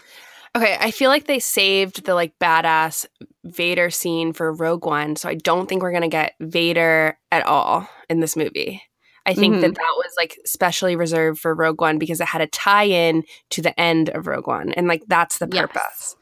Okay, 0.57 0.77
I 0.81 0.91
feel 0.91 1.11
like 1.11 1.27
they 1.27 1.39
saved 1.39 2.05
the 2.07 2.15
like 2.15 2.33
badass 2.41 3.07
Vader 3.45 3.89
scene 3.91 4.33
for 4.33 4.53
Rogue 4.53 4.85
One, 4.85 5.15
so 5.15 5.29
I 5.29 5.35
don't 5.37 5.69
think 5.69 5.81
we're 5.81 5.93
gonna 5.93 6.09
get 6.09 6.35
Vader 6.41 7.17
at 7.31 7.47
all 7.47 7.89
in 8.09 8.19
this 8.19 8.35
movie. 8.35 8.83
I 9.25 9.33
think 9.35 9.55
Mhm. 9.55 9.61
that 9.61 9.75
that 9.77 9.95
was 9.97 10.13
like 10.17 10.37
specially 10.45 10.97
reserved 10.97 11.39
for 11.39 11.55
Rogue 11.55 11.81
One 11.81 11.99
because 11.99 12.21
it 12.21 12.27
had 12.27 12.41
a 12.41 12.49
tie-in 12.49 13.23
to 13.51 13.63
the 13.63 13.79
end 13.79 14.09
of 14.11 14.27
Rogue 14.27 14.49
One, 14.49 14.73
and 14.73 14.89
like 14.89 15.05
that's 15.07 15.39
the 15.39 15.49
Yes. 15.53 15.69
purpose. 15.69 16.17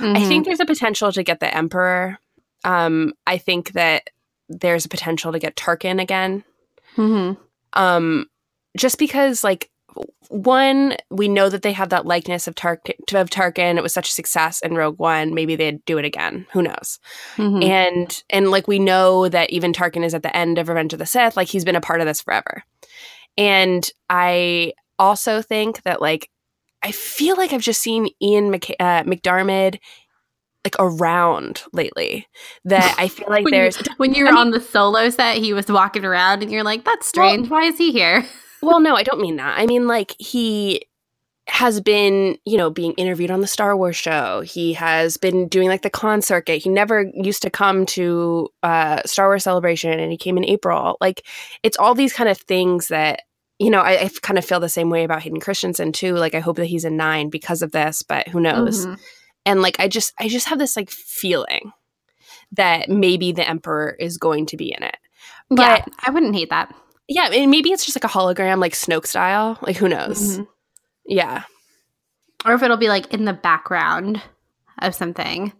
I 0.00 0.24
think 0.24 0.46
there's 0.46 0.60
a 0.60 0.64
potential 0.66 1.12
to 1.12 1.22
get 1.22 1.40
the 1.40 1.54
Emperor. 1.54 2.16
Um, 2.64 3.12
I 3.26 3.36
think 3.36 3.72
that 3.72 4.08
there's 4.48 4.84
a 4.84 4.88
potential 4.88 5.32
to 5.32 5.38
get 5.38 5.56
Tarkin 5.56 6.00
again. 6.00 6.44
Mhm. 6.96 7.36
Um, 7.72 8.26
just 8.76 8.98
because 8.98 9.42
like 9.44 9.70
one, 10.28 10.96
we 11.10 11.28
know 11.28 11.48
that 11.48 11.62
they 11.62 11.72
have 11.72 11.90
that 11.90 12.06
likeness 12.06 12.48
of 12.48 12.54
Tarkin. 12.56 12.94
Of 13.14 13.30
Tarkin, 13.30 13.76
it 13.76 13.82
was 13.82 13.92
such 13.92 14.08
a 14.10 14.12
success 14.12 14.60
in 14.60 14.74
Rogue 14.74 14.98
One. 14.98 15.34
Maybe 15.34 15.54
they'd 15.54 15.84
do 15.84 15.98
it 15.98 16.04
again. 16.04 16.46
Who 16.52 16.62
knows? 16.62 16.98
Mhm. 17.36 17.64
And 17.64 18.22
and 18.30 18.50
like 18.50 18.66
we 18.66 18.78
know 18.78 19.28
that 19.28 19.50
even 19.50 19.72
Tarkin 19.72 20.04
is 20.04 20.14
at 20.14 20.22
the 20.22 20.36
end 20.36 20.58
of 20.58 20.68
Revenge 20.68 20.92
of 20.92 20.98
the 20.98 21.06
Sith. 21.06 21.36
Like 21.36 21.48
he's 21.48 21.64
been 21.64 21.76
a 21.76 21.80
part 21.80 22.00
of 22.00 22.06
this 22.06 22.20
forever. 22.22 22.64
And 23.38 23.88
I 24.10 24.72
also 24.98 25.42
think 25.42 25.82
that 25.82 26.00
like 26.00 26.28
I 26.82 26.90
feel 26.92 27.36
like 27.36 27.52
I've 27.52 27.62
just 27.62 27.80
seen 27.80 28.08
Ian 28.20 28.50
Mc- 28.50 28.76
uh, 28.78 29.04
McDiarmid 29.04 29.78
like 30.64 30.76
around 30.78 31.62
lately. 31.72 32.26
That 32.64 32.94
I 32.98 33.08
feel 33.08 33.28
like 33.28 33.44
when, 33.44 33.54
you, 33.54 33.60
there's 33.60 33.76
when 33.98 34.14
you 34.14 34.24
were 34.24 34.30
I 34.30 34.32
mean- 34.32 34.40
on 34.40 34.50
the 34.50 34.60
solo 34.60 35.10
set, 35.10 35.36
he 35.36 35.52
was 35.52 35.66
walking 35.68 36.04
around, 36.04 36.42
and 36.42 36.50
you're 36.50 36.64
like, 36.64 36.84
"That's 36.84 37.06
strange. 37.06 37.48
Why 37.48 37.64
is 37.64 37.78
he 37.78 37.92
here?" 37.92 38.24
well, 38.62 38.80
no, 38.80 38.94
I 38.96 39.02
don't 39.02 39.20
mean 39.20 39.36
that. 39.36 39.58
I 39.58 39.66
mean 39.66 39.86
like 39.86 40.14
he 40.18 40.86
has 41.46 41.78
been, 41.78 42.38
you 42.46 42.56
know, 42.56 42.70
being 42.70 42.92
interviewed 42.94 43.30
on 43.30 43.42
the 43.42 43.46
Star 43.46 43.76
Wars 43.76 43.96
show. 43.96 44.40
He 44.40 44.72
has 44.72 45.18
been 45.18 45.46
doing 45.46 45.68
like 45.68 45.82
the 45.82 45.90
con 45.90 46.22
circuit. 46.22 46.62
He 46.62 46.70
never 46.70 47.04
used 47.12 47.42
to 47.42 47.50
come 47.50 47.84
to 47.86 48.48
uh 48.62 49.02
Star 49.04 49.28
Wars 49.28 49.44
celebration 49.44 50.00
and 50.00 50.10
he 50.10 50.16
came 50.16 50.38
in 50.38 50.44
April. 50.46 50.96
Like 51.02 51.26
it's 51.62 51.76
all 51.76 51.94
these 51.94 52.14
kind 52.14 52.30
of 52.30 52.38
things 52.38 52.88
that 52.88 53.20
you 53.58 53.70
know, 53.70 53.80
I, 53.82 54.04
I 54.04 54.10
kind 54.22 54.36
of 54.38 54.44
feel 54.44 54.58
the 54.58 54.68
same 54.68 54.90
way 54.90 55.04
about 55.04 55.22
Hayden 55.22 55.38
Christensen 55.38 55.92
too. 55.92 56.14
Like 56.16 56.34
I 56.34 56.40
hope 56.40 56.56
that 56.56 56.64
he's 56.66 56.84
a 56.84 56.90
nine 56.90 57.28
because 57.28 57.60
of 57.62 57.72
this, 57.72 58.02
but 58.02 58.26
who 58.28 58.40
knows? 58.40 58.86
Mhm. 58.86 58.98
And 59.46 59.62
like 59.62 59.78
I 59.80 59.88
just 59.88 60.12
I 60.18 60.28
just 60.28 60.48
have 60.48 60.58
this 60.58 60.76
like 60.76 60.90
feeling 60.90 61.72
that 62.52 62.88
maybe 62.88 63.32
the 63.32 63.46
Emperor 63.48 63.96
is 63.98 64.16
going 64.18 64.46
to 64.46 64.56
be 64.56 64.72
in 64.76 64.82
it. 64.82 64.96
But 65.50 65.58
yeah, 65.58 65.84
I 66.04 66.10
wouldn't 66.10 66.34
hate 66.34 66.50
that. 66.50 66.74
yeah, 67.08 67.28
and 67.30 67.50
maybe 67.50 67.70
it's 67.70 67.84
just 67.84 67.96
like 67.96 68.04
a 68.10 68.14
hologram, 68.14 68.58
like 68.60 68.72
Snoke 68.72 69.06
style. 69.06 69.58
Like 69.62 69.76
who 69.76 69.88
knows? 69.88 70.38
Mhm. 70.38 70.46
Yeah. 71.06 71.42
Or 72.44 72.54
if 72.54 72.62
it'll 72.62 72.76
be 72.76 72.88
like 72.88 73.12
in 73.12 73.24
the 73.24 73.32
background 73.32 74.20
of 74.80 74.94
something, 74.94 75.52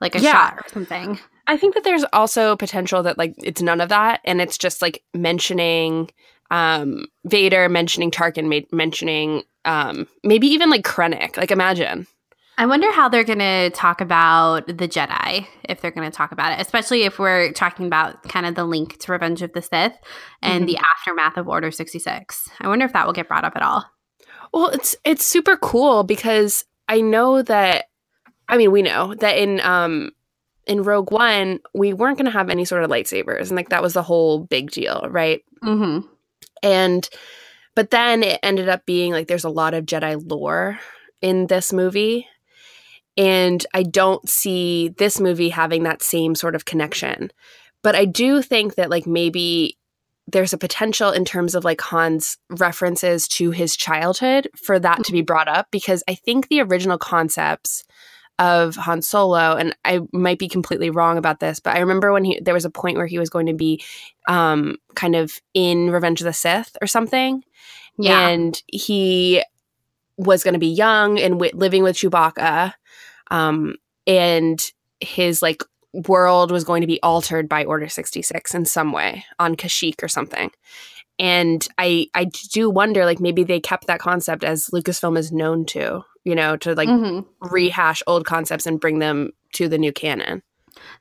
like 0.00 0.14
a 0.14 0.20
Yeah. 0.20 0.32
shot 0.32 0.54
or 0.58 0.68
something. 0.72 1.18
I 1.46 1.56
think 1.56 1.74
that 1.74 1.84
there's 1.84 2.04
also 2.12 2.56
potential 2.56 3.02
that 3.04 3.18
like 3.18 3.34
it's 3.38 3.62
none 3.62 3.80
of 3.80 3.90
that, 3.90 4.20
and 4.24 4.40
it's 4.40 4.58
just 4.58 4.80
like 4.82 5.02
mentioning 5.14 6.10
um 6.50 7.06
Vader, 7.24 7.68
mentioning 7.68 8.10
Tarkin, 8.10 8.48
ma- 8.48 8.76
mentioning 8.76 9.42
um 9.64 10.06
maybe 10.24 10.46
even 10.48 10.70
like 10.70 10.84
Krennic. 10.84 11.36
Like 11.36 11.50
imagine. 11.50 12.06
I 12.58 12.64
wonder 12.64 12.90
how 12.90 13.08
they're 13.08 13.24
going 13.24 13.38
to 13.38 13.70
talk 13.70 14.00
about 14.00 14.66
the 14.66 14.88
Jedi, 14.88 15.46
if 15.68 15.80
they're 15.80 15.90
going 15.90 16.10
to 16.10 16.16
talk 16.16 16.32
about 16.32 16.52
it, 16.52 16.60
especially 16.60 17.02
if 17.02 17.18
we're 17.18 17.52
talking 17.52 17.86
about 17.86 18.22
kind 18.24 18.46
of 18.46 18.54
the 18.54 18.64
link 18.64 18.98
to 19.00 19.12
Revenge 19.12 19.42
of 19.42 19.52
the 19.52 19.60
Sith 19.60 19.92
and 20.40 20.66
the 20.66 20.78
aftermath 20.78 21.36
of 21.36 21.48
Order 21.48 21.70
66. 21.70 22.48
I 22.60 22.68
wonder 22.68 22.86
if 22.86 22.94
that 22.94 23.04
will 23.04 23.12
get 23.12 23.28
brought 23.28 23.44
up 23.44 23.56
at 23.56 23.62
all. 23.62 23.84
Well, 24.54 24.68
it's 24.68 24.96
it's 25.04 25.26
super 25.26 25.56
cool 25.56 26.02
because 26.02 26.64
I 26.88 27.02
know 27.02 27.42
that 27.42 27.86
I 28.48 28.56
mean, 28.56 28.70
we 28.70 28.80
know 28.80 29.14
that 29.16 29.36
in 29.36 29.60
um 29.60 30.12
in 30.66 30.82
Rogue 30.82 31.12
One, 31.12 31.60
we 31.74 31.92
weren't 31.92 32.16
going 32.16 32.24
to 32.26 32.30
have 32.30 32.48
any 32.48 32.64
sort 32.64 32.82
of 32.82 32.90
lightsabers 32.90 33.48
and 33.48 33.56
like 33.56 33.68
that 33.68 33.82
was 33.82 33.92
the 33.92 34.02
whole 34.02 34.40
big 34.44 34.70
deal, 34.70 35.06
right? 35.10 35.42
Mm-hmm. 35.62 36.06
And 36.62 37.08
but 37.74 37.90
then 37.90 38.22
it 38.22 38.40
ended 38.42 38.70
up 38.70 38.86
being 38.86 39.12
like 39.12 39.28
there's 39.28 39.44
a 39.44 39.50
lot 39.50 39.74
of 39.74 39.84
Jedi 39.84 40.22
lore 40.26 40.80
in 41.20 41.48
this 41.48 41.72
movie. 41.72 42.26
And 43.16 43.64
I 43.72 43.82
don't 43.82 44.28
see 44.28 44.88
this 44.98 45.20
movie 45.20 45.48
having 45.48 45.84
that 45.84 46.02
same 46.02 46.34
sort 46.34 46.54
of 46.54 46.64
connection. 46.64 47.30
But 47.82 47.94
I 47.94 48.04
do 48.04 48.42
think 48.42 48.74
that 48.74 48.90
like 48.90 49.06
maybe 49.06 49.78
there's 50.28 50.52
a 50.52 50.58
potential 50.58 51.10
in 51.12 51.24
terms 51.24 51.54
of 51.54 51.64
like 51.64 51.80
Han's 51.80 52.36
references 52.50 53.28
to 53.28 53.52
his 53.52 53.76
childhood 53.76 54.48
for 54.56 54.78
that 54.80 55.04
to 55.04 55.12
be 55.12 55.22
brought 55.22 55.46
up 55.48 55.68
because 55.70 56.02
I 56.08 56.14
think 56.14 56.48
the 56.48 56.60
original 56.62 56.98
concepts 56.98 57.84
of 58.38 58.74
Han 58.74 59.00
Solo 59.02 59.54
and 59.56 59.74
I 59.84 60.00
might 60.12 60.38
be 60.40 60.48
completely 60.48 60.90
wrong 60.90 61.16
about 61.16 61.40
this 61.40 61.58
but 61.60 61.74
I 61.74 61.78
remember 61.78 62.12
when 62.12 62.24
he 62.24 62.38
there 62.40 62.52
was 62.52 62.64
a 62.66 62.70
point 62.70 62.98
where 62.98 63.06
he 63.06 63.18
was 63.18 63.30
going 63.30 63.46
to 63.46 63.54
be 63.54 63.82
um 64.28 64.76
kind 64.94 65.14
of 65.16 65.40
in 65.54 65.90
Revenge 65.90 66.20
of 66.20 66.26
the 66.26 66.32
Sith 66.34 66.76
or 66.82 66.86
something 66.86 67.42
Yeah. 67.98 68.28
and 68.28 68.60
he 68.66 69.42
was 70.18 70.42
going 70.42 70.54
to 70.54 70.60
be 70.60 70.66
young 70.66 71.18
and 71.18 71.34
wi- 71.34 71.52
living 71.54 71.82
with 71.82 71.96
Chewbacca, 71.96 72.72
um, 73.30 73.74
and 74.06 74.60
his 75.00 75.42
like 75.42 75.62
world 75.92 76.50
was 76.50 76.64
going 76.64 76.80
to 76.82 76.86
be 76.86 77.02
altered 77.02 77.48
by 77.48 77.64
Order 77.64 77.88
sixty 77.88 78.22
six 78.22 78.54
in 78.54 78.64
some 78.64 78.92
way 78.92 79.24
on 79.38 79.56
Kashyyyk 79.56 80.02
or 80.02 80.08
something. 80.08 80.50
And 81.18 81.66
I 81.78 82.08
I 82.14 82.24
do 82.52 82.68
wonder 82.68 83.04
like 83.04 83.20
maybe 83.20 83.42
they 83.44 83.60
kept 83.60 83.86
that 83.86 84.00
concept 84.00 84.44
as 84.44 84.66
Lucasfilm 84.66 85.16
is 85.16 85.32
known 85.32 85.64
to, 85.66 86.02
you 86.24 86.34
know, 86.34 86.56
to 86.58 86.74
like 86.74 86.88
Mhm. 86.88 87.24
rehash 87.40 88.02
old 88.06 88.26
concepts 88.26 88.66
and 88.66 88.80
bring 88.80 88.98
them 88.98 89.30
to 89.54 89.68
the 89.68 89.78
new 89.78 89.92
canon. 89.92 90.42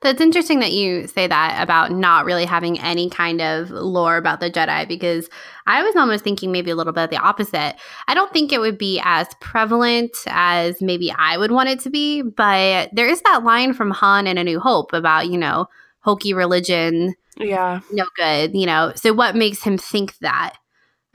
That's 0.01 0.21
interesting 0.21 0.59
that 0.59 0.71
you 0.71 1.07
say 1.07 1.27
that 1.27 1.61
about 1.61 1.91
not 1.91 2.25
really 2.25 2.45
having 2.45 2.79
any 2.79 3.09
kind 3.09 3.41
of 3.41 3.69
lore 3.71 4.17
about 4.17 4.39
the 4.39 4.51
Jedi 4.51 4.87
because 4.87 5.29
I 5.67 5.83
was 5.83 5.95
almost 5.95 6.23
thinking 6.23 6.51
maybe 6.51 6.71
a 6.71 6.75
little 6.75 6.93
bit 6.93 7.09
the 7.09 7.17
opposite. 7.17 7.75
I 8.07 8.13
don't 8.13 8.31
think 8.31 8.51
it 8.51 8.59
would 8.59 8.77
be 8.77 9.01
as 9.03 9.27
prevalent 9.39 10.15
as 10.27 10.81
maybe 10.81 11.11
I 11.11 11.37
would 11.37 11.51
want 11.51 11.69
it 11.69 11.79
to 11.81 11.89
be, 11.89 12.21
but 12.21 12.89
there 12.93 13.07
is 13.07 13.21
that 13.21 13.43
line 13.43 13.73
from 13.73 13.91
Han 13.91 14.27
in 14.27 14.37
A 14.37 14.43
New 14.43 14.59
Hope 14.59 14.93
about, 14.93 15.27
you 15.29 15.37
know, 15.37 15.67
hokey 16.01 16.33
religion, 16.33 17.15
Yeah. 17.37 17.79
no 17.91 18.05
good, 18.15 18.55
you 18.55 18.65
know. 18.65 18.91
So 18.95 19.11
what 19.13 19.35
makes 19.35 19.63
him 19.63 19.77
think 19.77 20.17
that? 20.19 20.55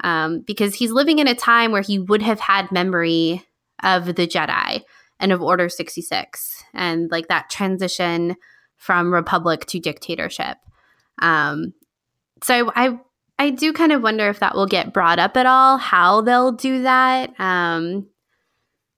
Um, 0.03 0.41
because 0.41 0.75
he's 0.75 0.91
living 0.91 1.19
in 1.19 1.29
a 1.29 1.35
time 1.35 1.73
where 1.73 1.83
he 1.83 1.99
would 1.99 2.23
have 2.23 2.41
had 2.41 2.73
memory 2.73 3.47
of 3.83 4.07
the 4.07 4.27
Jedi 4.27 4.83
and 5.19 5.33
of 5.33 5.43
Order 5.43 5.69
66 5.69 6.65
and 6.75 7.11
like 7.11 7.29
that 7.29 7.51
transition 7.51 8.37
from 8.81 9.15
republic 9.15 9.65
to 9.67 9.79
dictatorship. 9.79 10.57
Um, 11.23 11.73
so 12.43 12.73
I 12.75 12.99
I 13.39 13.51
do 13.51 13.73
kind 13.73 13.93
of 13.93 14.03
wonder 14.03 14.29
if 14.29 14.41
that 14.41 14.55
will 14.55 14.67
get 14.67 14.93
brought 14.93 15.19
up 15.19 15.37
at 15.37 15.47
all, 15.47 15.79
how 15.79 16.21
they'll 16.23 16.53
do 16.53 16.83
that. 16.83 17.39
Um, 17.41 18.09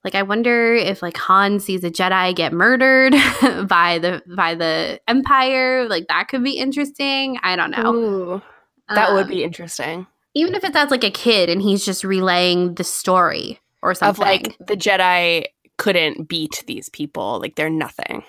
like 0.03 0.15
I 0.15 0.23
wonder 0.23 0.73
if 0.75 1.01
like 1.01 1.15
Han 1.17 1.59
sees 1.59 1.83
a 1.85 1.91
Jedi 1.91 2.35
get 2.35 2.51
murdered 2.51 3.11
by 3.67 3.99
the 3.99 4.21
by 4.35 4.55
the 4.55 4.99
Empire, 5.07 5.87
like 5.87 6.07
that 6.07 6.27
could 6.27 6.43
be 6.43 6.57
interesting. 6.57 7.37
I 7.43 7.55
don't 7.55 7.71
know. 7.71 7.93
Ooh, 7.93 8.41
that 8.89 9.13
would 9.13 9.25
Um, 9.25 9.29
be 9.29 9.43
interesting. 9.43 10.07
even 10.33 10.55
if 10.55 10.63
it's 10.65 10.75
as 10.75 10.91
like 10.91 11.03
a 11.05 11.11
kid 11.11 11.49
and 11.49 11.61
he's 11.61 11.85
just 11.85 12.03
relaying 12.03 12.75
the 12.75 12.83
story 12.83 13.59
or 13.81 13.93
something. 13.93 14.09
Of 14.23 14.27
like 14.27 14.57
the 14.65 14.75
Jedi 14.75 15.45
couldn't 15.77 16.27
beat 16.29 16.63
these 16.67 16.89
people, 16.89 17.39
like 17.39 17.55
they're 17.55 17.69
nothing. 17.69 18.23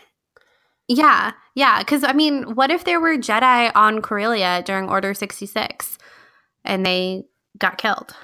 yeah, 0.88 1.32
yeah. 1.54 1.78
Because 1.80 2.04
I 2.04 2.12
mean, 2.12 2.54
what 2.54 2.70
if 2.70 2.84
there 2.84 3.00
were 3.00 3.16
Jedi 3.16 3.70
on 3.74 4.02
Corellia 4.02 4.62
during 4.64 4.88
Order 4.88 5.14
sixty 5.14 5.46
six, 5.46 5.98
and 6.64 6.84
they 6.84 7.24
got 7.58 7.78
killed? 7.78 8.14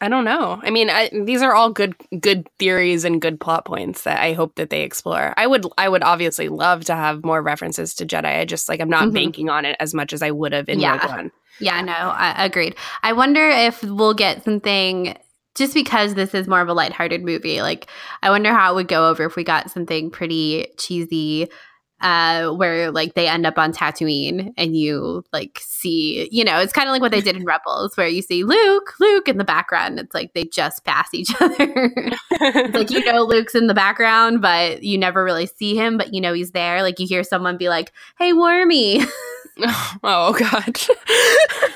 I 0.00 0.08
don't 0.08 0.24
know. 0.24 0.60
I 0.62 0.70
mean, 0.70 0.90
I, 0.90 1.08
these 1.24 1.40
are 1.40 1.54
all 1.54 1.70
good 1.70 1.94
good 2.20 2.48
theories 2.58 3.04
and 3.04 3.22
good 3.22 3.38
plot 3.40 3.64
points 3.64 4.02
that 4.02 4.20
I 4.20 4.32
hope 4.32 4.56
that 4.56 4.68
they 4.68 4.82
explore. 4.82 5.32
I 5.36 5.46
would 5.46 5.64
I 5.78 5.88
would 5.88 6.02
obviously 6.02 6.48
love 6.48 6.84
to 6.86 6.94
have 6.94 7.24
more 7.24 7.40
references 7.40 7.94
to 7.94 8.06
Jedi. 8.06 8.40
I 8.40 8.44
just 8.44 8.68
like 8.68 8.80
I'm 8.80 8.90
not 8.90 9.08
Mhm. 9.08 9.14
banking 9.14 9.48
on 9.50 9.64
it 9.64 9.76
as 9.78 9.94
much 9.94 10.12
as 10.12 10.20
I 10.20 10.30
would 10.32 10.52
have 10.52 10.68
in 10.68 10.80
Yeah. 10.80 10.98
Rogue 10.98 11.10
One. 11.16 11.30
Yeah, 11.60 11.80
no, 11.82 11.92
I 11.92 12.44
agreed. 12.44 12.74
I 13.04 13.12
wonder 13.12 13.48
if 13.48 13.82
we'll 13.84 14.14
get 14.14 14.44
something 14.44 15.16
just 15.54 15.72
because 15.72 16.14
this 16.14 16.34
is 16.34 16.48
more 16.48 16.60
of 16.60 16.68
a 16.68 16.74
lighthearted 16.74 17.22
movie. 17.22 17.62
Like, 17.62 17.86
I 18.24 18.30
wonder 18.30 18.52
how 18.52 18.72
it 18.72 18.74
would 18.74 18.88
go 18.88 19.08
over 19.08 19.24
if 19.26 19.36
we 19.36 19.44
got 19.44 19.70
something 19.70 20.10
pretty 20.10 20.66
cheesy, 20.76 21.48
uh, 22.04 22.50
where 22.50 22.90
like 22.90 23.14
they 23.14 23.26
end 23.26 23.46
up 23.46 23.58
on 23.58 23.72
Tatooine 23.72 24.52
and 24.58 24.76
you 24.76 25.24
like 25.32 25.58
see, 25.62 26.28
you 26.30 26.44
know, 26.44 26.60
it's 26.60 26.72
kind 26.72 26.86
of 26.86 26.92
like 26.92 27.00
what 27.00 27.10
they 27.10 27.22
did 27.22 27.34
in 27.34 27.44
Rebels, 27.46 27.96
where 27.96 28.06
you 28.06 28.20
see 28.20 28.44
Luke, 28.44 28.92
Luke 29.00 29.26
in 29.26 29.38
the 29.38 29.44
background. 29.44 29.98
It's 29.98 30.14
like 30.14 30.34
they 30.34 30.44
just 30.44 30.84
pass 30.84 31.08
each 31.14 31.30
other. 31.40 31.92
Like 32.72 32.90
you 32.90 33.02
know 33.12 33.22
Luke's 33.22 33.54
in 33.54 33.68
the 33.68 33.74
background, 33.74 34.42
but 34.42 34.82
you 34.82 34.98
never 34.98 35.24
really 35.24 35.46
see 35.46 35.74
him, 35.74 35.96
but 35.96 36.12
you 36.12 36.20
know 36.20 36.34
he's 36.34 36.50
there. 36.50 36.82
Like 36.82 37.00
you 37.00 37.06
hear 37.06 37.24
someone 37.24 37.56
be 37.56 37.70
like, 37.70 37.90
"Hey, 38.18 38.34
Wormy," 38.34 39.00
oh 40.04 40.36
god. 40.38 40.74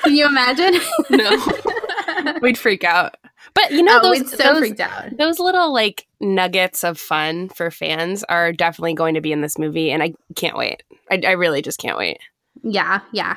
can 0.03 0.15
you 0.15 0.27
imagine? 0.27 0.79
no. 1.09 2.39
We'd 2.43 2.59
freak 2.59 2.85
out. 2.85 3.15
But 3.55 3.71
you 3.71 3.83
know 3.83 4.01
oh, 4.03 4.15
those 4.15 4.31
so 4.31 4.37
those, 4.37 4.59
freaked 4.59 4.81
out. 4.81 5.17
those 5.17 5.39
little 5.39 5.73
like 5.73 6.07
nuggets 6.21 6.85
of 6.85 6.99
fun 6.99 7.49
for 7.49 7.71
fans 7.71 8.25
are 8.25 8.53
definitely 8.53 8.95
going 8.95 9.15
to 9.15 9.21
be 9.21 9.33
in 9.33 9.41
this 9.41 9.59
movie 9.59 9.91
and 9.91 10.03
I 10.03 10.15
can't 10.35 10.57
wait. 10.57 10.83
I, 11.11 11.21
I 11.27 11.31
really 11.33 11.63
just 11.63 11.79
can't 11.79 11.99
wait. 11.99 12.19
Yeah, 12.63 13.01
yeah. 13.13 13.37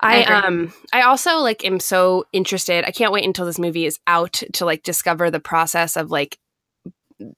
I, 0.00 0.22
I 0.22 0.46
um 0.46 0.72
I 0.92 1.02
also 1.02 1.38
like 1.38 1.64
am 1.64 1.80
so 1.80 2.24
interested. 2.32 2.84
I 2.84 2.90
can't 2.90 3.12
wait 3.12 3.24
until 3.24 3.46
this 3.46 3.58
movie 3.58 3.86
is 3.86 3.98
out 4.06 4.42
to 4.52 4.64
like 4.64 4.82
discover 4.82 5.30
the 5.30 5.40
process 5.40 5.96
of 5.96 6.10
like 6.10 6.38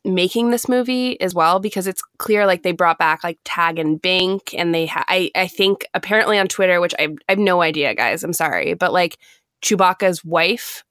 making 0.04 0.50
this 0.50 0.68
movie 0.68 1.20
as 1.20 1.34
well 1.34 1.60
because 1.60 1.86
it's 1.86 2.02
clear 2.18 2.46
like 2.46 2.64
they 2.64 2.72
brought 2.72 2.98
back 2.98 3.22
like 3.22 3.38
Tag 3.44 3.78
and 3.78 4.02
Bink 4.02 4.52
and 4.54 4.74
they 4.74 4.86
ha- 4.86 5.04
I 5.06 5.30
I 5.36 5.46
think 5.46 5.86
apparently 5.94 6.38
on 6.38 6.48
Twitter 6.48 6.80
which 6.80 6.94
I 6.98 7.08
I 7.28 7.32
have 7.32 7.38
no 7.38 7.62
idea 7.62 7.94
guys 7.94 8.24
I'm 8.24 8.32
sorry 8.32 8.74
but 8.74 8.92
like 8.92 9.18
Chewbacca's 9.62 10.24
wife 10.24 10.82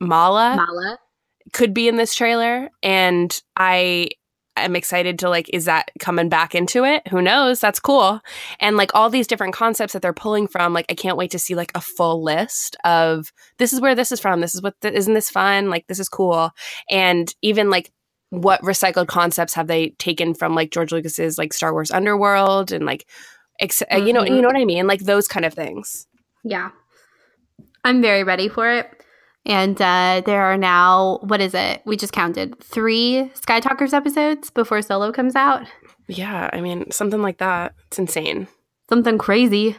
Malla 0.00 0.56
Malla. 0.56 0.98
could 1.52 1.74
be 1.74 1.88
in 1.88 1.96
this 1.96 2.14
trailer 2.14 2.70
and 2.82 3.40
I 3.56 4.10
am 4.56 4.76
excited 4.76 5.18
to 5.20 5.28
like 5.28 5.48
is 5.52 5.64
that 5.66 5.90
coming 5.98 6.28
back 6.28 6.54
into 6.54 6.84
it? 6.84 7.06
Who 7.08 7.22
knows? 7.22 7.60
That's 7.60 7.80
cool. 7.80 8.20
And 8.58 8.76
like 8.76 8.94
all 8.94 9.10
these 9.10 9.26
different 9.26 9.54
concepts 9.54 9.92
that 9.92 10.02
they're 10.02 10.12
pulling 10.12 10.48
from 10.48 10.72
like 10.72 10.86
I 10.88 10.94
can't 10.94 11.16
wait 11.16 11.30
to 11.32 11.38
see 11.38 11.54
like 11.54 11.72
a 11.74 11.80
full 11.80 12.22
list 12.22 12.76
of 12.84 13.32
this 13.58 13.72
is 13.72 13.80
where 13.80 13.94
this 13.94 14.12
is 14.12 14.20
from 14.20 14.40
this 14.40 14.54
is 14.54 14.62
what 14.62 14.80
th- 14.80 14.94
isn't 14.94 15.14
this 15.14 15.30
fun? 15.30 15.70
Like 15.70 15.86
this 15.86 15.98
is 15.98 16.08
cool. 16.08 16.50
And 16.90 17.32
even 17.42 17.70
like 17.70 17.92
what 18.30 18.62
recycled 18.62 19.08
concepts 19.08 19.54
have 19.54 19.66
they 19.66 19.90
taken 19.90 20.34
from 20.34 20.54
like 20.54 20.70
George 20.70 20.92
Lucas's 20.92 21.36
like 21.36 21.52
Star 21.52 21.72
Wars 21.72 21.90
Underworld 21.90 22.70
and 22.72 22.86
like 22.86 23.06
ex- 23.58 23.82
uh, 23.92 23.96
you 23.96 24.12
know 24.12 24.24
you 24.24 24.40
know 24.40 24.48
what 24.48 24.56
I 24.56 24.64
mean? 24.64 24.86
Like 24.86 25.00
those 25.00 25.26
kind 25.28 25.44
of 25.44 25.54
things. 25.54 26.06
Yeah. 26.44 26.70
I'm 27.84 28.02
very 28.02 28.24
ready 28.24 28.48
for 28.48 28.70
it. 28.70 28.99
And 29.50 29.80
uh, 29.82 30.22
there 30.24 30.42
are 30.44 30.56
now, 30.56 31.18
what 31.22 31.40
is 31.40 31.54
it? 31.54 31.82
We 31.84 31.96
just 31.96 32.12
counted 32.12 32.58
three 32.62 33.30
Sky 33.34 33.60
Talkers 33.60 33.92
episodes 33.92 34.48
before 34.50 34.80
Solo 34.80 35.10
comes 35.12 35.34
out. 35.36 35.66
yeah 36.08 36.48
I 36.52 36.60
mean 36.60 36.90
something 36.90 37.20
like 37.22 37.38
that 37.38 37.74
it's 37.88 37.98
insane 37.98 38.48
Something 38.88 39.18
crazy. 39.18 39.76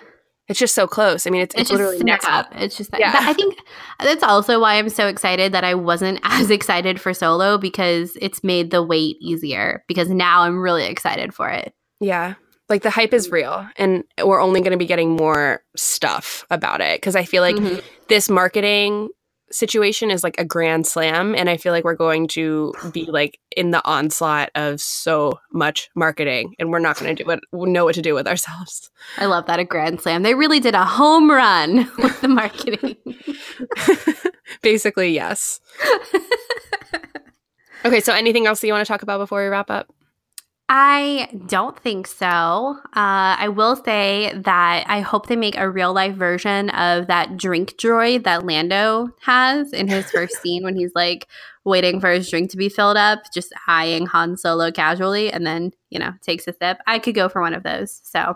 it's 0.48 0.60
just 0.60 0.74
so 0.76 0.88
close 0.88 1.26
I 1.28 1.30
mean 1.30 1.42
it's, 1.42 1.54
It's, 1.56 1.64
it's, 1.64 1.72
literally 1.72 2.00
next 2.04 2.26
up. 2.28 2.48
It's 2.56 2.78
just 2.78 2.92
that. 2.92 3.00
Yeah. 3.00 3.14
I 3.16 3.34
think 3.34 3.58
that's 4.00 4.24
also 4.24 4.60
why 4.60 4.76
I'm 4.76 4.90
so 4.90 5.08
excited 5.08 5.52
that 5.54 5.64
I 5.64 5.76
wasn't 5.76 6.20
as 6.24 6.50
excited 6.52 7.00
for 7.02 7.14
Solo 7.14 7.58
because 7.58 8.16
it's 8.22 8.44
made 8.44 8.72
the 8.72 8.84
wait 8.84 9.18
easier 9.22 9.84
because 9.88 10.10
now 10.10 10.42
I'm 10.42 10.60
really 10.60 10.86
excited 10.86 11.34
for 11.34 11.50
it. 11.50 11.74
Yeah. 12.00 12.36
Like 12.70 12.84
the 12.84 12.90
hype 12.90 13.14
is 13.14 13.30
real, 13.30 13.68
and 13.76 14.06
we're 14.24 14.40
only 14.42 14.62
going 14.62 14.72
to 14.72 14.78
be 14.78 14.86
getting 14.86 15.10
more 15.18 15.62
stuff 15.76 16.46
about 16.50 16.80
it 16.80 17.02
because 17.02 17.18
I 17.18 17.26
feel 17.26 17.42
like 17.44 17.58
Mhm. 17.58 17.82
this 18.08 18.30
marketing 18.30 19.10
situation 19.52 20.12
is 20.12 20.24
like 20.24 20.40
a 20.40 20.46
grand 20.46 20.88
slam, 20.88 21.36
and 21.36 21.50
I 21.50 21.58
feel 21.58 21.72
like 21.72 21.84
we're 21.84 21.96
going 21.96 22.28
to 22.30 22.74
be 22.92 23.06
like 23.12 23.40
in 23.56 23.72
the 23.72 23.86
onslaught 23.86 24.50
of 24.56 24.82
so 24.82 25.40
much 25.54 25.90
marketing, 25.96 26.56
and 26.60 26.72
we're 26.72 26.80
not 26.80 26.98
going 26.98 27.16
to 27.16 27.24
do 27.24 27.28
what 27.28 27.42
know 27.52 27.86
what 27.86 27.96
to 27.96 28.02
do 28.02 28.14
with 28.14 28.28
ourselves. 28.28 28.90
I 29.18 29.26
love 29.26 29.46
that 29.48 29.60
a 29.60 29.64
grand 29.64 30.02
slam. 30.02 30.24
They 30.24 30.36
really 30.36 30.60
did 30.60 30.76
a 30.76 30.86
home 30.86 31.30
run 31.30 31.90
with 31.98 32.22
the 32.22 32.28
marketing. 32.28 32.96
Basically, 34.62 35.12
yes. 35.12 35.60
okay, 37.86 38.00
so 38.00 38.14
anything 38.14 38.48
else 38.48 38.62
that 38.62 38.68
you 38.68 38.74
want 38.74 38.86
to 38.86 38.92
talk 38.92 39.02
about 39.02 39.20
before 39.20 39.42
we 39.42 39.48
wrap 39.48 39.70
up? 39.70 39.94
I 40.74 41.28
don't 41.48 41.78
think 41.78 42.08
so. 42.08 42.78
Uh, 42.96 43.36
I 43.36 43.50
will 43.50 43.76
say 43.76 44.32
that 44.34 44.86
I 44.88 45.02
hope 45.02 45.28
they 45.28 45.36
make 45.36 45.58
a 45.58 45.70
real 45.70 45.92
life 45.92 46.16
version 46.16 46.70
of 46.70 47.08
that 47.08 47.36
drink 47.36 47.72
droid 47.74 48.24
that 48.24 48.46
Lando 48.46 49.10
has 49.20 49.74
in 49.74 49.90
his 49.90 50.10
first 50.12 50.42
scene 50.42 50.64
when 50.64 50.78
he's 50.78 50.94
like 50.96 51.28
waiting 51.66 52.00
for 52.00 52.10
his 52.10 52.30
drink 52.30 52.52
to 52.52 52.58
be 52.58 52.70
filled 52.70 52.96
up, 52.96 53.20
just 53.34 53.52
eyeing 53.68 54.06
Han 54.06 54.38
Solo 54.38 54.72
casually, 54.72 55.30
and 55.30 55.46
then 55.46 55.72
you 55.90 56.00
know 56.00 56.14
takes 56.22 56.48
a 56.48 56.54
sip. 56.54 56.78
I 56.88 57.00
could 57.00 57.16
go 57.16 57.28
for 57.28 57.42
one 57.42 57.54
of 57.54 57.64
those. 57.64 58.00
So 58.06 58.36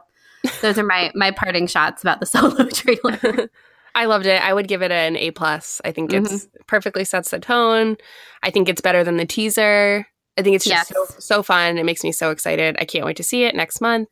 those 0.62 0.78
are 0.78 0.84
my 0.84 1.12
my 1.16 1.32
parting 1.32 1.68
shots 1.68 2.02
about 2.02 2.20
the 2.20 2.26
Solo 2.26 2.66
trailer. 2.66 3.50
I 3.96 4.08
loved 4.08 4.26
it. 4.26 4.42
I 4.42 4.54
would 4.54 4.68
give 4.68 4.82
it 4.82 4.92
an 4.92 5.16
A 5.16 5.32
plus. 5.32 5.80
I 5.86 5.94
think 5.94 6.12
it's 6.12 6.50
perfectly 6.68 7.06
sets 7.06 7.32
the 7.32 7.40
tone. 7.40 7.96
I 8.44 8.52
think 8.52 8.68
it's 8.68 8.82
better 8.82 9.06
than 9.06 9.16
the 9.16 9.26
teaser. 9.26 10.06
I 10.38 10.42
think 10.42 10.56
it's 10.56 10.66
just 10.66 10.92
Yes. 10.92 11.10
so, 11.10 11.16
so 11.20 11.44
fun. 11.44 11.78
It 11.78 11.86
makes 11.86 12.04
me 12.04 12.12
so 12.12 12.32
excited. 12.32 12.76
I 12.80 12.86
can't 12.86 13.06
wait 13.06 13.18
to 13.18 13.24
see 13.24 13.44
it 13.46 13.56
next 13.56 13.82
month. 13.82 14.10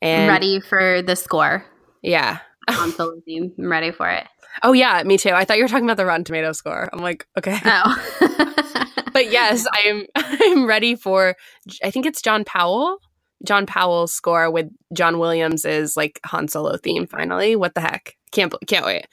And 0.00 0.28
ready 0.28 0.60
for 0.60 1.00
the 1.02 1.16
score. 1.16 1.64
Yeah. 2.02 2.38
Han 2.68 2.92
Solo 2.92 3.20
theme. 3.24 3.52
I'm 3.58 3.70
ready 3.70 3.90
for 3.90 4.08
it. 4.08 4.26
Oh 4.62 4.72
yeah, 4.72 5.02
me 5.04 5.16
too. 5.16 5.30
I 5.30 5.44
thought 5.44 5.56
you 5.56 5.64
were 5.64 5.68
talking 5.68 5.84
about 5.84 5.96
the 5.96 6.04
Rotten 6.06 6.24
Tomato 6.24 6.52
score. 6.52 6.88
I'm 6.92 7.00
like, 7.00 7.26
okay. 7.38 7.58
Oh. 7.64 7.96
but 9.12 9.30
yes, 9.30 9.66
I 9.72 9.80
am 9.88 10.06
I'm 10.16 10.66
ready 10.66 10.94
for 10.96 11.36
I 11.82 11.90
think 11.90 12.06
it's 12.06 12.22
John 12.22 12.44
Powell. 12.44 12.98
John 13.46 13.66
Powell's 13.66 14.12
score 14.12 14.50
with 14.50 14.68
John 14.94 15.18
Williams's 15.18 15.96
like 15.96 16.20
Han 16.26 16.48
Solo 16.48 16.76
theme 16.76 17.06
finally. 17.06 17.56
What 17.56 17.74
the 17.74 17.80
heck? 17.80 18.16
Can't 18.32 18.54
can't 18.66 18.84
wait. 18.86 19.06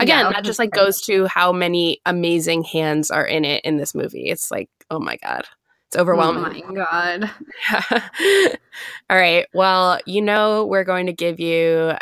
Again, 0.00 0.26
Yeah, 0.26 0.32
that 0.32 0.44
just 0.44 0.58
like 0.60 0.70
goes 0.70 1.00
to 1.02 1.26
how 1.26 1.52
many 1.52 2.00
amazing 2.06 2.62
hands 2.62 3.10
are 3.10 3.26
in 3.26 3.44
it 3.44 3.64
in 3.64 3.76
this 3.76 3.94
movie. 3.94 4.26
It's 4.28 4.50
like, 4.50 4.68
oh 4.90 5.00
my 5.00 5.16
god. 5.16 5.44
It's 5.88 5.96
overwhelming. 5.96 6.62
Oh 6.64 6.72
my 6.72 6.74
god. 6.74 7.30
Yeah. 7.70 8.56
All 9.10 9.16
right. 9.16 9.46
Well, 9.54 9.98
you 10.06 10.20
know, 10.22 10.66
we're 10.66 10.84
going 10.84 11.06
to 11.06 11.12
give 11.12 11.40
you 11.40 11.94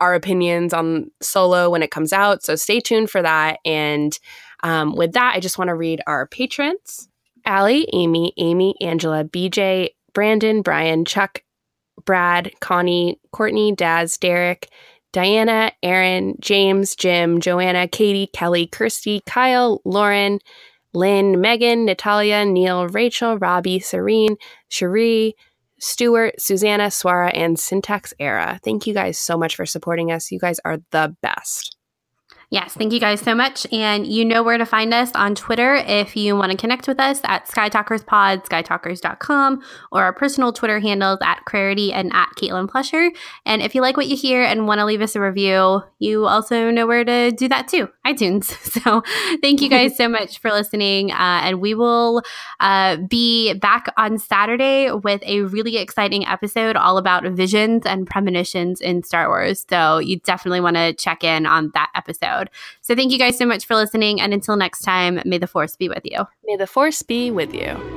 our 0.00 0.14
opinions 0.14 0.72
on 0.72 1.10
Solo 1.20 1.70
when 1.70 1.82
it 1.82 1.90
comes 1.90 2.12
out. 2.12 2.42
So 2.42 2.56
stay 2.56 2.80
tuned 2.80 3.10
for 3.10 3.22
that. 3.22 3.58
And 3.64 4.18
um, 4.62 4.96
with 4.96 5.12
that, 5.12 5.34
I 5.36 5.40
just 5.40 5.58
want 5.58 5.68
to 5.68 5.74
read 5.74 6.00
our 6.06 6.26
patrons 6.26 7.08
Allie, 7.44 7.88
Amy, 7.92 8.32
Amy, 8.38 8.74
Angela, 8.80 9.24
BJ, 9.24 9.90
Brandon, 10.12 10.62
Brian, 10.62 11.04
Chuck, 11.04 11.42
Brad, 12.04 12.50
Connie, 12.60 13.20
Courtney, 13.32 13.72
Daz, 13.72 14.18
Derek, 14.18 14.68
Diana, 15.12 15.72
Aaron, 15.82 16.34
James, 16.40 16.96
Jim, 16.96 17.40
Joanna, 17.40 17.86
Katie, 17.86 18.28
Kelly, 18.32 18.66
Kirsty, 18.66 19.22
Kyle, 19.26 19.80
Lauren, 19.84 20.40
Lynn, 20.96 21.42
Megan, 21.42 21.84
Natalia, 21.84 22.46
Neil, 22.46 22.88
Rachel, 22.88 23.38
Robbie, 23.38 23.80
Serene, 23.80 24.36
Cherie, 24.70 25.34
Stuart, 25.78 26.40
Susanna, 26.40 26.84
Swara, 26.84 27.30
and 27.34 27.58
Syntax 27.58 28.14
Era. 28.18 28.58
Thank 28.64 28.86
you 28.86 28.94
guys 28.94 29.18
so 29.18 29.36
much 29.36 29.56
for 29.56 29.66
supporting 29.66 30.10
us. 30.10 30.32
You 30.32 30.38
guys 30.38 30.58
are 30.64 30.78
the 30.92 31.14
best. 31.20 31.75
Yes, 32.48 32.74
thank 32.74 32.92
you 32.92 33.00
guys 33.00 33.20
so 33.20 33.34
much. 33.34 33.66
And 33.72 34.06
you 34.06 34.24
know 34.24 34.44
where 34.44 34.56
to 34.56 34.64
find 34.64 34.94
us 34.94 35.10
on 35.16 35.34
Twitter 35.34 35.74
if 35.74 36.16
you 36.16 36.36
want 36.36 36.52
to 36.52 36.56
connect 36.56 36.86
with 36.86 37.00
us 37.00 37.20
at 37.24 37.48
SkyTalkersPod, 37.48 38.46
SkyTalkers.com, 38.46 39.62
or 39.90 40.04
our 40.04 40.12
personal 40.12 40.52
Twitter 40.52 40.78
handles 40.78 41.18
at 41.22 41.44
Clarity 41.44 41.92
and 41.92 42.12
at 42.14 42.28
Caitlin 42.36 42.68
Plusher. 42.68 43.10
And 43.44 43.62
if 43.62 43.74
you 43.74 43.82
like 43.82 43.96
what 43.96 44.06
you 44.06 44.16
hear 44.16 44.44
and 44.44 44.68
want 44.68 44.78
to 44.78 44.84
leave 44.84 45.00
us 45.00 45.16
a 45.16 45.20
review, 45.20 45.82
you 45.98 46.26
also 46.26 46.70
know 46.70 46.86
where 46.86 47.04
to 47.04 47.32
do 47.32 47.48
that 47.48 47.66
too 47.66 47.88
iTunes. 48.06 48.56
So 48.86 49.02
thank 49.40 49.62
you 49.62 49.70
guys 49.70 49.96
so 49.96 50.06
much 50.08 50.38
for 50.38 50.50
listening. 50.50 51.10
Uh, 51.10 51.40
and 51.42 51.60
we 51.60 51.74
will 51.74 52.22
uh, 52.60 52.96
be 52.96 53.54
back 53.54 53.86
on 53.96 54.18
Saturday 54.18 54.90
with 54.92 55.22
a 55.24 55.42
really 55.42 55.78
exciting 55.78 56.26
episode 56.26 56.76
all 56.76 56.98
about 56.98 57.24
visions 57.24 57.84
and 57.86 58.06
premonitions 58.06 58.80
in 58.80 59.02
Star 59.02 59.28
Wars. 59.28 59.64
So 59.68 59.98
you 59.98 60.18
definitely 60.20 60.60
want 60.60 60.76
to 60.76 60.92
check 60.92 61.24
in 61.24 61.46
on 61.46 61.70
that 61.74 61.90
episode. 62.36 62.50
So 62.80 62.94
thank 62.94 63.12
you 63.12 63.18
guys 63.18 63.36
so 63.38 63.46
much 63.46 63.64
for 63.66 63.74
listening. 63.74 64.20
And 64.20 64.32
until 64.32 64.56
next 64.56 64.82
time, 64.82 65.20
may 65.24 65.38
the 65.38 65.46
force 65.46 65.76
be 65.76 65.88
with 65.88 66.04
you. 66.04 66.26
May 66.44 66.56
the 66.56 66.66
force 66.66 67.02
be 67.02 67.30
with 67.30 67.54
you. 67.54 67.95